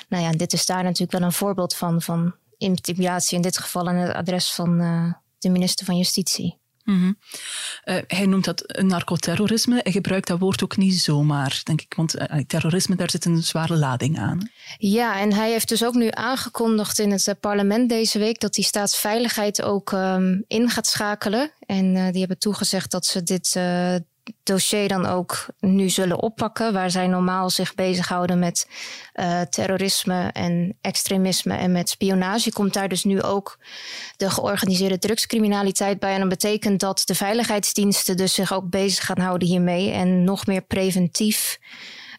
Nou 0.09 0.23
ja, 0.23 0.31
dit 0.31 0.53
is 0.53 0.67
daar 0.67 0.83
natuurlijk 0.83 1.13
wel 1.13 1.23
een 1.23 1.33
voorbeeld 1.33 1.75
van, 1.75 2.03
van 2.03 2.35
intimidatie, 2.63 3.37
in 3.37 3.43
dit 3.43 3.59
geval 3.59 3.89
aan 3.89 3.97
het 3.97 4.15
adres 4.15 4.53
van 4.53 4.81
uh, 4.81 5.13
de 5.39 5.49
minister 5.49 5.87
van 5.87 5.97
Justitie. 5.97 6.61
Mhm. 6.85 7.13
Eh, 7.85 7.97
hij 8.07 8.27
noemt 8.27 8.45
dat 8.45 8.83
narcoterrorisme. 8.83 9.81
Hij 9.83 9.93
gebruikt 9.93 10.27
dat 10.27 10.39
woord 10.39 10.63
ook 10.63 10.77
niet 10.77 11.01
zomaar, 11.01 11.61
denk 11.65 11.81
ik. 11.81 11.95
Want 11.95 12.15
eh, 12.15 12.39
terrorisme, 12.47 12.97
daar 12.97 13.11
zit 13.11 13.25
een 13.25 13.43
zware 13.43 13.77
lading 13.77 14.19
aan. 14.19 14.51
Ja, 14.79 15.21
en 15.21 15.33
hij 15.33 15.51
heeft 15.51 15.69
dus 15.69 15.85
ook 15.85 15.95
nu 15.95 16.09
aangekondigd 16.11 16.99
in 16.99 17.11
het 17.11 17.29
eh, 17.29 17.35
parlement 17.41 17.89
deze 17.89 18.19
week 18.19 18.41
dat 18.41 18.55
die 18.55 18.65
staatsveiligheid 18.65 19.63
ook 19.63 19.93
um, 19.93 20.45
in 20.47 20.71
gaat 20.71 20.87
schakelen. 20.87 21.51
En 21.67 21.97
uh, 21.97 22.11
die 22.11 22.19
hebben 22.19 22.39
toegezegd 22.39 22.91
dat 22.91 23.07
ze 23.07 23.23
dit 23.23 23.61
dossier 24.43 24.89
dan 24.89 25.07
ook 25.07 25.47
nu 25.61 25.89
zullen 25.89 26.23
oppakken, 26.23 26.73
waar 26.73 26.91
zij 26.91 27.07
normaal 27.07 27.51
zich 27.51 27.75
bezighouden 27.75 28.39
met 28.39 28.69
uh, 29.15 29.41
terrorisme 29.41 30.31
en 30.33 30.79
extremisme 30.81 31.55
en 31.55 31.73
met 31.73 31.89
spionage, 31.89 32.53
komt 32.53 32.75
daar 32.75 32.89
dus 32.89 33.05
nu 33.05 33.23
ook 33.23 33.59
de 34.17 34.31
georganiseerde 34.31 34.99
drugscriminaliteit 34.99 35.99
bij. 35.99 36.13
En 36.13 36.21
dat 36.21 36.29
betekent 36.29 36.81
dat 36.81 37.03
de 37.05 37.15
veiligheidsdiensten 37.15 38.17
dus 38.17 38.35
zich 38.35 38.53
ook 38.53 38.71
bezig 38.71 39.05
gaan 39.05 39.21
houden 39.21 39.49
hiermee 39.49 39.91
en 39.91 40.25
nog 40.25 40.47
meer 40.47 40.63
preventief. 40.63 41.59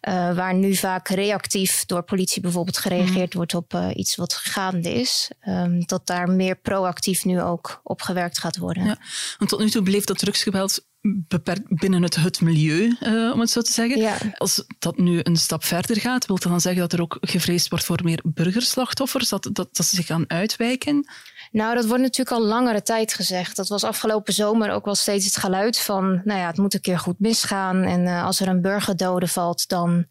Uh, 0.10 0.36
waar 0.36 0.54
nu 0.54 0.76
vaak 0.76 1.08
reactief 1.08 1.86
door 1.86 2.04
politie 2.04 2.42
bijvoorbeeld 2.42 2.78
gereageerd 2.78 3.34
mm. 3.34 3.38
wordt 3.38 3.54
op 3.54 3.74
uh, 3.74 3.88
iets 3.94 4.16
wat 4.16 4.34
gaande 4.34 4.94
is. 4.94 5.32
Um, 5.48 5.86
dat 5.86 6.08
daar 6.08 6.30
meer 6.30 6.56
proactief 6.56 7.26
nu 7.26 7.42
ook 7.42 7.80
op 7.84 8.02
gewerkt 8.02 8.39
gaat 8.39 8.58
worden. 8.58 8.86
Ja, 8.86 8.98
want 9.38 9.50
tot 9.50 9.60
nu 9.60 9.70
toe 9.70 9.84
bleef 9.84 10.04
dat 10.04 10.18
drugsgeweld 10.18 10.86
beperkt 11.04 11.80
binnen 11.80 12.04
het, 12.04 12.16
het 12.16 12.42
milieu, 12.42 12.98
uh, 13.02 13.32
om 13.34 13.39
het 13.39 13.50
zo 13.50 13.62
te 13.62 13.72
zeggen. 13.72 13.98
Ja. 14.00 14.18
Als 14.38 14.66
dat 14.80 14.98
nu 14.98 15.20
een 15.24 15.36
stap 15.36 15.63
verder 15.63 16.00
gaat, 16.00 16.26
wil 16.26 16.39
dat 16.39 16.52
dan 16.52 16.62
zeggen 16.62 16.82
dat 16.82 16.94
er 16.94 17.02
ook 17.02 17.18
gevreesd 17.22 17.70
wordt 17.70 17.86
voor 17.86 18.00
meer 18.04 18.22
burgerslachtoffers, 18.24 19.30
dat, 19.30 19.44
dat, 19.44 19.76
dat 19.76 19.86
ze 19.86 19.96
zich 19.96 20.06
gaan 20.06 20.30
uitwijken? 20.30 21.08
Nou, 21.52 21.76
dat 21.76 21.86
wordt 21.86 22.02
natuurlijk 22.02 22.38
al 22.38 22.46
langere 22.46 22.82
tijd 22.82 23.13
gezegd. 23.13 23.56
Dat 23.56 23.68
was 23.68 23.84
afgelopen 23.84 24.34
zomer 24.34 24.72
ook 24.72 24.86
wel 24.86 24.96
steeds 24.96 25.26
het 25.26 25.38
geluid 25.38 25.80
van, 25.80 26.22
nou 26.24 26.39
ja, 26.39 26.48
het 26.48 26.58
moet 26.58 26.74
een 26.74 26.82
keer 26.82 27.00
goed 27.00 27.20
misgaan. 27.20 27.84
En 27.84 28.02
uh, 28.02 28.26
als 28.26 28.39
er 28.39 28.48
een 28.48 28.62
burgerdode 28.62 29.28
valt, 29.28 29.68
dan, 29.70 30.06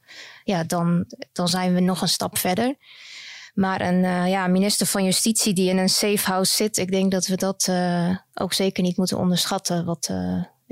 ja, 0.44 0.64
dan, 0.64 1.04
dan 1.32 1.48
zijn 1.48 1.74
we 1.74 1.80
nog 1.80 2.02
een 2.02 2.08
stap 2.08 2.38
verder. 2.38 2.76
Maar 3.54 3.80
een 3.80 4.04
uh, 4.04 4.28
ja, 4.28 4.46
minister 4.46 4.86
van 4.86 5.04
Justitie 5.04 5.54
die 5.54 5.70
in 5.70 5.78
een 5.78 5.88
safe 5.88 6.30
house 6.30 6.54
zit, 6.54 6.76
ik 6.76 6.90
denk 6.90 7.12
dat 7.12 7.26
we 7.26 7.36
dat 7.36 7.66
uh, 7.70 8.16
ook 8.34 8.52
zeker 8.52 8.82
niet 8.82 8.96
moeten 8.96 9.18
onderschatten. 9.18 9.84
Wat, 9.84 10.10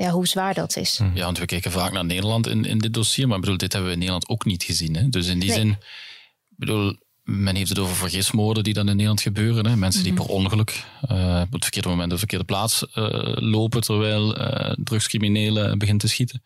ja, 0.01 0.11
hoe 0.11 0.27
zwaar 0.27 0.55
dat 0.55 0.77
is. 0.77 0.99
Hm. 0.99 1.11
Ja, 1.15 1.25
want 1.25 1.39
we 1.39 1.47
kijken 1.47 1.71
vaak 1.71 1.93
naar 1.93 2.05
Nederland 2.05 2.47
in, 2.47 2.65
in 2.65 2.79
dit 2.79 2.95
dossier, 2.95 3.27
maar 3.27 3.37
ik 3.37 3.43
bedoel, 3.43 3.59
dit 3.59 3.73
hebben 3.73 3.91
we 3.91 3.95
in 3.95 4.01
Nederland 4.01 4.29
ook 4.29 4.45
niet 4.45 4.63
gezien. 4.63 4.97
Hè? 4.97 5.09
Dus 5.09 5.27
in 5.27 5.39
die 5.39 5.53
zin, 5.53 5.71
ik 5.71 6.57
bedoel, 6.57 6.97
men 7.23 7.57
heeft 7.57 7.69
het 7.69 7.79
over 7.79 7.97
vergismoorden 7.97 8.65
die 8.65 8.75
dan 8.75 8.85
in 8.85 8.93
Nederland 8.93 9.21
gebeuren. 9.21 9.67
Hè? 9.67 9.77
Mensen 9.77 10.03
die 10.03 10.13
mhm. 10.13 10.23
per 10.23 10.31
ongeluk 10.31 10.85
uh, 11.11 11.43
op 11.45 11.53
het 11.53 11.63
verkeerde 11.63 11.89
moment 11.89 12.07
op 12.07 12.13
de 12.13 12.19
verkeerde 12.19 12.45
plaats 12.45 12.87
uh, 12.95 13.09
lopen 13.35 13.81
terwijl 13.81 14.41
uh, 14.41 14.73
drugscriminelen 14.85 15.79
beginnen 15.79 16.03
te 16.03 16.09
schieten. 16.09 16.43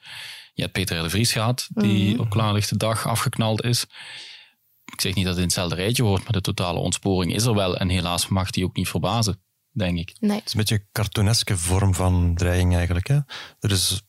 Je 0.54 0.62
hebt 0.62 0.74
Peter 0.74 1.02
de 1.02 1.10
Vries 1.10 1.32
gehad, 1.32 1.68
die 1.70 2.14
mm. 2.14 2.20
op 2.20 2.30
klaarlichte 2.30 2.76
dag 2.76 3.06
afgeknald 3.06 3.64
is. 3.64 3.86
Ik 4.92 5.00
zeg 5.00 5.14
niet 5.14 5.24
dat 5.24 5.32
het 5.32 5.42
in 5.42 5.48
hetzelfde 5.48 5.74
rijtje 5.74 6.02
hoort, 6.02 6.22
maar 6.22 6.32
de 6.32 6.40
totale 6.40 6.78
ontsporing 6.78 7.34
is 7.34 7.44
er 7.44 7.54
wel. 7.54 7.76
En 7.76 7.88
helaas 7.88 8.28
mag 8.28 8.50
die 8.50 8.64
ook 8.64 8.76
niet 8.76 8.88
verbazen 8.88 9.43
denk 9.74 9.98
ik. 9.98 10.14
Nee. 10.20 10.36
Het 10.36 10.46
is 10.46 10.52
een 10.52 10.58
beetje 10.58 10.74
een 10.74 10.88
cartooneske 10.92 11.56
vorm 11.56 11.94
van 11.94 12.34
dreiging 12.34 12.74
eigenlijk. 12.74 13.06
Hè? 13.06 13.18
Er 13.60 13.70
is 13.70 14.02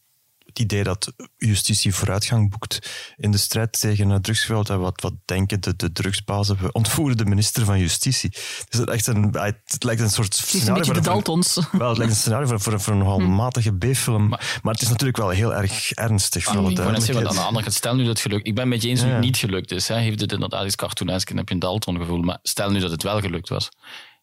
het 0.55 0.59
idee 0.59 0.83
dat 0.83 1.13
justitie 1.37 1.95
vooruitgang 1.95 2.49
boekt 2.49 2.89
in 3.15 3.31
de 3.31 3.37
strijd 3.37 3.79
tegen 3.79 4.21
drugsgeweld. 4.21 4.67
Wat, 4.67 5.01
wat 5.01 5.13
denken 5.25 5.61
de, 5.61 5.75
de 5.75 5.91
drugsbazen? 5.91 6.57
We 6.61 6.71
ontvoeren 6.71 7.17
de 7.17 7.25
minister 7.25 7.65
van 7.65 7.79
Justitie. 7.79 8.29
Dus 8.69 8.79
het, 8.79 8.89
echt 8.89 9.07
een, 9.07 9.35
het 9.65 9.83
lijkt 9.83 10.01
een 10.01 10.09
soort 10.09 10.35
scenario... 10.35 10.73
Het 10.73 10.81
is 10.81 10.87
een 10.87 10.93
beetje 10.93 10.93
de 10.93 11.01
Daltons. 11.01 11.59
Wel, 11.71 11.89
het 11.89 11.97
lijkt 11.97 12.13
een 12.13 12.19
scenario 12.19 12.47
voor, 12.47 12.59
voor, 12.59 12.81
voor 12.81 12.93
een 12.93 12.99
nogal 12.99 13.19
hm. 13.19 13.35
matige 13.35 13.71
B-film. 13.77 14.27
Maar, 14.27 14.59
maar, 14.63 14.73
het 14.73 14.81
is 14.81 14.89
natuurlijk 14.89 15.17
wel 15.17 15.29
heel 15.29 15.53
erg 15.53 15.91
ernstig. 15.91 16.43
Voor 16.43 16.57
alle 16.57 16.73
duidelijkheid. 16.73 17.27
Aan 17.27 17.35
de 17.35 17.39
andere 17.39 17.63
kant, 17.63 17.75
stel 17.75 17.95
nu 17.95 17.99
dat 17.99 18.09
het 18.09 18.19
gelukt... 18.19 18.47
Ik 18.47 18.55
ben 18.55 18.67
met 18.67 18.81
je 18.81 18.89
eens 18.89 19.01
dat 19.01 19.09
het 19.09 19.19
niet 19.19 19.37
gelukt 19.37 19.71
is. 19.71 19.87
Hè. 19.87 19.97
Heeft 19.99 20.21
het 20.21 20.31
inderdaad 20.31 20.65
iets 20.65 20.75
cartoonesk 20.75 21.29
en 21.29 21.37
heb 21.37 21.47
je 21.47 21.53
een 21.53 21.59
Dalton 21.59 21.97
gevoel. 21.97 22.21
Maar 22.21 22.39
stel 22.41 22.71
nu 22.71 22.79
dat 22.79 22.91
het 22.91 23.03
wel 23.03 23.19
gelukt 23.19 23.49
was. 23.49 23.69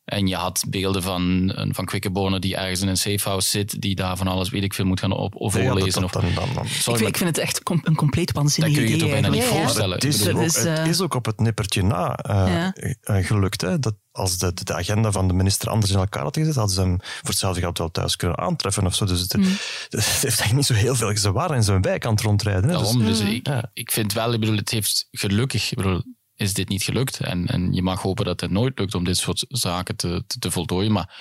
En 0.04 0.26
je 0.26 0.34
had 0.34 0.64
beelden 0.68 1.02
van, 1.02 1.52
van 1.70 1.84
Quickenborne 1.84 2.38
die 2.38 2.56
ergens 2.56 2.80
in 2.80 2.88
een 2.88 2.96
safehouse 2.96 3.48
zit, 3.48 3.80
die 3.80 3.94
daar 3.94 4.16
van 4.16 4.26
alles, 4.26 4.50
weet 4.50 4.62
ik 4.62 4.74
veel, 4.74 4.84
moet 4.84 5.00
gaan 5.00 5.12
op, 5.12 5.34
of 5.34 5.52
voorlezen. 5.52 6.00
dan, 6.00 6.10
dan, 6.12 6.48
dan. 6.54 6.64
ik, 6.64 6.70
vind, 6.70 7.00
ik, 7.00 7.16
vind, 7.16 7.36
het 7.36 7.38
echt 7.38 7.60
een 7.82 7.94
compleet 7.94 8.32
waanzinnig 8.32 8.72
idee. 8.72 8.88
Dat 8.88 8.98
kun 8.98 9.08
je 9.08 9.12
je 9.12 9.20
toch 9.20 9.22
bijna 9.22 9.28
niet 9.28 9.60
voorstellen. 9.60 9.94
Het 9.94 10.04
is, 10.04 10.28
ook, 10.28 10.40
het 10.40 10.64
eh, 10.64 10.86
is, 10.86 11.00
ook, 11.00 11.14
op 11.14 11.24
het 11.24 11.40
nippertje 11.40 11.82
na 11.82 12.18
uh, 12.30 12.68
ja. 13.02 13.22
gelukt. 13.22 13.60
Hè, 13.60 13.78
dat 13.78 13.94
als 14.12 14.38
de, 14.38 14.54
de, 14.54 14.74
agenda 14.74 15.12
van 15.12 15.28
de 15.28 15.34
minister 15.34 15.70
anders 15.70 15.92
in 15.92 15.98
elkaar 15.98 16.22
had 16.22 16.36
gezet, 16.36 16.54
hadden 16.54 16.74
ze 16.74 16.80
hem 16.80 16.96
voor 17.00 17.28
hetzelfde 17.28 17.60
geld 17.60 17.78
wel 17.78 17.90
thuis 17.90 18.16
kunnen 18.16 18.38
aantreffen 18.38 18.86
of 18.86 18.94
zo. 18.94 19.04
Dus 19.04 19.20
het, 19.20 19.36
mm. 19.36 19.42
het 19.88 20.04
heeft 20.04 20.22
eigenlijk 20.22 20.52
niet 20.52 20.66
zo 20.66 20.74
heel 20.74 20.94
veel. 20.94 21.16
Ze 21.16 21.32
waren 21.32 21.56
in 21.56 21.62
zijn 21.62 21.82
wijk 21.82 22.06
aan 22.06 22.12
het 22.12 22.20
rondrijden. 22.20 22.62
Hè, 22.62 22.68
Daarom, 22.68 22.98
dus, 22.98 23.18
dus 23.18 23.28
ik, 23.28 23.46
ja. 23.46 23.70
ik 23.72 23.90
vind 23.90 24.12
wel, 24.12 24.32
ik 24.32 24.40
bedoel, 24.40 24.56
het 24.56 24.70
heeft 24.70 25.08
gelukkig, 25.10 25.70
ik 25.70 25.76
bedoel, 25.76 26.02
is 26.36 26.54
dit 26.54 26.68
niet 26.68 26.82
gelukt. 26.82 27.20
En, 27.20 27.46
en 27.46 27.72
je 27.72 27.82
mag 27.82 28.02
hopen 28.02 28.24
dat 28.24 28.40
het 28.40 28.50
nooit 28.50 28.78
lukt 28.78 28.94
om 28.94 29.04
dit 29.04 29.16
soort 29.16 29.44
zaken 29.48 29.96
te, 29.96 30.24
te, 30.26 30.38
te 30.38 30.50
voltooien. 30.50 30.92
Maar 30.92 31.14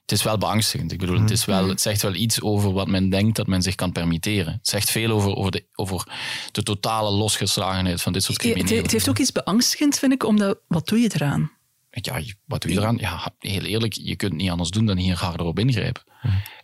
het 0.00 0.12
is 0.12 0.22
wel 0.22 0.38
beangstigend. 0.38 0.92
Ik 0.92 0.98
bedoel, 0.98 1.20
het, 1.20 1.30
is 1.30 1.44
wel, 1.44 1.68
het 1.68 1.80
zegt 1.80 2.02
wel 2.02 2.14
iets 2.14 2.40
over 2.40 2.72
wat 2.72 2.88
men 2.88 3.10
denkt 3.10 3.36
dat 3.36 3.46
men 3.46 3.62
zich 3.62 3.74
kan 3.74 3.92
permitteren. 3.92 4.52
Het 4.52 4.68
zegt 4.68 4.90
veel 4.90 5.10
over, 5.10 5.36
over, 5.36 5.50
de, 5.50 5.66
over 5.74 6.08
de 6.52 6.62
totale 6.62 7.10
losgeslagenheid 7.10 8.02
van 8.02 8.12
dit 8.12 8.22
soort 8.22 8.38
criminelen. 8.38 8.82
Het, 8.82 8.92
heeft 8.92 9.08
ook 9.08 9.18
iets 9.18 9.32
beangstigend, 9.32 9.98
vind 9.98 10.12
ik, 10.12 10.24
omdat 10.24 10.58
wat 10.68 10.86
doe 10.86 10.98
je 10.98 11.10
eraan? 11.14 11.50
Ja, 12.00 12.22
wat 12.44 12.62
doe 12.62 12.72
je 12.72 12.78
eraan? 12.78 12.96
Ja, 12.96 13.34
heel 13.38 13.62
eerlijk, 13.62 13.92
je 13.92 14.16
kunt 14.16 14.32
niet 14.32 14.50
anders 14.50 14.70
doen 14.70 14.86
dan 14.86 14.96
hier 14.96 15.16
harder 15.16 15.46
op 15.46 15.58
ingrijpen. 15.58 16.02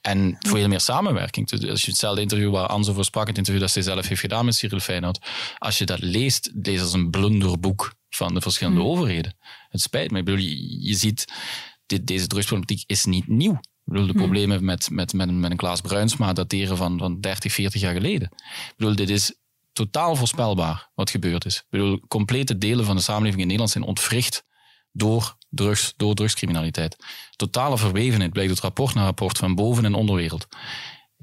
En 0.01 0.37
voor 0.39 0.59
veel 0.59 0.69
meer 0.69 0.81
samenwerking. 0.81 1.49
Dus 1.49 1.71
als 1.71 1.83
je 1.83 1.91
hetzelfde 1.91 2.21
interview 2.21 2.51
waar 2.51 2.67
Anzo 2.67 2.93
voor 2.93 3.05
sprak, 3.05 3.27
het 3.27 3.37
interview 3.37 3.63
dat 3.63 3.71
zij 3.71 3.83
zelf 3.83 4.09
heeft 4.09 4.21
gedaan 4.21 4.45
met 4.45 4.55
Cyril 4.55 4.81
Feyenoord, 4.81 5.27
als 5.59 5.79
je 5.79 5.87
dat 5.87 6.01
leest, 6.01 6.51
lees 6.55 6.81
als 6.81 6.93
een 6.93 7.11
blunderboek 7.11 7.95
van 8.09 8.35
de 8.35 8.41
verschillende 8.41 8.81
hmm. 8.81 8.89
overheden. 8.89 9.37
Het 9.69 9.81
spijt 9.81 10.11
me. 10.11 10.19
Ik 10.19 10.25
bedoel, 10.25 10.41
je, 10.41 10.95
ziet, 10.95 11.33
dit, 11.87 12.07
deze 12.07 12.27
drugsproblematiek 12.27 12.91
is 12.91 13.05
niet 13.05 13.27
nieuw. 13.27 13.53
Ik 13.53 13.95
bedoel, 13.95 14.07
de 14.07 14.13
hmm. 14.13 14.21
problemen 14.21 14.65
met, 14.65 14.91
met, 14.91 15.13
met, 15.13 15.33
met 15.33 15.51
een 15.51 15.57
Klaas 15.57 15.81
Bruinsma 15.81 16.33
dateren 16.33 16.77
van, 16.77 16.99
van 16.99 17.21
30, 17.21 17.53
40 17.53 17.81
jaar 17.81 17.95
geleden. 17.95 18.31
Ik 18.69 18.75
bedoel, 18.77 18.97
dit 18.97 19.11
is 19.11 19.35
totaal 19.73 20.17
voorspelbaar 20.17 20.91
wat 20.95 21.11
gebeurd 21.11 21.45
is. 21.45 21.57
Ik 21.57 21.67
bedoel, 21.71 22.01
complete 22.09 22.59
delen 22.59 22.85
van 22.85 22.97
de 22.97 23.03
samenleving 23.03 23.41
in 23.41 23.47
Nederland 23.47 23.71
zijn 23.71 23.85
ontwricht 23.85 24.47
door 24.99 25.37
drugs, 25.49 25.95
door 25.97 26.15
drugscriminaliteit. 26.15 26.97
Totale 27.37 27.79
verwevenheid 27.79 28.33
blijkt 28.33 28.51
uit 28.51 28.61
rapport 28.61 28.95
na 28.95 29.05
rapport 29.05 29.39
van 29.39 29.55
boven- 29.55 29.85
en 29.85 29.95
onderwereld. 29.95 30.47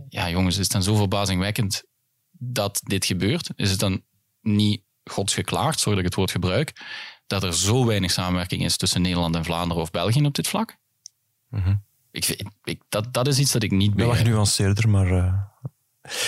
Ja, 0.10 0.30
jongens, 0.30 0.56
is 0.56 0.64
het 0.64 0.72
dan 0.72 0.84
zo 0.84 0.96
verbazingwekkend 0.96 1.84
dat 2.32 2.82
dit 2.84 3.06
gebeurt? 3.06 3.50
Is 3.56 3.70
het 3.70 3.80
dan 3.80 4.04
niet 4.42 4.84
godsgeklaagd, 5.04 5.80
sorry 5.80 5.96
dat 5.96 6.00
ik 6.00 6.10
het 6.10 6.16
woord 6.16 6.32
gebruik, 6.32 6.82
dat 7.28 7.44
er 7.44 7.54
zo 7.54 7.86
weinig 7.86 8.12
samenwerking 8.12 8.64
is 8.64 8.78
tussen 8.78 9.02
Nederland 9.02 9.36
en 9.36 9.46
Vlaanderen 9.46 9.84
of 9.84 9.92
België 9.92 10.26
op 10.26 10.36
dit 10.36 10.48
vlak? 10.48 10.78
Mm 11.50 11.84
ik, 12.16 12.46
ik, 12.64 12.82
dat, 12.90 13.14
dat 13.14 13.28
is 13.28 13.40
iets 13.40 13.52
dat 13.52 13.64
ik 13.64 13.72
niet 13.72 13.94
ben. 13.94 14.06
Wel 14.06 14.16
genuanceerder, 14.16 14.90
maar... 14.90 15.12
Uh... 15.12 15.34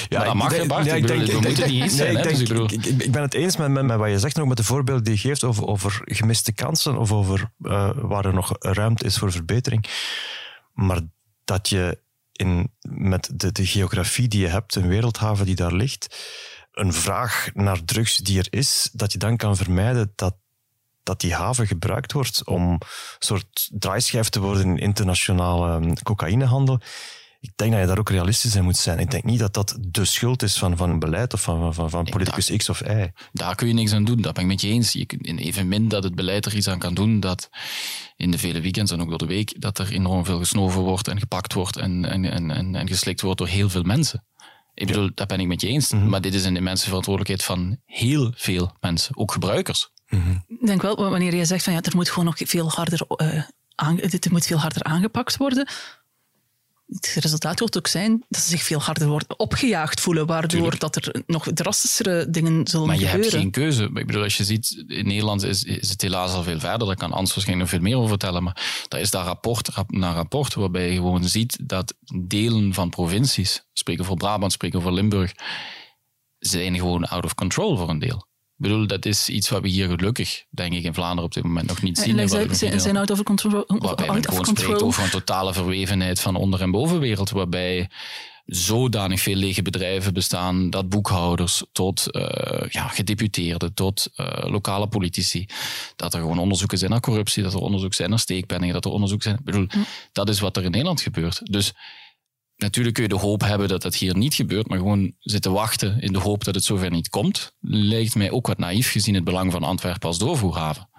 Ja, 0.09 0.17
maar 0.17 0.25
dat 0.25 0.35
mag, 0.35 0.55
je, 0.55 0.65
Bart. 0.65 0.85
Ja, 0.85 0.93
ik, 0.93 1.07
denk, 1.07 1.21
ik, 1.21 1.41
denk, 1.41 1.65
niet 1.65 1.81
eens 1.81 1.95
zijn. 1.95 2.21
Dus 2.21 2.41
ik, 2.41 2.71
ik, 2.71 2.85
ik, 2.85 3.11
ben 3.11 3.21
het 3.21 3.33
eens 3.33 3.57
met, 3.57 3.69
met, 3.69 3.85
met, 3.85 3.97
wat 3.97 4.09
je 4.09 4.19
zegt, 4.19 4.39
ook 4.39 4.47
met 4.47 4.57
de 4.57 4.63
voorbeelden 4.63 5.03
die 5.03 5.13
je 5.13 5.19
geeft 5.19 5.43
over, 5.43 5.67
over 5.67 6.01
gemiste 6.03 6.53
kansen 6.53 6.97
of 6.97 7.11
over 7.11 7.51
uh, 7.61 7.89
waar 7.95 8.25
er 8.25 8.33
nog 8.33 8.55
ruimte 8.59 9.05
is 9.05 9.17
voor 9.17 9.31
verbetering. 9.31 9.85
Maar 10.73 10.99
dat 11.43 11.69
je 11.69 11.99
in, 12.31 12.71
met 12.89 13.29
de, 13.33 13.51
de 13.51 13.65
geografie 13.65 14.27
die 14.27 14.41
je 14.41 14.47
hebt, 14.47 14.75
een 14.75 14.87
wereldhaven 14.87 15.45
die 15.45 15.55
daar 15.55 15.73
ligt, 15.73 16.17
een 16.71 16.93
vraag 16.93 17.49
naar 17.53 17.83
drugs 17.85 18.17
die 18.17 18.39
er 18.39 18.47
is, 18.49 18.89
dat 18.93 19.11
je 19.11 19.17
dan 19.17 19.37
kan 19.37 19.55
vermijden 19.55 20.11
dat, 20.15 20.35
dat 21.03 21.19
die 21.21 21.33
haven 21.33 21.67
gebruikt 21.67 22.11
wordt 22.11 22.45
om 22.45 22.71
een 22.71 22.81
soort 23.19 23.69
draaischijf 23.73 24.29
te 24.29 24.39
worden 24.39 24.65
in 24.65 24.77
internationale 24.77 25.75
um, 25.75 26.03
cocaïnehandel. 26.03 26.79
Ik 27.39 27.51
denk 27.55 27.71
dat 27.71 27.81
je 27.81 27.87
daar 27.87 27.99
ook 27.99 28.09
realistisch 28.09 28.55
in 28.55 28.63
moet 28.63 28.77
zijn. 28.77 28.99
Ik 28.99 29.11
denk 29.11 29.23
niet 29.23 29.39
dat 29.39 29.53
dat 29.53 29.77
de 29.79 30.05
schuld 30.05 30.43
is 30.43 30.57
van, 30.57 30.77
van 30.77 30.89
een 30.89 30.99
beleid 30.99 31.33
of 31.33 31.41
van, 31.41 31.73
van, 31.73 31.89
van 31.89 32.03
politicus 32.03 32.55
X 32.55 32.69
of 32.69 32.81
Y. 32.81 33.11
Daar 33.33 33.55
kun 33.55 33.67
je 33.67 33.73
niks 33.73 33.93
aan 33.93 34.03
doen, 34.03 34.21
dat 34.21 34.33
ben 34.33 34.43
ik 34.43 34.49
met 34.49 34.61
je 34.61 34.67
eens. 34.67 34.91
Je 34.91 35.05
kunt 35.05 35.39
evenmin 35.39 35.87
dat 35.87 36.03
het 36.03 36.15
beleid 36.15 36.45
er 36.45 36.55
iets 36.55 36.67
aan 36.67 36.79
kan 36.79 36.93
doen 36.93 37.19
dat 37.19 37.49
in 38.15 38.31
de 38.31 38.37
vele 38.37 38.61
weekends 38.61 38.91
en 38.91 39.01
ook 39.01 39.09
door 39.09 39.17
de 39.17 39.25
week, 39.25 39.61
dat 39.61 39.77
er 39.79 39.91
enorm 39.91 40.25
veel 40.25 40.37
gesnoven 40.37 40.81
wordt 40.81 41.07
en 41.07 41.19
gepakt 41.19 41.53
wordt 41.53 41.77
en, 41.77 42.05
en, 42.05 42.25
en, 42.25 42.75
en 42.75 42.87
geslikt 42.87 43.21
wordt 43.21 43.37
door 43.37 43.47
heel 43.47 43.69
veel 43.69 43.83
mensen. 43.83 44.25
Ik 44.73 44.87
bedoel, 44.87 45.09
dat 45.13 45.27
ben 45.27 45.39
ik 45.39 45.47
met 45.47 45.61
je 45.61 45.67
eens. 45.67 45.91
Mhm. 45.91 46.09
Maar 46.09 46.21
dit 46.21 46.33
is 46.33 46.45
een 46.45 46.55
immense 46.55 46.85
verantwoordelijkheid 46.85 47.43
van 47.43 47.77
heel 47.85 48.33
veel 48.35 48.75
mensen, 48.79 49.17
ook 49.17 49.31
gebruikers. 49.31 49.89
Mhm. 50.07 50.31
Ik 50.47 50.65
denk 50.65 50.81
wel, 50.81 50.95
wanneer 50.95 51.35
je 51.35 51.45
zegt 51.45 51.63
van 51.63 51.73
ja, 51.73 51.81
er 51.81 51.95
moet 51.95 52.09
gewoon 52.09 52.25
nog 52.25 52.35
veel 52.37 52.69
harder, 52.69 53.01
uh, 53.17 54.09
dit 54.09 54.31
moet 54.31 54.45
veel 54.45 54.59
harder 54.59 54.83
aangepakt 54.83 55.37
worden 55.37 55.67
het 56.87 57.17
resultaat 57.19 57.59
wordt 57.59 57.77
ook 57.77 57.87
zijn 57.87 58.25
dat 58.29 58.41
ze 58.41 58.49
zich 58.49 58.63
veel 58.63 58.81
harder 58.81 59.07
worden 59.07 59.39
opgejaagd 59.39 60.01
voelen, 60.01 60.25
waardoor 60.25 60.79
dat 60.79 60.95
er 60.95 61.23
nog 61.25 61.47
drastischere 61.53 62.29
dingen 62.29 62.51
zullen 62.51 62.63
gebeuren. 62.63 62.87
Maar 62.87 62.99
je 62.99 63.05
hebt 63.05 63.29
geen 63.29 63.51
keuze. 63.51 63.83
Ik 63.83 64.05
bedoel, 64.05 64.23
als 64.23 64.37
je 64.37 64.43
ziet, 64.43 64.83
in 64.87 65.07
Nederland 65.07 65.43
is, 65.43 65.63
is 65.63 65.89
het 65.89 66.01
helaas 66.01 66.33
al 66.33 66.43
veel 66.43 66.59
verder. 66.59 66.87
Daar 66.87 66.95
kan 66.95 67.11
Ans 67.11 67.33
waarschijnlijk 67.33 67.71
nog 67.71 67.79
veel 67.79 67.89
meer 67.89 67.97
over 67.97 68.09
vertellen. 68.09 68.43
Maar 68.43 68.85
daar 68.87 68.99
is 68.99 69.11
daar 69.11 69.25
rapport 69.25 69.69
na 69.87 70.13
rapport 70.13 70.53
waarbij 70.53 70.89
je 70.89 70.95
gewoon 70.95 71.23
ziet 71.23 71.57
dat 71.61 71.93
delen 72.27 72.73
van 72.73 72.89
provincies, 72.89 73.63
spreken 73.73 74.05
voor 74.05 74.17
Brabant, 74.17 74.51
spreken 74.51 74.81
voor 74.81 74.91
Limburg, 74.93 75.31
zijn 76.39 76.75
gewoon 76.75 77.03
out 77.03 77.23
of 77.23 77.35
control 77.35 77.77
voor 77.77 77.89
een 77.89 77.99
deel. 77.99 78.25
Ik 78.57 78.63
bedoel, 78.63 78.87
dat 78.87 79.05
is 79.05 79.29
iets 79.29 79.49
wat 79.49 79.61
we 79.61 79.67
hier 79.67 79.87
gelukkig, 79.87 80.43
denk 80.49 80.73
ik, 80.73 80.83
in 80.83 80.93
Vlaanderen 80.93 81.23
op 81.23 81.33
dit 81.33 81.43
moment 81.43 81.67
nog 81.67 81.81
niet 81.81 81.97
zien. 81.97 82.19
En 82.19 82.29
zijn, 82.29 82.55
zijn, 82.55 82.79
zijn 82.79 82.97
out 82.97 83.09
of 83.09 83.23
control? 83.23 83.63
Waarbij 83.67 84.21
gewoon 84.21 84.45
spreekt 84.45 84.81
over 84.81 85.03
een 85.03 85.09
totale 85.09 85.53
verwevenheid 85.53 86.19
van 86.19 86.35
onder- 86.35 86.61
en 86.61 86.71
bovenwereld, 86.71 87.29
waarbij 87.29 87.89
zodanig 88.45 89.21
veel 89.21 89.35
lege 89.35 89.61
bedrijven 89.61 90.13
bestaan 90.13 90.69
dat 90.69 90.89
boekhouders 90.89 91.63
tot 91.71 92.05
uh, 92.11 92.21
ja, 92.69 92.87
gedeputeerden, 92.87 93.73
tot 93.73 94.09
uh, 94.15 94.27
lokale 94.41 94.87
politici, 94.87 95.45
dat 95.95 96.13
er 96.13 96.19
gewoon 96.19 96.39
onderzoeken 96.39 96.77
zijn 96.77 96.91
naar 96.91 96.99
corruptie, 96.99 97.43
dat 97.43 97.53
er 97.53 97.59
onderzoek 97.59 97.93
zijn 97.93 98.09
naar 98.09 98.19
steekpenningen, 98.19 98.73
dat 98.73 98.85
er 98.85 98.91
onderzoek 98.91 99.23
zijn. 99.23 99.35
Ik 99.35 99.43
bedoel, 99.43 99.65
hm. 99.69 99.79
dat 100.11 100.29
is 100.29 100.39
wat 100.39 100.57
er 100.57 100.63
in 100.63 100.71
Nederland 100.71 101.01
gebeurt. 101.01 101.51
Dus 101.51 101.73
natuurlijk 102.57 102.95
kun 102.95 103.03
je 103.03 103.09
de 103.09 103.17
hoop 103.17 103.41
hebben 103.41 103.67
dat 103.67 103.81
dat 103.81 103.95
hier 103.95 104.17
niet 104.17 104.33
gebeurt, 104.33 104.67
maar 104.67 104.77
gewoon 104.77 105.13
zitten 105.19 105.51
wachten 105.51 106.01
in 106.01 106.13
de 106.13 106.19
hoop 106.19 106.43
dat 106.43 106.55
het 106.55 106.63
zover 106.63 106.91
niet 106.91 107.09
komt, 107.09 107.53
lijkt 107.59 108.15
mij 108.15 108.31
ook 108.31 108.47
wat 108.47 108.57
naïef 108.57 108.91
gezien 108.91 109.15
het 109.15 109.23
belang 109.23 109.51
van 109.51 109.63
Antwerpen 109.63 110.07
als 110.07 110.17
doorvoerhaven. 110.17 110.89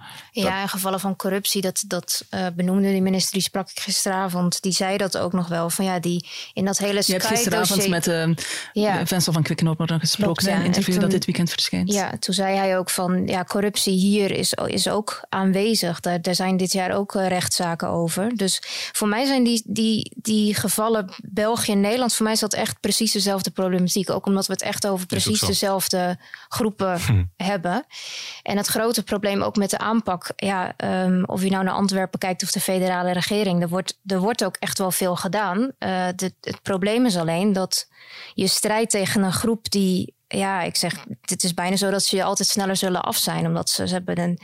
Ja, 0.42 0.62
in 0.62 0.68
gevallen 0.68 1.00
van 1.00 1.16
corruptie, 1.16 1.60
dat, 1.60 1.84
dat 1.86 2.24
uh, 2.30 2.46
benoemde 2.54 2.92
de 2.92 3.00
minister, 3.00 3.32
die 3.32 3.42
sprak 3.42 3.70
ik 3.70 3.80
gisteravond. 3.80 4.62
Die 4.62 4.72
zei 4.72 4.96
dat 4.96 5.18
ook 5.18 5.32
nog 5.32 5.48
wel. 5.48 5.70
Van 5.70 5.84
ja, 5.84 5.98
die 5.98 6.26
in 6.52 6.64
dat 6.64 6.78
hele 6.78 7.02
Je 7.06 7.12
hebt 7.12 7.26
gisteravond 7.26 7.88
met 7.88 8.06
uh, 8.06 8.34
ja. 8.72 9.06
Vincent 9.06 9.34
van 9.34 9.42
Quickenhoop 9.42 9.78
nog 9.78 10.00
gesproken 10.00 10.48
in 10.48 10.56
een 10.56 10.64
interview 10.64 10.92
toen, 10.92 11.02
dat 11.02 11.10
dit 11.10 11.24
weekend 11.24 11.50
verschijnt. 11.50 11.92
Ja, 11.92 12.12
toen 12.18 12.34
zei 12.34 12.56
hij 12.56 12.78
ook 12.78 12.90
van 12.90 13.26
ja, 13.26 13.44
corruptie 13.44 13.94
hier 13.94 14.30
is, 14.30 14.52
is 14.52 14.88
ook 14.88 15.20
aanwezig. 15.28 16.00
Daar, 16.00 16.22
daar 16.22 16.34
zijn 16.34 16.56
dit 16.56 16.72
jaar 16.72 16.90
ook 16.90 17.14
uh, 17.14 17.26
rechtszaken 17.26 17.88
over. 17.88 18.36
Dus 18.36 18.62
voor 18.92 19.08
mij 19.08 19.24
zijn 19.24 19.44
die, 19.44 19.62
die, 19.66 20.12
die 20.16 20.54
gevallen 20.54 21.10
België 21.22 21.72
en 21.72 21.80
Nederland, 21.80 22.14
voor 22.14 22.24
mij 22.24 22.34
is 22.34 22.40
dat 22.40 22.54
echt 22.54 22.80
precies 22.80 23.12
dezelfde 23.12 23.50
problematiek. 23.50 24.10
Ook 24.10 24.26
omdat 24.26 24.46
we 24.46 24.52
het 24.52 24.62
echt 24.62 24.86
over 24.86 25.06
precies 25.06 25.40
dezelfde 25.40 26.18
groepen 26.48 27.00
hm. 27.00 27.24
hebben. 27.36 27.86
En 28.42 28.56
het 28.56 28.66
grote 28.66 29.02
probleem 29.02 29.42
ook 29.42 29.56
met 29.56 29.70
de 29.70 29.78
aanpak, 29.78 30.27
ja, 30.36 30.74
um, 31.04 31.24
of 31.24 31.42
je 31.42 31.50
nou 31.50 31.64
naar 31.64 31.74
Antwerpen 31.74 32.18
kijkt 32.18 32.42
of 32.42 32.50
de 32.50 32.60
federale 32.60 33.12
regering, 33.12 33.62
er 33.62 33.68
wordt, 33.68 33.98
er 34.06 34.20
wordt 34.20 34.44
ook 34.44 34.56
echt 34.56 34.78
wel 34.78 34.90
veel 34.90 35.16
gedaan. 35.16 35.72
De, 35.78 36.32
het 36.40 36.62
probleem 36.62 37.06
is 37.06 37.16
alleen 37.16 37.52
dat 37.52 37.88
je 38.34 38.46
strijdt 38.46 38.90
tegen 38.90 39.22
een 39.22 39.32
groep 39.32 39.70
die 39.70 40.16
ja, 40.28 40.62
ik 40.62 40.76
zeg, 40.76 41.04
het 41.20 41.44
is 41.44 41.54
bijna 41.54 41.76
zo 41.76 41.90
dat 41.90 42.02
ze 42.02 42.16
je 42.16 42.22
altijd 42.22 42.48
sneller 42.48 42.76
zullen 42.76 43.02
af 43.02 43.16
zijn. 43.16 43.46
Omdat 43.46 43.70
ze, 43.70 43.82
hebben 43.82 44.18
een 44.18 44.38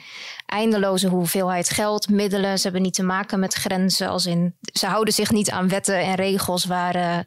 eindeloze 0.46 1.08
hoeveelheid 1.08 1.70
geld, 1.70 2.08
middelen. 2.08 2.56
Ze 2.56 2.62
hebben 2.62 2.82
niet 2.82 2.94
te 2.94 3.02
maken 3.02 3.40
met 3.40 3.54
grenzen. 3.54 4.08
Als 4.08 4.26
in, 4.26 4.56
ze 4.72 4.86
houden 4.86 5.14
zich 5.14 5.30
niet 5.30 5.50
aan 5.50 5.68
wetten 5.68 5.98
en 5.98 6.14
regels 6.14 6.64
waar 6.64 6.96
uh, 6.96 7.18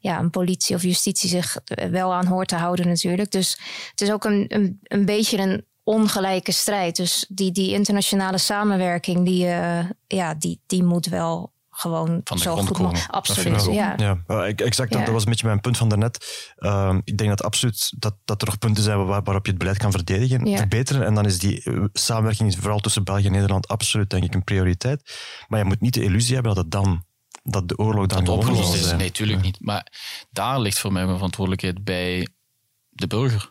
ja, 0.00 0.18
een 0.18 0.30
politie 0.30 0.76
of 0.76 0.82
justitie 0.82 1.28
zich 1.28 1.56
wel 1.90 2.14
aan 2.14 2.26
hoort 2.26 2.48
te 2.48 2.56
houden 2.56 2.88
natuurlijk. 2.88 3.30
Dus 3.30 3.58
het 3.90 4.00
is 4.00 4.12
ook 4.12 4.24
een, 4.24 4.78
een 4.82 5.04
beetje 5.04 5.38
een 5.38 5.64
ongelijke 5.84 6.52
strijd. 6.52 6.96
Dus 6.96 7.26
die, 7.28 7.52
die 7.52 7.72
internationale 7.72 8.38
samenwerking, 8.38 9.24
die, 9.24 9.46
uh, 9.46 9.78
ja, 10.06 10.34
die, 10.34 10.60
die 10.66 10.82
moet 10.82 11.06
wel 11.06 11.52
gewoon 11.70 12.20
van 12.24 12.36
de 12.36 12.42
zo 12.42 12.52
grond 12.52 12.68
goed 12.68 12.76
komen. 12.76 13.00
Absoluut, 13.08 13.64
ja. 13.64 13.94
ja. 13.96 14.18
exact, 14.46 14.90
dat, 14.90 14.98
Ja. 14.98 15.04
dat 15.04 15.14
was 15.14 15.24
een 15.24 15.30
beetje 15.30 15.46
mijn 15.46 15.60
punt 15.60 15.76
van 15.76 15.88
daarnet. 15.88 16.52
Uh, 16.58 16.96
ik 17.04 17.18
denk 17.18 17.30
dat 17.30 17.42
absoluut 17.42 17.92
dat, 17.98 18.14
dat 18.24 18.40
er 18.40 18.46
nog 18.46 18.58
punten 18.58 18.82
zijn 18.82 19.06
waar, 19.06 19.22
waarop 19.22 19.44
je 19.44 19.50
het 19.50 19.60
beleid 19.60 19.78
kan 19.78 19.90
verdedigen, 19.90 20.46
Ja. 20.46 20.56
verbeteren. 20.56 21.06
En 21.06 21.14
dan 21.14 21.26
is 21.26 21.38
die 21.38 21.62
eh, 21.62 21.84
samenwerking, 21.92 22.56
vooral 22.58 22.78
tussen 22.80 23.04
België 23.04 23.26
en 23.26 23.32
Nederland, 23.32 23.68
absoluut 23.68 24.10
denk 24.10 24.24
ik 24.24 24.34
een 24.34 24.44
prioriteit. 24.44 25.12
Maar 25.48 25.58
je 25.58 25.64
moet 25.64 25.80
niet 25.80 25.94
de 25.94 26.02
illusie 26.02 26.34
hebben 26.34 26.54
dat 26.54 26.62
het 26.62 26.72
dan 26.72 27.04
dat 27.42 27.68
de 27.68 27.78
oorlog 27.78 28.06
dan 28.06 28.24
dat 28.24 28.34
opgelost 28.36 28.74
is. 28.74 28.82
zijn. 28.84 28.98
Nee, 28.98 29.10
tuurlijk 29.10 29.42
niet. 29.42 29.60
Maar 29.60 29.92
daar 30.30 30.60
ligt 30.60 30.78
voor 30.78 30.92
mij 30.92 31.04
mijn 31.04 31.16
verantwoordelijkheid 31.16 31.84
bij 31.84 32.28
de 32.88 33.06
burger. 33.06 33.50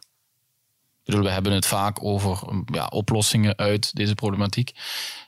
Ik 1.03 1.09
bedoel, 1.09 1.23
we 1.23 1.31
hebben 1.31 1.51
het 1.51 1.65
vaak 1.65 2.03
over 2.03 2.49
um, 2.49 2.63
ja, 2.65 2.85
oplossingen 2.85 3.57
uit 3.57 3.95
deze 3.95 4.15
problematiek. 4.15 4.71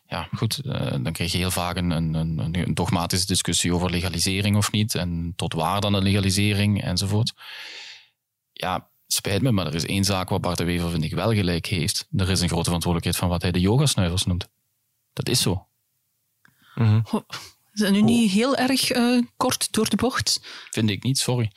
Ja, 0.07 0.27
goed, 0.35 0.59
eh, 0.65 0.91
dan 0.91 1.11
krijg 1.11 1.31
je 1.31 1.37
heel 1.37 1.51
vaak 1.51 1.75
een, 1.75 1.89
een, 1.89 2.13
een, 2.13 2.73
dogmatische 2.73 3.27
discussie 3.27 3.73
over 3.73 3.89
legalisering 3.89 4.55
of 4.55 4.71
niet. 4.71 4.95
En 4.95 5.33
tot 5.35 5.53
waar 5.53 5.81
dan 5.81 5.93
een 5.93 6.03
legalisering 6.03 6.83
enzovoort. 6.83 7.33
Ja, 8.53 8.87
spijt 9.07 9.41
me, 9.41 9.51
maar 9.51 9.67
er 9.67 9.75
is 9.75 9.85
één 9.85 10.03
zaak 10.03 10.29
waar 10.29 10.39
Bart 10.39 10.57
de 10.57 10.63
Wever, 10.63 10.89
vind 10.89 11.03
ik, 11.03 11.13
wel 11.13 11.33
gelijk 11.33 11.65
heeft. 11.65 12.07
Er 12.15 12.29
is 12.29 12.41
een 12.41 12.47
grote 12.47 12.63
verantwoordelijkheid 12.63 13.17
van 13.17 13.29
wat 13.29 13.41
hij 13.41 13.51
de 13.51 13.59
yogasnuivers 13.59 14.25
noemt. 14.25 14.49
Dat 15.13 15.29
is 15.29 15.41
zo. 15.41 15.67
Is 17.73 17.81
dat 17.81 17.91
nu 17.91 18.01
niet 18.01 18.31
heel 18.31 18.55
erg 18.55 18.91
eh, 18.91 19.21
kort 19.37 19.73
door 19.73 19.89
de 19.89 19.95
bocht? 19.95 20.39
Vind 20.71 20.89
ik 20.89 21.03
niet, 21.03 21.17
sorry. 21.17 21.51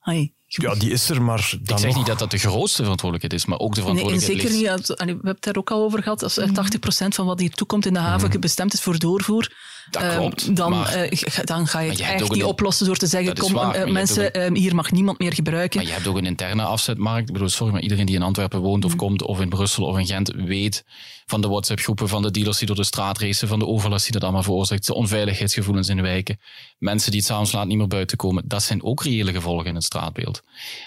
Ai, 0.00 0.32
Ja, 0.52 0.74
die 0.74 0.90
is 0.90 1.10
er, 1.10 1.22
maar 1.22 1.50
dan 1.62 1.76
Ik 1.76 1.82
zeg 1.82 1.88
nog- 1.88 1.96
niet 1.96 2.06
dat 2.06 2.18
dat 2.18 2.30
de 2.30 2.38
grootste 2.38 2.82
verantwoordelijkheid 2.82 3.42
is, 3.42 3.48
maar 3.48 3.58
ook 3.58 3.74
de 3.74 3.80
Nee, 3.80 3.90
en 3.90 3.96
verantwoordelijkheid 3.96 4.40
zeker 4.52 4.68
ligt- 4.68 4.88
niet. 4.88 4.98
We 4.98 5.04
hebben 5.04 5.26
het 5.30 5.42
daar 5.42 5.56
ook 5.56 5.70
al 5.70 5.82
over 5.82 6.02
gehad. 6.02 6.22
Als 6.22 6.36
er 6.36 6.52
80% 6.52 7.14
van 7.14 7.26
wat 7.26 7.40
hier 7.40 7.50
toekomt 7.50 7.86
in 7.86 7.92
de 7.92 7.98
haven 7.98 8.40
bestemd 8.40 8.72
is 8.72 8.80
voor 8.80 8.98
doorvoer, 8.98 9.52
Dat 9.90 10.02
eh, 10.02 10.16
klopt, 10.16 10.56
dan, 10.56 10.70
maar- 10.70 10.92
eh, 10.94 11.06
ga- 11.10 11.42
dan 11.42 11.66
ga 11.66 11.80
je 11.80 11.88
het 11.88 11.98
je 11.98 12.04
echt 12.04 12.30
niet 12.30 12.40
een- 12.40 12.44
oplossen 12.46 12.86
door 12.86 12.96
te 12.96 13.06
zeggen: 13.06 13.36
kom, 13.36 13.52
waar, 13.52 13.74
eh, 13.74 13.90
mensen, 13.92 14.32
eh, 14.32 14.52
hier 14.52 14.74
mag 14.74 14.90
niemand 14.90 15.18
meer 15.18 15.32
gebruiken. 15.34 15.78
Maar 15.78 15.86
je 15.88 15.92
hebt 15.94 16.06
ook 16.06 16.16
een 16.16 16.26
interne 16.26 16.62
afzetmarkt. 16.62 17.26
Ik 17.28 17.32
bedoel, 17.32 17.48
sorry, 17.48 17.72
maar 17.72 17.82
iedereen 17.82 18.06
die 18.06 18.14
in 18.14 18.22
Antwerpen 18.22 18.60
woont 18.60 18.84
of 18.84 18.96
komt, 18.96 19.22
of 19.22 19.40
in 19.40 19.48
Brussel 19.48 19.84
of 19.84 19.98
in 19.98 20.06
Gent, 20.06 20.32
weet 20.36 20.84
van 21.26 21.40
de 21.40 21.48
WhatsApp-groepen, 21.48 22.08
van 22.08 22.22
de 22.22 22.30
dealers 22.30 22.58
die 22.58 22.66
door 22.66 22.76
de 22.76 22.84
straat 22.84 23.18
racen, 23.18 23.48
van 23.48 23.58
de 23.58 23.66
overlast 23.66 24.02
die 24.04 24.12
dat 24.12 24.22
allemaal 24.22 24.42
veroorzaakt, 24.42 24.86
de 24.86 24.94
onveiligheidsgevoelens 24.94 25.88
in 25.88 25.96
de 25.96 26.02
wijken, 26.02 26.40
mensen 26.78 27.10
die 27.10 27.20
het 27.20 27.28
s'avonds 27.28 27.52
laat 27.52 27.66
niet 27.66 27.76
meer 27.78 27.86
buiten 27.86 28.16
komen. 28.16 28.42
Dat 28.46 28.62
zijn 28.62 28.82
ook 28.82 29.02
reële 29.02 29.32
gevolgen 29.32 29.66
in 29.66 29.74
het 29.74 29.84
straatbeeld. 29.84 30.40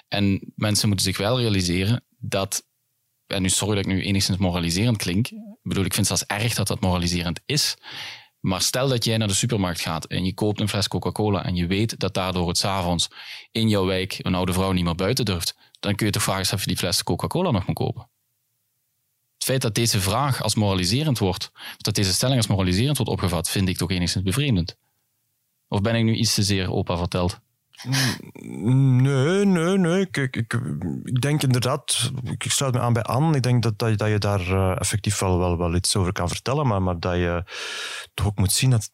En 0.08 0.52
mensen 0.56 0.88
moeten 0.88 1.06
zich 1.06 1.18
wel 1.18 1.40
realiseren 1.40 2.04
dat, 2.18 2.64
en 3.28 3.42
nu 3.42 3.50
sorry 3.50 3.76
dat 3.76 3.86
ik 3.86 3.92
nu 3.92 4.04
enigszins 4.04 4.38
moraliserend 4.38 4.98
klink, 4.98 5.28
ik 5.28 5.38
bedoel, 5.70 5.86
ik 5.86 5.94
vind 5.94 6.08
het 6.10 6.18
zelfs 6.18 6.44
erg 6.44 6.54
dat 6.54 6.68
dat 6.68 6.80
moraliserend 6.82 7.40
is, 7.46 7.76
maar 8.44 8.62
stel 8.62 8.88
dat 8.88 9.06
jij 9.06 9.18
naar 9.18 9.28
de 9.28 9.34
supermarkt 9.34 9.82
gaat 9.82 10.06
en 10.06 10.26
je 10.26 10.34
koopt 10.34 10.60
een 10.60 10.70
fles 10.70 10.88
Coca-Cola 10.88 11.46
en 11.46 11.56
je 11.56 11.68
weet 11.68 12.00
dat 12.00 12.14
daardoor 12.14 12.48
het 12.48 12.58
s'avonds 12.58 13.10
in 13.52 13.70
jouw 13.70 13.86
wijk 13.86 14.20
een 14.22 14.36
oude 14.36 14.54
vrouw 14.54 14.72
niet 14.72 14.84
meer 14.84 14.96
buiten 14.96 15.26
durft, 15.26 15.56
dan 15.80 15.96
kun 15.96 16.06
je 16.06 16.12
toch 16.12 16.24
vragen 16.24 16.54
of 16.54 16.62
je 16.62 16.68
die 16.68 16.78
fles 16.78 17.04
Coca-Cola 17.04 17.52
nog 17.52 17.66
moet 17.66 17.76
kopen. 17.76 18.10
Het 19.34 19.44
feit 19.44 19.62
dat 19.62 19.76
deze 19.76 20.02
vraag 20.02 20.42
als 20.42 20.56
moraliserend 20.56 21.18
wordt, 21.18 21.52
dat 21.78 21.96
deze 21.96 22.14
stelling 22.14 22.38
als 22.38 22.48
moraliserend 22.48 22.98
wordt 22.98 23.12
opgevat, 23.12 23.50
vind 23.50 23.70
ik 23.70 23.78
toch 23.78 23.92
enigszins 23.92 24.24
bevreemdend. 24.24 24.78
Of 25.68 25.82
ben 25.82 25.96
ik 25.96 26.04
nu 26.04 26.16
iets 26.16 26.34
te 26.34 26.44
zeer 26.44 26.72
opa 26.72 26.98
verteld? 26.98 27.40
Nee, 28.42 29.46
nee, 29.46 29.78
nee. 29.78 30.00
Ik, 30.02 30.18
ik, 30.18 30.36
ik, 30.36 30.54
ik 31.04 31.22
denk 31.22 31.44
inderdaad, 31.44 32.12
ik 32.24 32.44
sluit 32.44 32.74
me 32.74 32.80
aan 32.80 32.94
bij 32.94 33.04
Anne. 33.04 33.36
Ik 33.36 33.44
denk 33.44 33.64
dat, 33.64 33.80
dat, 33.80 33.90
je, 33.90 33.96
dat 33.96 34.10
je 34.10 34.18
daar 34.18 34.40
eh, 34.40 34.80
effectief 34.80 35.20
wel, 35.20 35.40
wel, 35.40 35.58
wel 35.58 35.76
iets 35.76 35.96
over 35.96 36.12
kan 36.12 36.30
vertellen, 36.30 36.68
maar, 36.68 36.82
maar 36.82 37.00
dat 37.00 37.16
je 37.16 37.44
toch 38.14 38.26
ook 38.26 38.38
moet 38.38 38.52
zien 38.52 38.70
dat, 38.70 38.90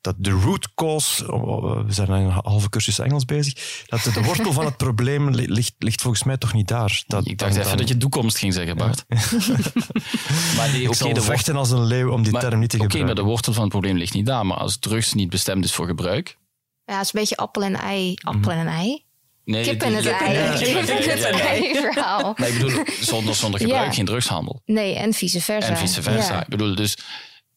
dat 0.00 0.14
de 0.18 0.30
root 0.30 0.74
cause, 0.74 1.32
oh, 1.32 1.42
oh, 1.46 1.84
we 1.86 1.92
zijn 1.92 2.10
een 2.10 2.30
halve 2.30 2.68
cursus 2.68 2.98
Engels 2.98 3.24
bezig, 3.24 3.84
dat 3.86 4.00
de, 4.02 4.22
wortel 4.22 4.52
van 4.52 4.64
het 4.64 4.76
probleem 4.76 5.30
li- 5.30 5.52
ligt, 5.52 5.74
ligt 5.78 6.00
volgens 6.02 6.22
mij 6.22 6.36
toch 6.36 6.52
niet 6.52 6.68
daar. 6.68 7.02
Dat, 7.06 7.26
Ik 7.26 7.38
dacht 7.38 7.54
dan- 7.54 7.62
even 7.64 7.76
dat 7.76 7.88
je 7.88 7.96
toekomst 7.96 8.38
ging 8.38 8.52
zeggen, 8.54 8.76
Bart. 8.76 9.04
maar 10.56 10.68
nee, 10.70 10.80
Ik 10.82 10.86
oké, 10.86 10.96
zal 10.96 11.12
de 11.12 11.22
vechten 11.22 11.56
als 11.56 11.70
een 11.70 11.84
leeuw 11.84 12.10
om 12.10 12.22
die 12.22 12.32
maar- 12.32 12.40
term 12.40 12.60
niet 12.60 12.70
te 12.70 12.76
Oké, 12.76 12.84
maar 12.86 12.96
gebruiken. 12.96 13.24
de 13.24 13.30
wortel 13.30 13.52
van 13.52 13.62
het 13.62 13.70
probleem 13.72 13.96
ligt 13.96 14.14
niet 14.14 14.26
daar. 14.26 14.46
Maar 14.46 14.56
als 14.56 14.78
drugs 14.78 15.12
niet 15.12 15.30
bestemd 15.30 15.64
is 15.64 15.72
voor 15.74 15.86
gebruik, 15.86 16.38
Ja, 16.86 16.92
het 16.96 17.04
is 17.06 17.12
een 17.12 17.20
beetje 17.20 17.36
appel 17.36 17.62
en 17.62 17.74
ei. 17.74 18.14
Appel 18.22 18.50
en 18.50 18.66
ei. 18.66 19.04
Nee, 19.44 19.64
Kip 19.64 19.82
en 19.82 19.94
het 19.94 20.06
ei. 20.06 20.58
Kip 20.58 20.76
en 20.76 20.86
het 21.10 21.40
ei 21.40 21.74
verhaal. 21.74 22.34
Maar 22.36 22.48
ik 22.48 22.54
bedoel, 22.60 22.84
zonder, 23.00 23.34
zonder 23.34 23.60
gebruik 23.60 23.86
Ja. 23.86 23.92
geen 23.92 24.04
drugshandel. 24.04 24.62
Nee, 24.64 24.94
en 24.94 25.12
vice 25.12 25.40
versa. 25.40 25.68
En 25.68 25.76
vice 25.76 26.02
versa. 26.02 26.34
Ja. 26.34 26.40
Ik 26.42 26.48
bedoel, 26.48 26.74
dus 26.74 26.96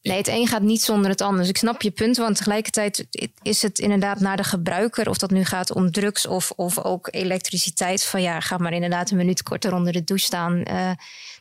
Nee, 0.01 0.17
het 0.17 0.27
een 0.27 0.47
gaat 0.47 0.61
niet 0.61 0.81
zonder 0.81 1.09
het 1.09 1.21
ander. 1.21 1.39
Dus 1.39 1.49
ik 1.49 1.57
snap 1.57 1.81
je 1.81 1.91
punt, 1.91 2.17
want 2.17 2.35
tegelijkertijd 2.37 3.07
is 3.41 3.61
het 3.61 3.79
inderdaad 3.79 4.19
naar 4.19 4.37
de 4.37 4.43
gebruiker, 4.43 5.09
of 5.09 5.17
dat 5.17 5.31
nu 5.31 5.45
gaat 5.45 5.73
om 5.73 5.91
drugs 5.91 6.27
of, 6.27 6.51
of 6.55 6.79
ook 6.83 7.07
elektriciteit, 7.11 8.03
van 8.05 8.21
ja, 8.21 8.39
ga 8.39 8.57
maar 8.57 8.73
inderdaad 8.73 9.11
een 9.11 9.17
minuut 9.17 9.43
korter 9.43 9.73
onder 9.73 9.93
de 9.93 10.03
douche 10.03 10.25
staan. 10.25 10.63
Eh, 10.63 10.91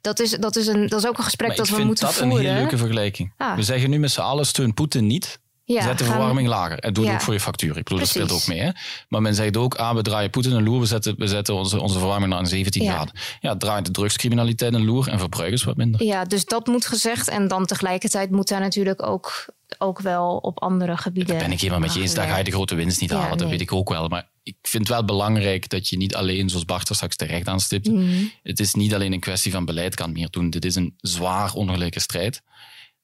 dat, 0.01 0.20
is, 0.20 0.30
dat, 0.30 0.57
is 0.57 0.66
een, 0.66 0.86
dat 0.86 0.99
is 1.01 1.07
ook 1.09 1.18
een 1.18 1.24
gesprek 1.24 1.49
maar 1.49 1.57
dat 1.57 1.66
ik 1.66 1.70
we 1.70 1.76
vind 1.76 1.89
moeten 1.89 2.07
dat 2.07 2.14
voeren. 2.14 2.36
een 2.39 2.43
hele 2.45 2.59
leuke 2.59 2.76
vergelijking. 2.76 3.32
Ah. 3.36 3.55
We 3.57 3.62
zeggen 3.62 3.91
nu 3.91 3.99
met 3.99 4.11
z'n 4.11 4.20
allen, 4.20 4.47
steun 4.47 4.74
Poetin 4.74 5.07
niet. 5.07 5.39
Ja, 5.74 5.82
Zet 5.82 5.98
de 5.98 6.04
verwarming 6.04 6.48
lager. 6.48 6.78
En 6.78 6.92
doe 6.92 7.02
het 7.04 7.12
Ja. 7.12 7.18
ook 7.18 7.24
voor 7.24 7.34
je 7.34 7.40
factuur. 7.40 7.76
Ik 7.76 7.82
bedoel, 7.84 7.98
dat 7.98 8.08
speelt 8.08 8.32
ook 8.32 8.46
mee. 8.46 8.60
Hè? 8.60 8.70
Maar 9.08 9.22
men 9.22 9.34
zegt 9.34 9.56
ook, 9.56 9.74
ah, 9.74 9.94
we 9.94 10.02
draaien 10.02 10.30
Poetin 10.30 10.52
een 10.52 10.62
loer. 10.62 10.80
We 10.80 10.86
zetten, 10.86 11.14
we 11.18 11.26
zetten 11.28 11.54
onze, 11.54 11.80
onze 11.80 11.98
verwarming 11.98 12.30
naar 12.32 12.40
een 12.40 12.46
17 12.46 12.82
Ja. 12.82 12.92
graden. 12.92 13.14
Ja, 13.40 13.56
draait 13.56 13.84
de 13.86 13.90
drugscriminaliteit 13.90 14.74
een 14.74 14.84
loer 14.84 15.08
en 15.08 15.18
verbruikers 15.18 15.64
wat 15.64 15.76
minder. 15.76 16.04
Ja, 16.04 16.24
dus 16.24 16.44
dat 16.44 16.66
moet 16.66 16.86
gezegd. 16.86 17.28
En 17.28 17.48
dan 17.48 17.66
tegelijkertijd 17.66 18.30
moet 18.30 18.48
daar 18.48 18.60
natuurlijk 18.60 19.02
ook, 19.06 19.44
ook 19.78 20.00
wel 20.00 20.36
op 20.36 20.60
andere 20.62 20.96
gebieden. 20.96 21.34
Daar 21.34 21.42
ben 21.44 21.52
ik 21.52 21.60
helemaal 21.60 21.80
met 21.80 21.94
je 21.94 22.00
eens. 22.00 22.14
Daar 22.14 22.28
ga 22.28 22.36
je 22.38 22.44
de 22.44 22.50
grote 22.50 22.74
winst 22.74 23.00
niet 23.00 23.10
halen. 23.10 23.38
Dat 23.38 23.48
weet 23.50 23.60
ik 23.60 23.72
ook 23.72 23.88
wel. 23.88 24.08
Maar 24.08 24.28
ik 24.42 24.56
vind 24.62 24.88
het 24.88 24.96
wel 24.96 25.04
belangrijk 25.04 25.68
dat 25.68 25.88
je 25.88 25.96
niet 25.96 26.14
alleen, 26.14 26.48
zoals 26.48 26.64
Bart 26.64 26.88
er 26.88 26.94
straks 26.94 27.16
terecht 27.16 27.48
aanstipt, 27.48 27.88
Mhm. 27.90 28.24
het 28.42 28.60
is 28.60 28.74
niet 28.74 28.94
alleen 28.94 29.12
een 29.12 29.20
kwestie 29.20 29.52
van 29.52 29.64
beleid 29.64 29.94
kan 29.94 30.12
meer 30.12 30.28
doen. 30.30 30.50
Dit 30.50 30.64
is 30.64 30.74
een 30.74 30.94
zwaar 30.98 31.52
ongelijke 31.52 32.00
strijd, 32.00 32.42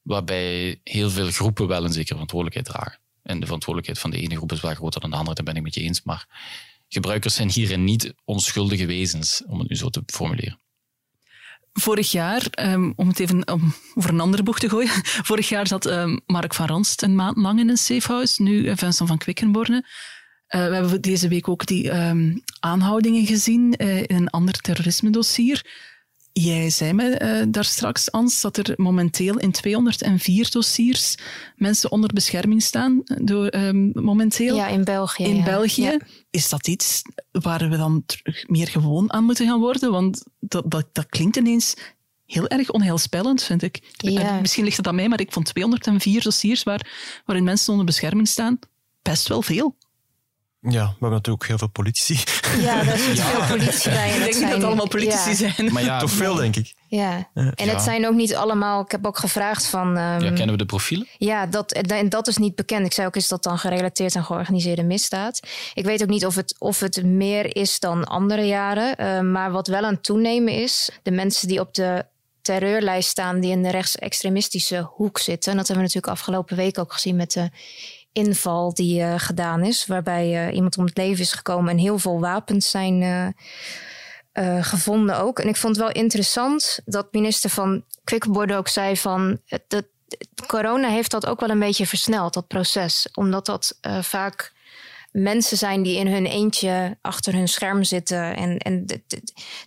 waarbij 0.05 0.79
heel 0.83 1.09
veel 1.09 1.31
groepen 1.31 1.67
wel 1.67 1.83
een 1.83 1.93
zekere 1.93 2.13
verantwoordelijkheid 2.13 2.65
dragen. 2.65 2.99
En 3.23 3.39
de 3.39 3.45
verantwoordelijkheid 3.45 3.99
van 3.99 4.11
de 4.11 4.27
ene 4.27 4.35
groep 4.35 4.51
is 4.51 4.61
wel 4.61 4.73
groter 4.73 5.01
dan 5.01 5.09
de 5.09 5.15
andere, 5.15 5.35
daar 5.35 5.45
ben 5.45 5.55
ik 5.55 5.63
met 5.63 5.73
je 5.73 5.81
eens. 5.81 6.03
Maar 6.03 6.25
gebruikers 6.87 7.35
zijn 7.35 7.49
hierin 7.49 7.83
niet 7.83 8.13
onschuldige 8.23 8.85
wezens, 8.85 9.43
om 9.47 9.59
het 9.59 9.69
nu 9.69 9.75
zo 9.75 9.89
te 9.89 10.03
formuleren. 10.05 10.59
Vorig 11.73 12.11
jaar, 12.11 12.47
ehm, 12.51 12.91
om 12.95 13.07
het 13.07 13.19
even 13.19 13.51
om, 13.51 13.73
over 13.95 14.09
een 14.09 14.19
andere 14.19 14.43
boeg 14.43 14.59
te 14.59 14.69
gooien. 14.69 14.89
Vorig 15.29 15.49
jaar 15.49 15.67
zat 15.67 15.85
ehm, 15.85 16.17
Mark 16.25 16.53
van 16.53 16.65
Ranst 16.65 17.01
een 17.01 17.15
maand 17.15 17.37
lang 17.37 17.59
in 17.59 17.69
een 17.69 17.77
safehouse. 17.77 18.41
Nu 18.41 18.67
eh, 18.67 18.77
Vincent 18.77 19.09
van 19.09 19.17
Quickenborne. 19.17 19.85
Eh, 20.47 20.67
we 20.67 20.73
hebben 20.73 21.01
deze 21.01 21.27
week 21.27 21.47
ook 21.47 21.65
die 21.65 21.89
ehm, 21.89 22.37
aanhoudingen 22.59 23.25
gezien 23.25 23.75
eh, 23.75 23.97
in 23.97 24.15
een 24.15 24.29
ander 24.29 24.53
terrorisme-dossier. 24.53 25.65
Jij 26.41 26.69
zei 26.69 26.93
me 26.93 27.09
eh, 27.09 27.45
daar 27.49 27.65
straks, 27.65 28.11
Ans, 28.11 28.41
dat 28.41 28.57
er 28.57 28.73
momenteel 28.77 29.37
in 29.39 29.51
204 29.51 30.49
dossiers 30.51 31.15
mensen 31.55 31.91
onder 31.91 32.13
bescherming 32.13 32.63
staan. 32.63 33.01
eh, 33.05 33.17
Door, 33.21 33.47
ehm, 33.47 33.89
momenteel 33.93 34.55
Ja, 34.55 34.67
in 34.67 34.83
België. 34.83 35.23
in 35.23 35.35
ja. 35.35 35.43
België. 35.43 35.81
Ja. 35.81 35.99
Is 36.29 36.49
dat 36.49 36.67
iets 36.67 37.01
waar 37.31 37.69
we 37.69 37.77
dan 37.77 38.03
terug 38.05 38.47
meer 38.47 38.67
gewoon 38.67 39.13
aan 39.13 39.23
moeten 39.23 39.47
gaan 39.47 39.59
worden? 39.59 39.91
Want 39.91 40.23
dat, 40.39 40.71
dat, 40.71 40.87
dat 40.91 41.05
klinkt 41.05 41.35
ineens 41.35 41.73
heel 42.25 42.47
erg 42.47 42.69
onheilspellend, 42.71 43.43
vind 43.43 43.61
ik. 43.61 43.93
Ja. 43.97 44.39
Misschien 44.39 44.63
ligt 44.63 44.77
het 44.77 44.87
aan 44.87 44.95
mij, 44.95 45.07
maar 45.09 45.19
ik 45.19 45.31
vond 45.31 45.45
204 45.45 46.21
dossiers 46.23 46.63
waar, 46.63 46.87
waarin 47.25 47.43
mensen 47.45 47.71
onder 47.71 47.85
bescherming 47.85 48.27
staan 48.27 48.59
best 49.01 49.27
wel 49.27 49.41
veel. 49.41 49.75
Ja, 50.69 50.83
we 50.83 50.91
hebben 50.91 51.09
natuurlijk 51.11 51.27
ook 51.43 51.45
heel 51.47 51.57
veel 51.57 51.67
politici. 51.67 52.19
Ja, 52.59 52.83
daar 52.83 52.97
zit 52.97 53.19
veel 53.21 53.57
politie 53.57 53.89
bij. 53.91 54.09
En 54.09 54.15
Ik 54.15 54.19
denk 54.19 54.25
niet 54.25 54.33
dat 54.33 54.35
zijn- 54.41 54.51
het 54.53 54.63
allemaal 54.63 54.87
politici 54.87 55.29
ja. 55.29 55.35
zijn. 55.35 55.73
Maar 55.73 55.83
ja, 55.83 55.99
Toch 55.99 56.11
veel, 56.11 56.35
denk 56.35 56.55
ik. 56.55 56.73
Ja, 56.87 57.29
en 57.33 57.53
Ja. 57.55 57.63
het 57.73 57.81
zijn 57.81 58.07
ook 58.07 58.13
niet 58.13 58.35
allemaal. 58.35 58.81
Ik 58.81 58.91
heb 58.91 59.05
ook 59.05 59.17
gevraagd 59.17 59.65
van. 59.67 59.87
ehm, 59.97 60.21
ja, 60.23 60.27
kennen 60.31 60.49
we 60.51 60.57
de 60.57 60.65
profielen? 60.65 61.07
Ja, 61.17 61.45
dat, 61.45 61.71
en 61.71 62.09
dat 62.09 62.27
is 62.27 62.37
niet 62.37 62.55
bekend. 62.55 62.85
Ik 62.85 62.93
zei 62.93 63.07
ook, 63.07 63.15
is 63.15 63.27
dat 63.27 63.43
dan 63.43 63.57
gerelateerd 63.57 64.15
aan 64.15 64.23
georganiseerde 64.25 64.83
misdaad? 64.83 65.39
Ik 65.73 65.85
weet 65.85 66.01
ook 66.01 66.09
niet 66.09 66.25
of 66.25 66.35
het, 66.35 66.55
of 66.59 66.79
het 66.79 67.03
meer 67.03 67.55
is 67.55 67.79
dan 67.79 68.03
andere 68.05 68.41
jaren. 68.45 68.95
eh, 68.95 69.19
maar 69.21 69.51
wat 69.51 69.67
wel 69.67 69.83
aan 69.85 69.93
het 69.93 70.03
toenemen 70.03 70.53
is, 70.53 70.89
de 71.03 71.11
mensen 71.11 71.47
die 71.47 71.59
op 71.59 71.73
de 71.73 72.05
terreurlijst 72.41 73.09
staan, 73.09 73.39
die 73.39 73.51
in 73.51 73.63
de 73.63 73.71
rechtsextremistische 73.71 74.89
hoek 74.95 75.17
zitten. 75.19 75.51
En 75.51 75.57
dat 75.57 75.67
hebben 75.67 75.85
we 75.85 75.93
natuurlijk 75.93 76.19
afgelopen 76.19 76.55
week 76.57 76.79
ook 76.79 76.93
gezien 76.93 77.15
met 77.15 77.31
de 77.31 77.49
inval 78.15 78.73
die 78.73 79.01
eh, 79.01 79.13
gedaan 79.17 79.63
is, 79.63 79.85
waarbij 79.85 80.47
eh, 80.47 80.55
iemand 80.55 80.77
om 80.77 80.85
het 80.85 80.97
leven 80.97 81.21
is 81.21 81.31
gekomen 81.31 81.71
en 81.71 81.77
heel 81.77 81.99
veel 81.99 82.19
wapens 82.19 82.69
zijn 82.69 83.01
eh, 84.31 84.63
gevonden 84.63 85.17
ook. 85.19 85.39
En 85.39 85.47
ik 85.47 85.55
vond 85.55 85.75
het 85.75 85.85
wel 85.85 85.93
interessant 86.03 86.79
dat 86.85 87.13
minister 87.13 87.49
van 87.49 87.83
Quickenborne 88.03 88.55
ook 88.55 88.67
zei 88.67 88.97
van 88.97 89.41
dat 89.67 89.85
corona 90.47 90.87
heeft 90.87 91.11
dat 91.11 91.25
ook 91.25 91.39
wel 91.39 91.49
een 91.49 91.59
beetje 91.59 91.87
versneld, 91.87 92.33
dat 92.33 92.47
proces. 92.47 93.09
Omdat 93.13 93.45
dat 93.45 93.79
vaak 94.01 94.53
mensen 95.15 95.57
zijn 95.57 95.83
die 95.83 95.97
in 95.97 96.07
hun 96.07 96.25
eentje 96.25 96.97
achter 97.01 97.33
hun 97.33 97.47
scherm 97.47 97.83
zitten. 97.83 98.35
En, 98.35 98.57
en 98.57 98.85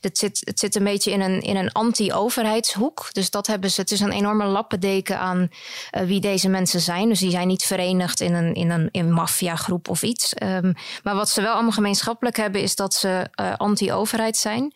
het 0.00 0.18
zit, 0.18 0.42
het 0.44 0.58
zit 0.58 0.74
een 0.74 0.84
beetje 0.84 1.10
in 1.10 1.20
een, 1.20 1.40
in 1.40 1.56
een 1.56 1.72
anti-overheidshoek. 1.72 3.08
Dus 3.12 3.30
dat 3.30 3.46
hebben 3.46 3.70
ze. 3.70 3.80
Het 3.80 3.90
is 3.90 4.00
een 4.00 4.12
enorme 4.12 4.44
lappendeken 4.44 5.18
aan 5.18 5.48
eh, 5.90 6.02
wie 6.02 6.20
deze 6.20 6.48
mensen 6.48 6.80
zijn. 6.80 7.08
Dus 7.08 7.20
die 7.20 7.30
zijn 7.30 7.48
niet 7.48 7.62
verenigd 7.62 8.20
in 8.20 8.34
een, 8.34 8.54
in 8.54 8.70
een 8.70 8.88
in 8.90 9.12
maffiagroep 9.12 9.88
of 9.88 10.02
iets. 10.02 10.34
Ehm, 10.34 10.72
maar 11.02 11.14
wat 11.14 11.28
ze 11.28 11.40
wel 11.40 11.52
allemaal 11.52 11.72
gemeenschappelijk 11.72 12.36
hebben, 12.36 12.62
is 12.62 12.76
dat 12.76 12.94
ze 12.94 13.26
eh, 13.34 13.52
anti-overheid 13.56 14.36
zijn. 14.36 14.74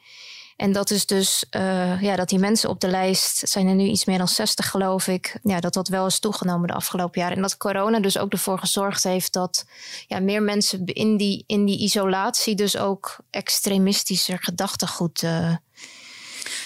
En 0.63 0.73
dat 0.73 0.91
is 0.91 1.07
dus 1.07 1.45
eh, 1.51 2.03
ja, 2.03 2.17
dat 2.17 2.29
die 2.29 2.39
mensen 2.39 2.69
op 2.71 2.81
de 2.81 2.89
lijst, 2.89 3.49
zijn 3.49 3.67
er 3.67 3.75
nu 3.75 3.85
iets 3.85 4.05
meer 4.05 4.19
dan 4.19 4.29
60 4.29 4.71
geloof 4.71 5.09
ik, 5.09 5.39
ja, 5.43 5.61
dat 5.61 5.75
dat 5.75 5.89
wel 5.89 6.07
is 6.07 6.19
toegenomen 6.19 6.67
de 6.69 6.75
afgelopen 6.75 7.21
jaren. 7.21 7.37
En 7.37 7.43
dat 7.43 7.57
corona 7.57 8.01
dus 8.01 8.19
ook 8.19 8.33
ervoor 8.33 8.59
gezorgd 8.59 9.05
heeft 9.05 9.33
dat 9.33 9.67
ja, 10.07 10.21
meer 10.21 10.43
mensen 10.43 10.85
in 10.85 11.17
die, 11.17 11.45
in 11.47 11.65
die 11.65 11.79
isolatie 11.79 12.55
dus 12.55 12.77
ook 12.77 13.17
extremistischer 13.31 14.39
gedachtegoed 14.41 15.23
eh, 15.23 15.55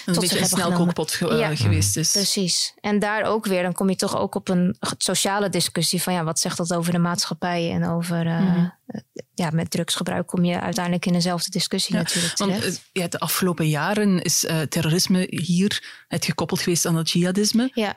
een 0.06 0.12
tot 0.12 0.22
beetje 0.22 0.38
een 0.38 0.46
snelkookpot 0.46 1.12
ge- 1.12 1.28
eh, 1.42 1.50
geweest 1.56 1.96
is. 1.96 2.12
Precies. 2.12 2.74
En 2.80 2.98
daar 2.98 3.22
ook 3.22 3.46
weer, 3.46 3.62
dan 3.62 3.72
kom 3.72 3.88
je 3.88 3.96
toch 3.96 4.16
ook 4.16 4.34
op 4.34 4.48
een 4.48 4.76
sociale 4.98 5.48
discussie 5.48 6.02
van 6.02 6.12
ja, 6.12 6.24
wat 6.24 6.38
zegt 6.40 6.56
dat 6.56 6.74
over 6.74 6.92
de 6.92 6.98
maatschappij 6.98 7.70
en 7.70 7.88
over 7.88 8.26
eh, 8.26 8.40
Mhm. 8.40 8.66
eh, 8.86 9.00
ja, 9.34 9.50
met 9.52 9.70
drugsgebruik 9.70 10.26
kom 10.26 10.44
je 10.44 10.60
uiteindelijk 10.60 11.06
in 11.06 11.12
dezelfde 11.12 11.50
discussie 11.50 11.94
Ja, 11.94 12.00
natuurlijk. 12.02 12.36
Want 12.38 12.54
terecht. 12.54 12.82
ja, 12.92 13.08
de 13.08 13.18
afgelopen 13.18 13.68
jaren 13.68 14.22
is 14.22 14.44
terrorisme 14.68 15.26
hier 15.28 16.04
het 16.08 16.24
gekoppeld 16.24 16.60
geweest 16.60 16.86
aan 16.86 16.96
het 16.96 17.10
jihadisme. 17.10 17.70
ja. 17.74 17.94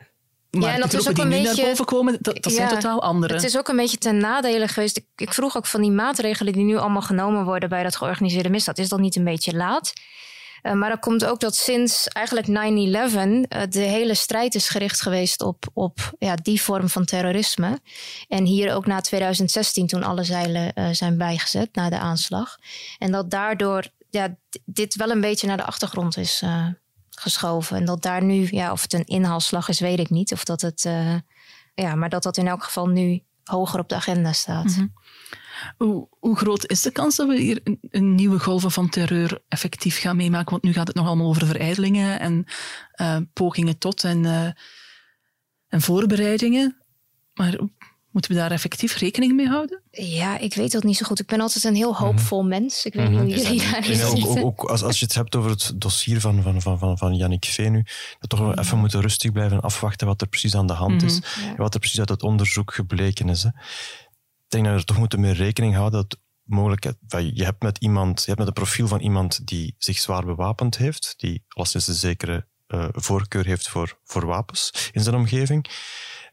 Maar 0.50 0.70
en 0.70 0.76
de 0.76 0.82
dat 0.82 0.94
is 0.94 1.08
ook 1.08 1.16
die 1.16 1.24
een 1.24 1.30
nu 1.30 1.36
beetje- 1.42 1.56
naar 1.62 1.66
boven 1.70 1.86
komen, 1.86 2.18
dat, 2.22 2.44
dat 2.44 2.54
zijn 2.54 2.68
Ja, 2.70 2.74
totaal 2.74 3.02
andere. 3.02 3.34
Het 3.34 3.44
is 3.44 3.58
ook 3.58 3.68
een 3.68 3.76
beetje 3.76 3.98
ten 3.98 4.18
nadele 4.18 4.68
geweest. 4.68 4.98
Ik, 4.98 5.06
ik 5.16 5.34
vroeg 5.34 5.58
ook 5.58 5.66
van 5.66 5.82
die 5.82 5.92
maatregelen 5.92 6.54
die 6.54 6.64
nu 6.64 6.78
allemaal 6.78 7.02
genomen 7.02 7.46
worden 7.46 7.70
bij 7.70 7.84
dat 7.84 7.96
georganiseerde 7.96 8.50
misdaad. 8.50 8.78
Is 8.78 8.90
dat 8.90 9.00
niet 9.00 9.16
een 9.16 9.24
beetje 9.24 9.56
laat? 9.56 9.94
Eh, 10.62 10.74
maar 10.74 10.89
dan 10.89 10.99
komt 10.99 11.26
ook 11.26 11.39
dat 11.39 11.55
sinds 11.55 12.07
eigenlijk 12.07 12.47
9-11 12.47 13.45
eh, 13.47 13.62
de 13.70 13.80
hele 13.80 14.14
strijd 14.14 14.55
is 14.55 14.70
gericht 14.70 15.01
geweest 15.01 15.41
op, 15.41 15.66
op 15.74 16.12
ja, 16.20 16.36
die 16.36 16.62
vorm 16.62 16.89
van 16.89 17.05
terrorisme. 17.05 17.80
En 18.28 18.45
hier 18.45 18.74
ook 18.74 18.86
na 18.86 19.01
2016 19.01 19.88
toen 19.88 20.03
alle 20.03 20.24
zeilen 20.24 20.74
eh, 20.74 20.89
zijn 20.91 21.18
bijgezet 21.18 21.76
na 21.76 21.89
de 21.89 21.99
aanslag. 21.99 22.57
En 22.97 23.12
dat 23.12 23.32
daardoor 23.32 23.88
ja, 24.10 24.36
dit 24.66 24.95
wel 24.95 25.12
een 25.12 25.22
beetje 25.22 25.47
naar 25.47 25.57
de 25.57 25.66
achtergrond 25.66 26.18
is 26.18 26.43
geschoven. 27.10 27.78
En 27.78 27.86
dat 27.86 28.01
daar 28.01 28.24
nu, 28.24 28.47
ja, 28.51 28.72
of 28.72 28.82
het 28.82 28.93
een 28.93 29.05
inhaalslag 29.05 29.68
is, 29.68 29.80
weet 29.80 29.99
ik 29.99 30.10
niet. 30.10 30.32
Of 30.32 30.43
dat 30.43 30.62
het, 30.62 30.89
ja, 31.74 31.95
maar 31.95 32.10
dat 32.10 32.24
dat 32.24 32.38
in 32.38 32.47
elk 32.47 32.64
geval 32.64 32.88
nu 32.88 33.24
hoger 33.43 33.80
op 33.80 33.89
de 33.89 33.95
agenda 33.95 34.34
staat. 34.34 34.66
Mhm. 34.66 34.86
Hoe, 35.78 36.07
hoe 36.20 36.36
groot 36.38 36.68
is 36.70 36.82
de 36.82 36.91
kans 36.91 37.16
dat 37.16 37.28
we 37.28 37.39
hier 37.39 37.60
een, 37.64 37.78
een 37.89 38.16
nieuwe 38.16 38.39
golven 38.39 38.72
van 38.72 38.89
terreur 38.89 39.41
effectief 39.47 39.99
gaan 39.99 40.16
meemaken? 40.16 40.51
Want 40.51 40.64
nu 40.64 40.74
gaat 40.74 40.88
het 40.88 40.95
nog 40.95 41.07
allemaal 41.07 41.28
over 41.30 41.45
verijdelingen 41.47 42.20
en 42.20 42.45
eh, 42.91 43.18
pogingen 43.34 43.78
tot 43.78 44.03
en, 44.03 44.26
eh, 44.26 44.45
en 45.68 45.82
voorbereidingen. 45.82 46.78
Maar 47.34 47.60
moeten 48.12 48.32
we 48.32 48.38
daar 48.38 48.51
effectief 48.51 48.95
rekening 48.97 49.34
mee 49.36 49.47
houden? 49.47 49.82
Ja, 49.91 50.38
ik 50.38 50.53
weet 50.55 50.72
dat 50.72 50.84
niet 50.84 50.97
zo 50.97 51.05
goed. 51.05 51.20
Ik 51.20 51.28
ben 51.28 51.41
altijd 51.41 51.64
een 51.64 51.76
heel 51.76 51.95
hoopvol 51.95 52.43
mens. 52.43 52.86
Ik 52.86 52.93
weet 52.93 53.10
niet 53.10 53.20
hoe 53.20 53.28
Is 53.30 53.36
dat 53.36 53.43
jullie 53.43 53.62
niet- 53.62 53.72
daar 53.72 53.89
is 53.89 53.99
En 53.99 54.05
dat 54.07 54.18
in 54.18 54.24
ook, 54.24 54.30
niet- 54.36 54.43
ook, 54.43 54.64
ook 54.64 54.70
als, 54.70 54.84
als 54.84 54.99
je 54.99 55.05
het 55.05 55.16
hebt 55.16 55.36
over 55.36 55.49
het 55.51 55.72
dossier 55.76 56.20
van, 56.22 56.41
van, 56.43 56.62
van, 56.62 56.80
van, 56.80 56.97
van 56.97 57.16
Yannick 57.16 57.55
nu, 57.57 57.84
dat 58.20 58.30
toch 58.30 58.39
wel 58.39 58.53
even 58.57 58.78
moeten 58.78 59.01
rustig 59.01 59.32
blijven 59.32 59.57
en 59.57 59.64
afwachten 59.64 60.07
wat 60.07 60.22
er 60.22 60.28
precies 60.28 60.55
aan 60.55 60.68
de 60.68 60.74
hand 60.74 61.03
is. 61.03 61.16
Ja. 61.16 61.47
En 61.49 61.55
wat 61.57 61.74
er 61.74 61.80
precies 61.80 61.99
uit 61.99 62.10
het 62.10 62.24
onderzoek 62.24 62.74
gebleken 62.74 63.30
is. 63.30 63.43
Hè. 63.43 63.49
Denk 64.50 64.64
dat 64.64 64.74
we 64.74 64.80
er 64.80 64.86
toch 64.86 64.97
moeten 64.97 65.20
mee 65.20 65.34
rekening 65.34 65.76
houden 65.76 66.08
dat 66.08 66.20
mogelijk, 66.43 66.93
van, 67.08 67.36
je 67.36 67.43
hebt 67.43 67.62
met 67.62 67.78
iemand, 67.78 68.20
je 68.20 68.26
hebt 68.26 68.38
met 68.38 68.47
een 68.47 68.54
profiel 68.54 68.88
van 68.88 69.00
iemand 69.00 69.47
die 69.47 69.76
zich 69.78 69.97
zwaar 69.97 70.26
bewapend 70.26 70.78
heeft, 70.78 71.14
die 71.18 71.43
alleszins 71.47 71.88
een 71.88 71.93
zekere 71.93 72.47
eh, 72.68 72.88
voorkeur 72.91 73.45
heeft 73.45 73.70
voor, 73.70 74.00
voor 74.04 74.26
wapens 74.26 74.89
in 74.91 75.04
zijn 75.04 75.16
omgeving, 75.16 75.70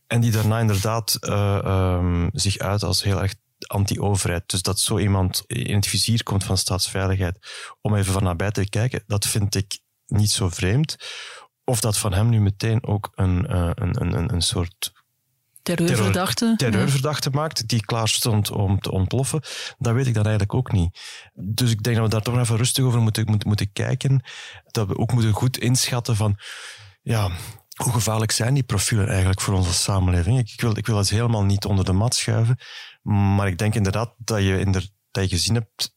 en 0.06 0.20
die 0.20 0.30
daarna 0.30 0.58
inderdaad 0.58 1.14
eh, 1.14 1.58
ehm, 1.64 2.28
zich 2.32 2.58
uit 2.58 2.82
als 2.82 3.02
heel 3.02 3.22
erg 3.22 3.34
anti-overheid. 3.66 4.48
Dus 4.50 4.62
dat 4.62 4.80
zo 4.80 4.98
iemand 4.98 5.44
in 5.46 5.74
het 5.74 5.86
vizier 5.86 6.22
komt 6.22 6.44
van 6.44 6.58
staatsveiligheid 6.58 7.38
om 7.80 7.94
even 7.94 8.12
van 8.12 8.22
nabij 8.22 8.50
te 8.50 8.68
kijken, 8.68 9.02
dat 9.06 9.26
vind 9.26 9.54
ik 9.54 9.78
niet 10.06 10.30
zo 10.30 10.48
vreemd. 10.48 10.96
Of 11.64 11.80
dat 11.80 11.98
van 11.98 12.12
hem 12.12 12.28
nu 12.28 12.40
meteen 12.40 12.86
ook 12.86 13.12
een, 13.14 13.56
een, 13.56 14.00
een, 14.00 14.12
een, 14.12 14.32
een 14.32 14.42
soort 14.42 14.92
Terreurverdachte? 15.74 16.54
terreurverdachte 16.56 17.30
maakt 17.30 17.68
die 17.68 17.84
klaar 17.84 18.08
stond 18.08 18.50
om 18.50 18.80
te 18.80 18.90
ontploffen, 18.90 19.40
dat 19.78 19.94
weet 19.94 20.06
ik 20.06 20.14
dan 20.14 20.24
eigenlijk 20.24 20.54
ook 20.54 20.72
niet. 20.72 20.98
Dus 21.34 21.70
ik 21.70 21.82
denk 21.82 21.96
dat 21.96 22.04
we 22.04 22.10
daar 22.10 22.22
toch 22.22 22.38
even 22.38 22.56
rustig 22.56 22.84
over 22.84 23.00
moeten, 23.00 23.24
moeten, 23.26 23.48
moeten 23.48 23.72
kijken. 23.72 24.22
Dat 24.70 24.88
we 24.88 24.98
ook 24.98 25.12
moeten 25.12 25.32
goed 25.32 25.58
inschatten 25.58 26.16
van, 26.16 26.38
ja, 27.02 27.30
hoe 27.82 27.92
gevaarlijk 27.92 28.30
zijn 28.30 28.54
die 28.54 28.62
profielen 28.62 29.08
eigenlijk 29.08 29.40
voor 29.40 29.54
onze 29.54 29.74
samenleving? 29.74 30.38
Ik, 30.38 30.60
wil, 30.60 30.76
ik 30.76 30.86
wil 30.86 30.96
het 30.96 31.10
helemaal 31.10 31.44
niet 31.44 31.64
onder 31.64 31.84
de 31.84 31.92
mat 31.92 32.14
schuiven, 32.14 32.58
maar 33.02 33.46
ik 33.46 33.58
denk 33.58 33.74
inderdaad 33.74 34.14
dat 34.18 34.42
je, 34.42 34.60
inder, 34.60 34.88
dat 35.10 35.30
je 35.30 35.36
gezien 35.36 35.54
hebt 35.54 35.94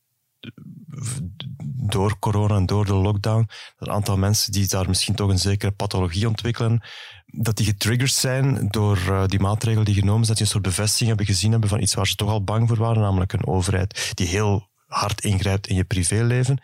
door 1.72 2.20
corona 2.20 2.56
en 2.56 2.66
door 2.66 2.86
de 2.86 2.94
lockdown, 2.94 3.50
dat 3.78 3.88
een 3.88 3.94
aantal 3.94 4.18
mensen 4.18 4.52
die 4.52 4.68
daar 4.68 4.88
misschien 4.88 5.16
toch 5.16 5.30
een 5.30 5.40
zekere 5.40 5.72
pathologie 5.72 6.28
ontwikkelen, 6.28 6.84
dat 7.26 7.58
die 7.58 7.66
getriggerd 7.66 8.14
zijn 8.14 8.68
door 8.70 8.98
eh, 8.98 9.26
die 9.26 9.40
maatregelen 9.40 9.86
die 9.86 9.94
genomen 9.94 10.26
zijn, 10.26 10.38
dat 10.38 10.38
die 10.38 10.46
een 10.46 10.52
soort 10.52 10.76
bevestiging 10.76 11.08
hebben 11.08 11.26
gezien 11.26 11.52
hebben 11.52 11.70
van 11.70 11.82
iets 11.82 11.94
waar 11.94 12.08
ze 12.08 12.16
toch 12.16 12.30
al 12.30 12.44
bang 12.44 12.68
voor 12.68 12.78
waren, 12.78 13.02
namelijk 13.02 13.34
een 13.34 13.48
overheid 13.48 14.12
die 14.14 14.28
heel 14.28 14.68
hard 14.88 15.22
ingrijpt 15.22 15.68
in 15.68 15.76
je 15.76 15.84
privéleven. 15.84 16.62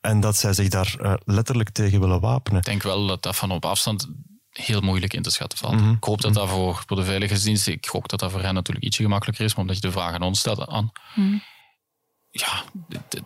En 0.00 0.20
dat 0.20 0.36
zij 0.36 0.52
zich 0.52 0.68
daar 0.68 0.94
eh, 1.00 1.14
letterlijk 1.24 1.70
tegen 1.70 2.00
willen 2.00 2.20
wapenen. 2.20 2.58
Ik 2.58 2.66
denk 2.66 2.82
wel 2.82 3.06
dat 3.06 3.22
dat 3.22 3.36
van 3.36 3.50
op 3.50 3.64
afstand 3.64 4.08
heel 4.50 4.80
moeilijk 4.80 5.14
in 5.14 5.22
te 5.22 5.30
schatten 5.30 5.58
valt. 5.58 5.80
Mhm. 5.80 5.90
Ik 5.90 6.04
hoop 6.04 6.20
dat 6.20 6.34
dat 6.34 6.48
voor, 6.48 6.82
voor 6.86 6.96
de 6.96 7.04
veiligheidsdiensten, 7.04 7.72
ik 7.72 7.86
gok 7.86 8.08
dat 8.08 8.20
dat 8.20 8.30
voor 8.30 8.42
hen 8.42 8.54
natuurlijk 8.54 8.86
ietsje 8.86 9.02
gemakkelijker 9.02 9.44
is, 9.44 9.50
maar 9.50 9.60
omdat 9.60 9.76
je 9.76 9.82
de 9.82 9.92
vraag 9.92 10.14
aan 10.14 10.22
ons 10.22 10.38
stelt 10.38 10.66
aan. 10.66 10.92
D- 10.94 11.57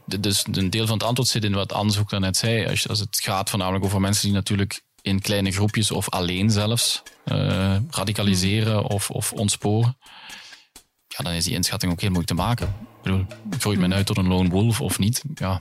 d- 0.08 0.22
dus 0.22 0.44
een 0.52 0.70
deel 0.70 0.86
van 0.86 0.98
het 0.98 1.06
antwoord 1.06 1.28
zit 1.28 1.44
in 1.44 1.52
wat 1.54 1.72
Anders 1.72 1.98
ook 1.98 2.10
daarnet 2.10 2.36
zei. 2.36 2.66
Als, 2.66 2.88
als 2.88 2.98
het 2.98 3.20
gaat 3.22 3.50
voornamelijk 3.50 3.84
over 3.84 4.00
mensen 4.00 4.24
die 4.24 4.32
natuurlijk 4.32 4.82
in 5.02 5.20
kleine 5.20 5.50
groepjes 5.50 5.90
of 5.90 6.10
alleen 6.10 6.50
zelfs 6.50 7.02
eh, 7.24 7.76
radicaliseren 7.90 8.84
of, 8.84 9.10
of 9.10 9.32
ontsporen. 9.32 9.96
Ja, 11.08 11.24
dan 11.24 11.32
is 11.32 11.44
die 11.44 11.54
inschatting 11.54 11.92
ook 11.92 12.00
heel 12.00 12.10
moeilijk 12.10 12.36
te 12.36 12.42
maken. 12.42 12.66
Ik 12.66 13.02
bedoel, 13.02 13.26
groeit 13.58 13.78
men 13.78 13.94
uit 13.94 14.06
tot 14.06 14.16
een 14.16 14.28
lone 14.28 14.48
wolf 14.48 14.80
of 14.80 14.98
niet? 14.98 15.22
Ja, 15.34 15.60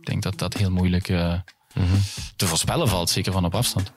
ik 0.00 0.06
denk 0.06 0.22
dat 0.22 0.38
dat 0.38 0.54
heel 0.54 0.70
moeilijk 0.70 1.08
eh, 1.08 1.34
te 2.36 2.46
voorspellen 2.46 2.88
valt, 2.88 3.10
zeker 3.10 3.32
van 3.32 3.44
op 3.44 3.54
afstand. 3.54 3.92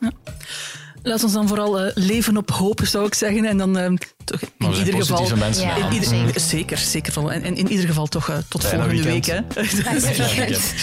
Laat 1.05 1.23
ons 1.23 1.33
dan 1.33 1.47
vooral 1.47 1.79
eh, 1.79 1.91
leven 1.95 2.37
op 2.37 2.51
hoop, 2.51 2.81
zou 2.83 3.05
ik 3.05 3.13
zeggen. 3.13 3.45
En 3.45 3.57
dan 3.57 3.77
eh, 3.77 3.93
toch 4.25 4.39
in 4.41 4.85
ieder 4.85 5.01
geval... 5.01 5.27
Ja. 5.53 5.75
In 5.75 5.93
ieder, 5.93 6.39
zeker, 6.39 6.77
zeker. 6.77 7.13
Wel. 7.13 7.31
En, 7.31 7.43
en 7.43 7.55
in 7.55 7.71
ieder 7.71 7.87
geval 7.87 8.07
toch 8.07 8.29
eh, 8.29 8.37
tot 8.47 8.63
Fijne 8.63 8.83
volgende 8.83 9.11
weekend. 9.11 9.53
week. 9.53 9.71
Hè. 9.83 10.57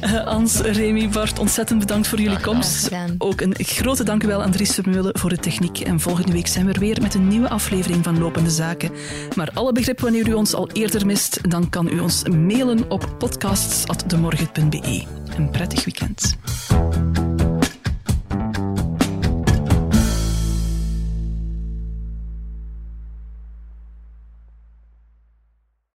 Eh, 0.00 0.26
Ans, 0.26 0.60
Remy, 0.60 1.08
Bart, 1.08 1.38
ontzettend 1.38 1.78
bedankt 1.78 2.08
voor 2.08 2.20
jullie 2.20 2.40
komst. 2.40 2.82
Gedaan. 2.84 3.14
Ook 3.18 3.40
een 3.40 3.54
grote 3.58 4.04
dankjewel 4.04 4.42
aan 4.42 4.50
Dries 4.50 4.74
Vermeulen 4.74 5.18
voor 5.18 5.30
de 5.30 5.36
techniek. 5.36 5.78
En 5.78 6.00
volgende 6.00 6.32
week 6.32 6.46
zijn 6.46 6.66
we 6.66 6.72
er 6.72 6.80
weer 6.80 7.02
met 7.02 7.14
een 7.14 7.28
nieuwe 7.28 7.48
aflevering 7.48 8.04
van 8.04 8.18
Lopende 8.18 8.50
Zaken. 8.50 8.90
Maar 9.34 9.50
alle 9.54 9.72
begrip 9.72 10.00
wanneer 10.00 10.28
u 10.28 10.32
ons 10.32 10.54
al 10.54 10.70
eerder 10.72 11.06
mist, 11.06 11.50
dan 11.50 11.68
kan 11.68 11.88
u 11.88 12.00
ons 12.00 12.22
mailen 12.28 12.90
op 12.90 13.14
podcasts.demorgen.be. 13.18 15.04
Een 15.36 15.50
prettig 15.50 15.84
weekend. 15.84 16.36